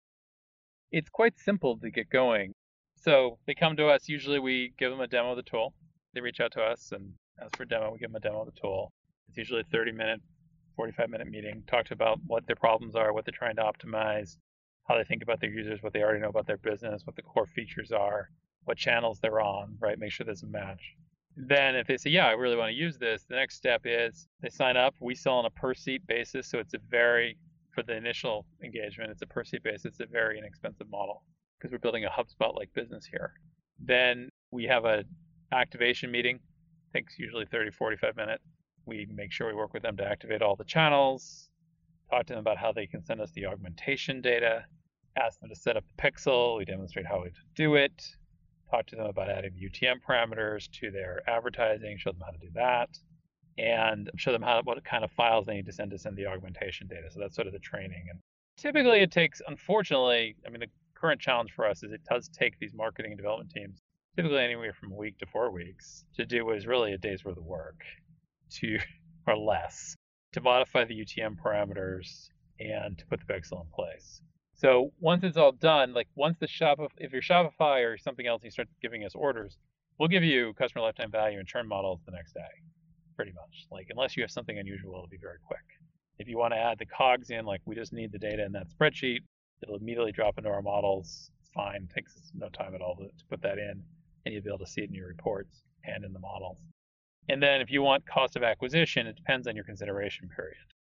It's 0.92 1.09
quite 1.11 1.38
simple 1.38 1.78
to 1.78 1.90
get 1.90 2.11
going. 2.11 2.52
So 2.96 3.38
they 3.46 3.54
come 3.54 3.76
to 3.76 3.88
us, 3.88 4.09
usually 4.09 4.38
we 4.38 4.72
give 4.78 4.90
them 4.90 5.00
a 5.00 5.07
demo 5.07 5.30
of 5.30 5.37
the 5.37 5.42
tool. 5.42 5.74
They 6.14 6.20
reach 6.20 6.40
out 6.40 6.52
to 6.52 6.62
us 6.62 6.92
and 6.92 7.12
as 7.42 7.50
for 7.56 7.64
demo, 7.64 7.92
we 7.92 7.98
give 7.98 8.10
them 8.10 8.16
a 8.16 8.20
demo 8.20 8.40
of 8.40 8.46
the 8.46 8.60
tool. 8.60 8.92
It's 9.28 9.38
usually 9.38 9.60
a 9.60 9.72
30 9.72 9.92
minute, 9.92 10.20
45 10.76 11.10
minute 11.10 11.28
meeting. 11.28 11.62
talked 11.66 11.90
about 11.90 12.18
what 12.26 12.46
their 12.46 12.56
problems 12.56 12.94
are, 12.94 13.12
what 13.12 13.24
they're 13.24 13.32
trying 13.36 13.56
to 13.56 13.62
optimize, 13.62 14.36
how 14.88 14.96
they 14.96 15.04
think 15.04 15.22
about 15.22 15.40
their 15.40 15.50
users, 15.50 15.82
what 15.82 15.92
they 15.92 16.02
already 16.02 16.20
know 16.20 16.28
about 16.28 16.46
their 16.46 16.58
business, 16.58 17.02
what 17.04 17.16
the 17.16 17.22
core 17.22 17.46
features 17.46 17.92
are, 17.92 18.30
what 18.64 18.76
channels 18.76 19.18
they're 19.20 19.40
on, 19.40 19.76
right? 19.80 19.98
Make 19.98 20.12
sure 20.12 20.24
there's 20.24 20.42
a 20.42 20.46
match. 20.46 20.94
Then 21.36 21.74
if 21.74 21.86
they 21.86 21.96
say, 21.96 22.10
yeah, 22.10 22.26
I 22.26 22.32
really 22.32 22.56
want 22.56 22.70
to 22.70 22.76
use 22.76 22.96
this, 22.96 23.24
the 23.28 23.34
next 23.34 23.56
step 23.56 23.82
is 23.84 24.28
they 24.40 24.50
sign 24.50 24.76
up. 24.76 24.94
We 25.00 25.14
sell 25.14 25.34
on 25.34 25.46
a 25.46 25.50
per 25.50 25.74
seat 25.74 26.06
basis. 26.06 26.46
So 26.48 26.58
it's 26.58 26.74
a 26.74 26.78
very, 26.88 27.36
for 27.74 27.82
the 27.82 27.96
initial 27.96 28.46
engagement, 28.62 29.10
it's 29.10 29.22
a 29.22 29.26
per 29.26 29.42
seat 29.42 29.64
basis. 29.64 29.86
It's 29.86 30.00
a 30.00 30.06
very 30.06 30.38
inexpensive 30.38 30.88
model 30.90 31.24
because 31.58 31.72
we're 31.72 31.78
building 31.78 32.04
a 32.04 32.10
HubSpot 32.10 32.54
like 32.54 32.72
business 32.74 33.04
here. 33.04 33.32
Then 33.80 34.28
we 34.52 34.64
have 34.64 34.84
a 34.84 35.04
activation 35.52 36.10
meeting 36.10 36.38
takes 36.94 37.18
usually 37.18 37.44
30, 37.44 37.70
45 37.70 38.16
minutes. 38.16 38.44
We 38.87 39.07
make 39.12 39.33
sure 39.33 39.46
we 39.46 39.54
work 39.54 39.74
with 39.74 39.83
them 39.83 39.96
to 39.96 40.04
activate 40.04 40.42
all 40.42 40.57
the 40.57 40.64
channels, 40.64 41.48
talk 42.11 42.26
to 42.26 42.35
them 42.35 42.40
about 42.40 42.59
how 42.59 42.72
they 42.72 42.87
can 42.87 43.02
send 43.02 43.20
us 43.20 43.30
the 43.33 43.46
augmentation 43.46 44.20
data, 44.20 44.64
ask 45.16 45.40
them 45.40 45.48
to 45.48 45.57
set 45.57 45.76
up 45.76 45.85
the 45.96 46.02
pixel. 46.02 46.59
We 46.59 46.64
demonstrate 46.64 47.07
how 47.07 47.24
to 47.24 47.30
do 47.54 47.74
it, 47.74 48.04
talk 48.70 48.87
to 48.87 48.96
them 48.96 49.07
about 49.07 49.30
adding 49.30 49.52
UTM 49.52 49.96
parameters 50.07 50.70
to 50.80 50.90
their 50.90 51.22
advertising, 51.28 51.96
show 51.98 52.12
them 52.12 52.22
how 52.24 52.33
to 52.33 52.38
do 52.38 52.50
that, 52.54 52.90
and 53.59 54.11
show 54.16 54.33
them 54.33 54.42
how 54.42 54.61
what 54.64 54.83
kind 54.85 55.04
of 55.04 55.11
files 55.12 55.46
they 55.46 55.54
need 55.54 55.66
to 55.66 55.72
send 55.72 55.90
to 55.90 55.98
send 55.98 56.16
the 56.16 56.26
augmentation 56.26 56.87
data. 56.87 57.11
So 57.11 57.20
that's 57.20 57.35
sort 57.35 57.46
of 57.46 57.52
the 57.52 57.59
training. 57.61 58.07
And 58.11 58.18
typically 58.59 59.00
it 59.00 59.11
takes, 59.11 59.40
unfortunately, 59.46 60.37
I 60.46 60.50
mean, 60.50 60.61
the 60.61 60.68
current 60.94 61.20
challenge 61.20 61.52
for 61.52 61.66
us 61.66 61.83
is 61.83 61.92
it 61.92 62.02
does 62.09 62.28
take 62.28 62.59
these 62.59 62.74
marketing 62.74 63.12
and 63.12 63.18
development 63.18 63.50
teams 63.50 63.80
typically 64.16 64.38
anywhere 64.38 64.72
from 64.72 64.92
a 64.92 64.96
week 64.96 65.18
to 65.18 65.27
four 65.27 65.50
weeks 65.50 66.05
to 66.16 66.24
do 66.24 66.44
what 66.44 66.57
is 66.57 66.66
really 66.66 66.92
a 66.92 66.98
day's 66.98 67.24
worth 67.24 67.37
of 67.37 67.44
work 67.44 67.81
to 68.50 68.79
or 69.27 69.37
less 69.37 69.96
to 70.33 70.40
modify 70.40 70.85
the 70.85 70.94
UTM 70.94 71.37
parameters 71.37 72.29
and 72.61 72.98
to 72.98 73.07
put 73.07 73.20
the 73.20 73.33
pixel 73.33 73.62
in 73.62 73.68
place. 73.74 74.20
So 74.55 74.92
once 75.00 75.24
it's 75.24 75.37
all 75.37 75.53
done, 75.53 75.94
like 75.94 76.09
once 76.14 76.37
the 76.38 76.46
shop, 76.46 76.79
if 76.98 77.12
you're 77.12 77.22
Shopify 77.22 77.85
or 77.85 77.98
something 77.98 78.27
else, 78.27 78.42
you 78.44 78.50
start 78.50 78.68
giving 78.81 79.05
us 79.05 79.14
orders, 79.14 79.57
we'll 79.98 80.09
give 80.09 80.22
you 80.22 80.53
customer 80.55 80.83
lifetime 80.83 81.11
value 81.11 81.38
and 81.38 81.48
churn 81.48 81.66
models 81.66 82.00
the 82.07 82.12
next 82.12 82.35
day, 82.35 82.40
pretty 83.16 83.33
much. 83.33 83.66
Like 83.70 83.88
unless 83.90 84.16
you 84.16 84.22
have 84.22 84.31
something 84.31 84.59
unusual, 84.59 84.94
it'll 84.94 85.09
be 85.09 85.18
very 85.20 85.38
quick. 85.46 85.64
If 86.18 86.29
you 86.29 86.38
want 86.38 86.55
to 86.55 86.59
add 86.59 86.79
the 86.79 86.87
cogs 86.87 87.31
in, 87.31 87.44
like 87.44 87.61
we 87.64 87.74
just 87.74 87.92
need 87.92 88.12
the 88.12 88.18
data 88.18 88.44
in 88.44 88.53
that 88.53 88.68
spreadsheet, 88.70 89.20
it'll 89.62 89.77
immediately 89.77 90.12
drop 90.12 90.38
into 90.38 90.50
our 90.50 90.62
models. 90.62 91.31
It's 91.40 91.50
fine, 91.50 91.88
it 91.90 91.94
takes 91.94 92.12
no 92.35 92.48
time 92.48 92.74
at 92.74 92.81
all 92.81 92.96
to, 92.96 93.05
to 93.05 93.24
put 93.29 93.42
that 93.42 93.59
in, 93.59 93.83
and 94.24 94.34
you'll 94.34 94.42
be 94.42 94.50
able 94.50 94.58
to 94.58 94.66
see 94.66 94.82
it 94.82 94.88
in 94.88 94.94
your 94.94 95.08
reports 95.08 95.62
and 95.84 96.04
in 96.04 96.12
the 96.12 96.18
models. 96.18 96.58
And 97.28 97.42
then 97.42 97.60
if 97.60 97.70
you 97.70 97.82
want 97.82 98.06
cost 98.06 98.37
of 98.37 98.42
acquisition, 98.42 99.06
it 99.06 99.16
depends 99.16 99.46
on 99.46 99.54
your 99.54 99.64
consideration 99.64 100.28
period. 100.34 100.56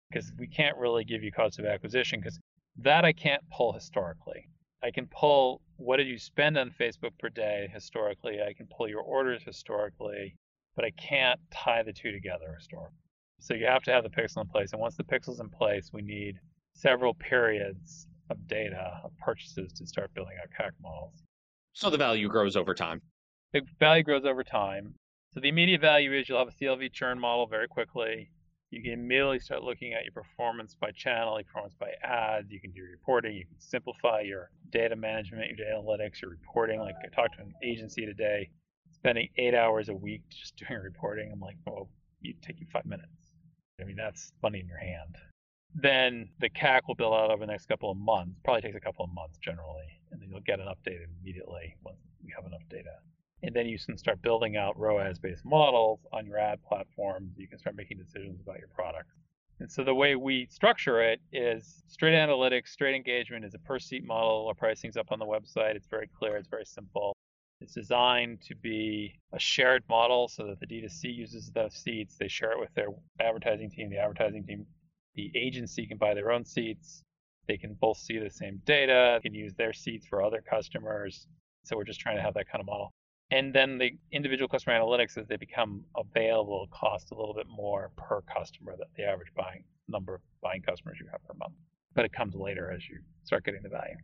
Because 0.10 0.32
we 0.38 0.48
can't 0.48 0.78
really 0.78 1.04
give 1.04 1.24
you 1.24 1.32
cost 1.32 1.60
of 1.60 1.66
acquisition 1.66 2.20
because 2.20 2.40
that 2.78 3.06
I 3.06 3.13
can't 3.13 3.44
pull 3.52 3.74
historically. 3.74 4.48
I 4.84 4.92
can 4.92 5.08
pull 5.08 5.62
what 5.78 5.98
did 5.98 6.08
you 6.08 6.18
spend 6.18 6.58
on 6.58 6.72
Facebook 6.80 7.12
per 7.20 7.30
day 7.30 7.70
historically. 7.74 8.40
I 8.42 8.54
can 8.54 8.68
pull 8.68 8.88
your 8.88 9.02
orders 9.02 9.44
historically, 9.44 10.36
but 10.76 10.86
I 10.86 10.92
can't 10.92 11.40
tie 11.52 11.84
the 11.84 11.94
two 11.94 12.12
together 12.12 12.54
historically. 12.58 12.98
So 13.40 13.54
you 13.54 13.66
have 13.66 13.84
to 13.84 13.92
have 13.92 14.04
the 14.04 14.10
pixel 14.10 14.42
in 14.42 14.48
place. 14.48 14.72
And 14.74 14.82
once 14.82 14.96
the 14.96 15.04
pixel's 15.04 15.40
in 15.40 15.50
place, 15.50 15.92
we 15.92 16.02
need 16.02 16.40
several 16.76 17.13
periods 17.16 18.08
of 18.30 18.48
data 18.48 19.02
of 19.04 19.12
purchases 19.20 19.74
to 19.74 19.86
start 19.86 20.13
building 20.13 20.36
out 20.42 20.50
CAC 20.50 20.72
models. 20.82 21.24
So 21.74 21.90
the 21.90 21.98
value 21.98 22.28
grows 22.28 22.56
over 22.56 22.74
time. 22.74 23.02
The 23.54 23.62
value 23.80 24.04
grows 24.04 24.26
over 24.26 24.44
time. 24.44 24.96
So 25.34 25.40
the 25.40 25.50
immediate 25.50 25.82
value 25.82 26.14
is 26.14 26.28
you'll 26.28 26.40
have 26.40 26.50
a 26.50 26.52
CLV 26.52 26.92
churn 26.92 27.20
model 27.20 27.48
very 27.48 27.68
quickly. 27.68 28.30
You 28.72 28.82
can 28.82 28.92
immediately 28.92 29.40
start 29.40 29.64
looking 29.64 29.94
at 29.94 30.04
your 30.04 30.12
performance 30.12 30.76
by 30.76 30.92
channel, 30.92 31.38
your 31.38 31.46
performance 31.46 31.74
by 31.80 31.92
ads. 32.04 32.52
You 32.52 32.60
can 32.60 32.72
do 32.72 32.84
reporting. 32.84 33.36
You 33.36 33.46
can 33.46 33.60
simplify 33.60 34.22
your 34.22 34.50
data 34.72 34.96
management, 34.96 35.48
your 35.48 35.56
data 35.56 35.80
analytics, 35.82 36.22
your 36.22 36.32
reporting. 36.32 36.82
Like 36.82 36.96
I 37.04 37.08
talked 37.08 37.38
to 37.38 37.44
an 37.44 37.54
agency 37.64 38.06
today, 38.06 38.50
spending 38.92 39.30
eight 39.38 39.54
hours 39.54 39.88
a 39.88 39.94
week 39.94 40.24
just 40.30 40.58
doing 40.68 40.82
reporting. 40.82 41.32
I'm 41.32 41.40
like, 41.40 41.56
well, 41.66 41.90
you 42.20 42.34
take 42.42 42.60
you 42.60 42.68
five 42.74 42.86
minutes. 42.86 43.32
I 43.80 43.86
mean, 43.86 43.96
that's 43.96 44.34
money 44.44 44.60
in 44.60 44.68
your 44.68 44.80
hand. 44.80 45.16
Then 45.74 46.30
the 46.40 46.50
CAC 46.50 46.82
will 46.88 46.96
build 46.96 47.14
out 47.14 47.32
over 47.32 47.46
the 47.46 47.52
next 47.52 47.68
couple 47.68 47.92
of 47.92 47.98
months. 47.98 48.40
Probably 48.44 48.62
takes 48.62 48.76
a 48.76 48.82
couple 48.82 49.06
of 49.06 49.14
months 49.14 49.38
generally, 49.38 50.02
and 50.12 50.22
then 50.22 50.30
you'll 50.30 50.42
get 50.42 50.60
an 50.60 50.66
update 50.66 51.00
immediately 51.22 51.76
once 51.86 52.00
you 52.24 52.34
have 52.36 52.46
enough 52.46 52.64
data. 52.70 52.98
And 53.43 53.56
then 53.56 53.67
you 53.67 53.78
can 53.78 53.97
start 53.97 54.21
building 54.21 54.58
out 54.58 54.78
ROAS 54.78 55.19
based 55.19 55.45
models 55.45 56.00
on 56.12 56.26
your 56.26 56.39
ad 56.39 56.60
platforms. 56.67 57.34
You 57.38 57.47
can 57.47 57.60
start 57.60 57.76
making 57.76 57.97
decisions 57.97 58.41
about 58.41 58.60
your 58.60 58.69
products. 58.69 59.13
And 59.60 59.71
so 59.71 59.84
the 59.84 59.93
way 59.93 60.15
we 60.15 60.47
structure 60.50 61.02
it 61.02 61.19
is 61.32 61.84
straight 61.88 62.13
analytics, 62.13 62.69
straight 62.69 62.95
engagement 62.95 63.45
is 63.45 63.54
a 63.54 63.60
per 63.60 63.80
seat 63.80 64.06
model. 64.06 64.47
Our 64.47 64.54
pricing's 64.54 64.97
up 64.97 65.12
on 65.12 65.19
the 65.19 65.26
website. 65.26 65.76
It's 65.76 65.88
very 65.88 66.08
clear, 66.17 66.38
it's 66.38 66.47
very 66.47 66.65
simple. 66.65 67.15
It's 67.60 67.73
designed 67.73 68.41
to 68.43 68.56
be 68.56 69.15
a 69.34 69.39
shared 69.39 69.84
model 69.89 70.28
so 70.28 70.45
that 70.45 70.60
the 70.60 70.67
D2C 70.67 71.15
uses 71.15 71.50
those 71.52 71.73
seats. 71.73 72.17
They 72.17 72.28
share 72.28 72.52
it 72.52 72.60
with 72.60 72.71
their 72.76 72.89
advertising 73.19 73.71
team. 73.71 73.89
The 73.89 73.97
advertising 73.97 74.45
team, 74.45 74.67
the 75.15 75.32
agency 75.36 75.88
can 75.88 75.97
buy 75.97 76.13
their 76.13 76.32
own 76.32 76.45
seats. 76.45 77.04
They 77.47 77.58
can 77.58 77.73
both 77.73 77.97
see 77.97 78.19
the 78.19 78.30
same 78.30 78.62
data, 78.65 79.19
they 79.23 79.30
can 79.30 79.34
use 79.34 79.54
their 79.56 79.73
seats 79.73 80.06
for 80.06 80.21
other 80.21 80.43
customers. 80.47 81.26
So 81.63 81.78
we're 81.78 81.86
just 81.86 82.00
trying 82.00 82.17
to 82.17 82.21
have 82.21 82.34
that 82.36 82.47
kind 82.50 82.60
of 82.60 82.67
model. 82.67 82.93
And 83.32 83.54
then 83.54 83.78
the 83.78 83.92
individual 84.12 84.48
customer 84.48 84.80
analytics, 84.80 85.18
as 85.18 85.28
they 85.28 85.36
become 85.36 85.84
available, 85.98 86.68
cost 86.72 87.12
a 87.12 87.16
little 87.16 87.34
bit 87.34 87.48
more 87.48 87.92
per 87.98 88.22
customer 88.22 88.76
than 88.78 88.88
the 88.96 89.04
average 89.04 89.34
buying 89.36 89.63
number 89.90 90.16
of 90.16 90.22
buying 90.42 90.62
customers 90.62 90.98
you 91.00 91.08
have 91.12 91.24
per 91.26 91.34
month. 91.34 91.54
But 91.94 92.06
it 92.06 92.13
comes 92.13 92.36
later 92.36 92.72
as 92.72 92.88
you 92.88 93.00
start 93.24 93.44
getting 93.44 93.63
the 93.63 93.70
value. 93.70 93.96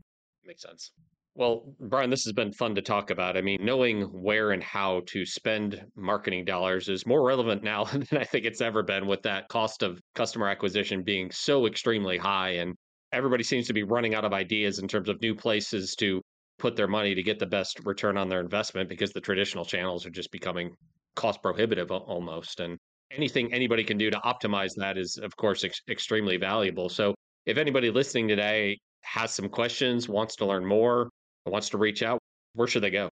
Makes 0.45 0.63
sense. 0.63 0.91
Well, 1.35 1.73
Brian, 1.79 2.09
this 2.09 2.25
has 2.25 2.33
been 2.33 2.51
fun 2.51 2.75
to 2.75 2.81
talk 2.81 3.09
about. 3.09 3.37
I 3.37 3.41
mean, 3.41 3.57
knowing 3.61 4.03
where 4.03 4.51
and 4.51 4.61
how 4.61 5.01
to 5.07 5.25
spend 5.25 5.83
marketing 5.95 6.45
dollars 6.45 6.89
is 6.89 7.07
more 7.07 7.23
relevant 7.23 7.63
now 7.63 7.83
than 7.85 8.19
I 8.19 8.23
think 8.23 8.45
it's 8.45 8.61
ever 8.61 8.83
been 8.83 9.07
with 9.07 9.23
that 9.23 9.47
cost 9.47 9.83
of 9.83 9.99
customer 10.15 10.47
acquisition 10.47 11.01
being 11.01 11.31
so 11.31 11.65
extremely 11.65 12.17
high. 12.17 12.49
And 12.55 12.75
everybody 13.11 13.43
seems 13.43 13.67
to 13.67 13.73
be 13.73 13.83
running 13.83 14.13
out 14.13 14.25
of 14.25 14.33
ideas 14.33 14.79
in 14.79 14.87
terms 14.87 15.09
of 15.09 15.21
new 15.21 15.33
places 15.33 15.95
to 15.95 16.21
put 16.63 16.77
their 16.77 16.87
money 16.87 17.13
to 17.13 17.21
get 17.21 17.39
the 17.39 17.45
best 17.45 17.81
return 17.83 18.17
on 18.17 18.29
their 18.29 18.39
investment 18.39 18.87
because 18.87 19.11
the 19.11 19.19
traditional 19.19 19.65
channels 19.65 20.05
are 20.05 20.09
just 20.09 20.31
becoming 20.31 20.73
cost 21.13 21.41
prohibitive 21.41 21.91
almost. 21.91 22.61
And 22.61 22.77
anything 23.11 23.53
anybody 23.53 23.83
can 23.83 23.97
do 23.97 24.09
to 24.09 24.17
optimize 24.19 24.71
that 24.77 24.97
is, 24.97 25.17
of 25.17 25.35
course, 25.35 25.65
ex- 25.65 25.81
extremely 25.89 26.37
valuable. 26.37 26.87
So 26.87 27.15
if 27.45 27.57
anybody 27.57 27.91
listening 27.91 28.29
today 28.29 28.79
has 29.01 29.33
some 29.33 29.49
questions, 29.49 30.07
wants 30.07 30.37
to 30.37 30.45
learn 30.45 30.65
more, 30.65 31.09
wants 31.45 31.67
to 31.71 31.77
reach 31.77 32.01
out, 32.01 32.19
where 32.53 32.69
should 32.69 32.83
they 32.83 32.91
go? 32.91 33.09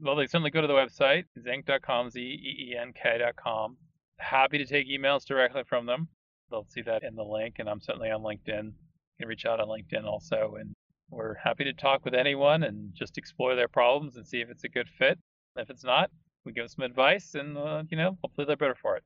Well, 0.00 0.14
they 0.14 0.28
certainly 0.28 0.52
go 0.52 0.60
to 0.60 0.68
the 0.68 0.72
website, 0.72 1.24
zeenk.com, 1.40 2.10
Z-E-E-N-K.com. 2.10 3.76
Happy 4.18 4.58
to 4.58 4.64
take 4.64 4.88
emails 4.88 5.24
directly 5.24 5.64
from 5.64 5.86
them. 5.86 6.06
They'll 6.52 6.68
see 6.68 6.82
that 6.82 7.02
in 7.02 7.16
the 7.16 7.24
link, 7.24 7.56
and 7.58 7.68
I'm 7.68 7.80
certainly 7.80 8.12
on 8.12 8.22
LinkedIn. 8.22 8.66
You 8.66 9.18
can 9.18 9.28
reach 9.28 9.44
out 9.44 9.58
on 9.58 9.66
LinkedIn 9.66 10.04
also 10.04 10.54
and 10.60 10.72
we're 11.10 11.34
happy 11.34 11.64
to 11.64 11.72
talk 11.72 12.04
with 12.04 12.14
anyone 12.14 12.62
and 12.62 12.94
just 12.94 13.18
explore 13.18 13.54
their 13.54 13.68
problems 13.68 14.16
and 14.16 14.26
see 14.26 14.40
if 14.40 14.50
it's 14.50 14.64
a 14.64 14.68
good 14.68 14.88
fit. 14.88 15.18
If 15.56 15.70
it's 15.70 15.84
not, 15.84 16.10
we 16.44 16.52
give 16.52 16.62
them 16.62 16.68
some 16.68 16.84
advice 16.84 17.34
and, 17.34 17.58
uh, 17.58 17.82
you 17.90 17.96
know, 17.96 18.16
hopefully 18.22 18.46
they're 18.46 18.56
better 18.56 18.76
for 18.80 18.96
it. 18.96 19.02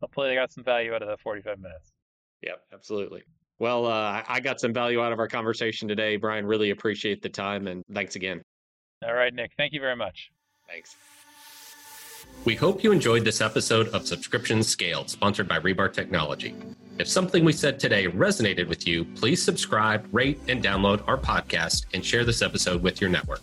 Hopefully 0.00 0.28
they 0.28 0.34
got 0.34 0.52
some 0.52 0.64
value 0.64 0.94
out 0.94 1.02
of 1.02 1.08
the 1.08 1.16
45 1.16 1.58
minutes. 1.58 1.92
Yep, 2.42 2.60
absolutely. 2.72 3.22
Well, 3.58 3.86
uh, 3.86 4.22
I 4.28 4.40
got 4.40 4.60
some 4.60 4.74
value 4.74 5.02
out 5.02 5.12
of 5.12 5.18
our 5.18 5.28
conversation 5.28 5.88
today, 5.88 6.16
Brian. 6.16 6.46
Really 6.46 6.70
appreciate 6.70 7.22
the 7.22 7.30
time 7.30 7.66
and 7.66 7.82
thanks 7.92 8.14
again. 8.16 8.42
All 9.04 9.14
right, 9.14 9.32
Nick. 9.32 9.52
Thank 9.56 9.72
you 9.72 9.80
very 9.80 9.96
much. 9.96 10.30
Thanks. 10.68 10.96
We 12.44 12.54
hope 12.54 12.84
you 12.84 12.92
enjoyed 12.92 13.24
this 13.24 13.40
episode 13.40 13.88
of 13.88 14.06
Subscription 14.06 14.62
Scaled, 14.62 15.10
sponsored 15.10 15.48
by 15.48 15.58
Rebar 15.58 15.92
Technology. 15.92 16.54
If 16.98 17.08
something 17.08 17.44
we 17.44 17.52
said 17.52 17.78
today 17.78 18.06
resonated 18.06 18.68
with 18.68 18.86
you, 18.86 19.04
please 19.04 19.42
subscribe, 19.42 20.08
rate, 20.12 20.40
and 20.48 20.64
download 20.64 21.06
our 21.06 21.18
podcast 21.18 21.84
and 21.92 22.02
share 22.02 22.24
this 22.24 22.40
episode 22.40 22.82
with 22.82 23.02
your 23.02 23.10
network. 23.10 23.42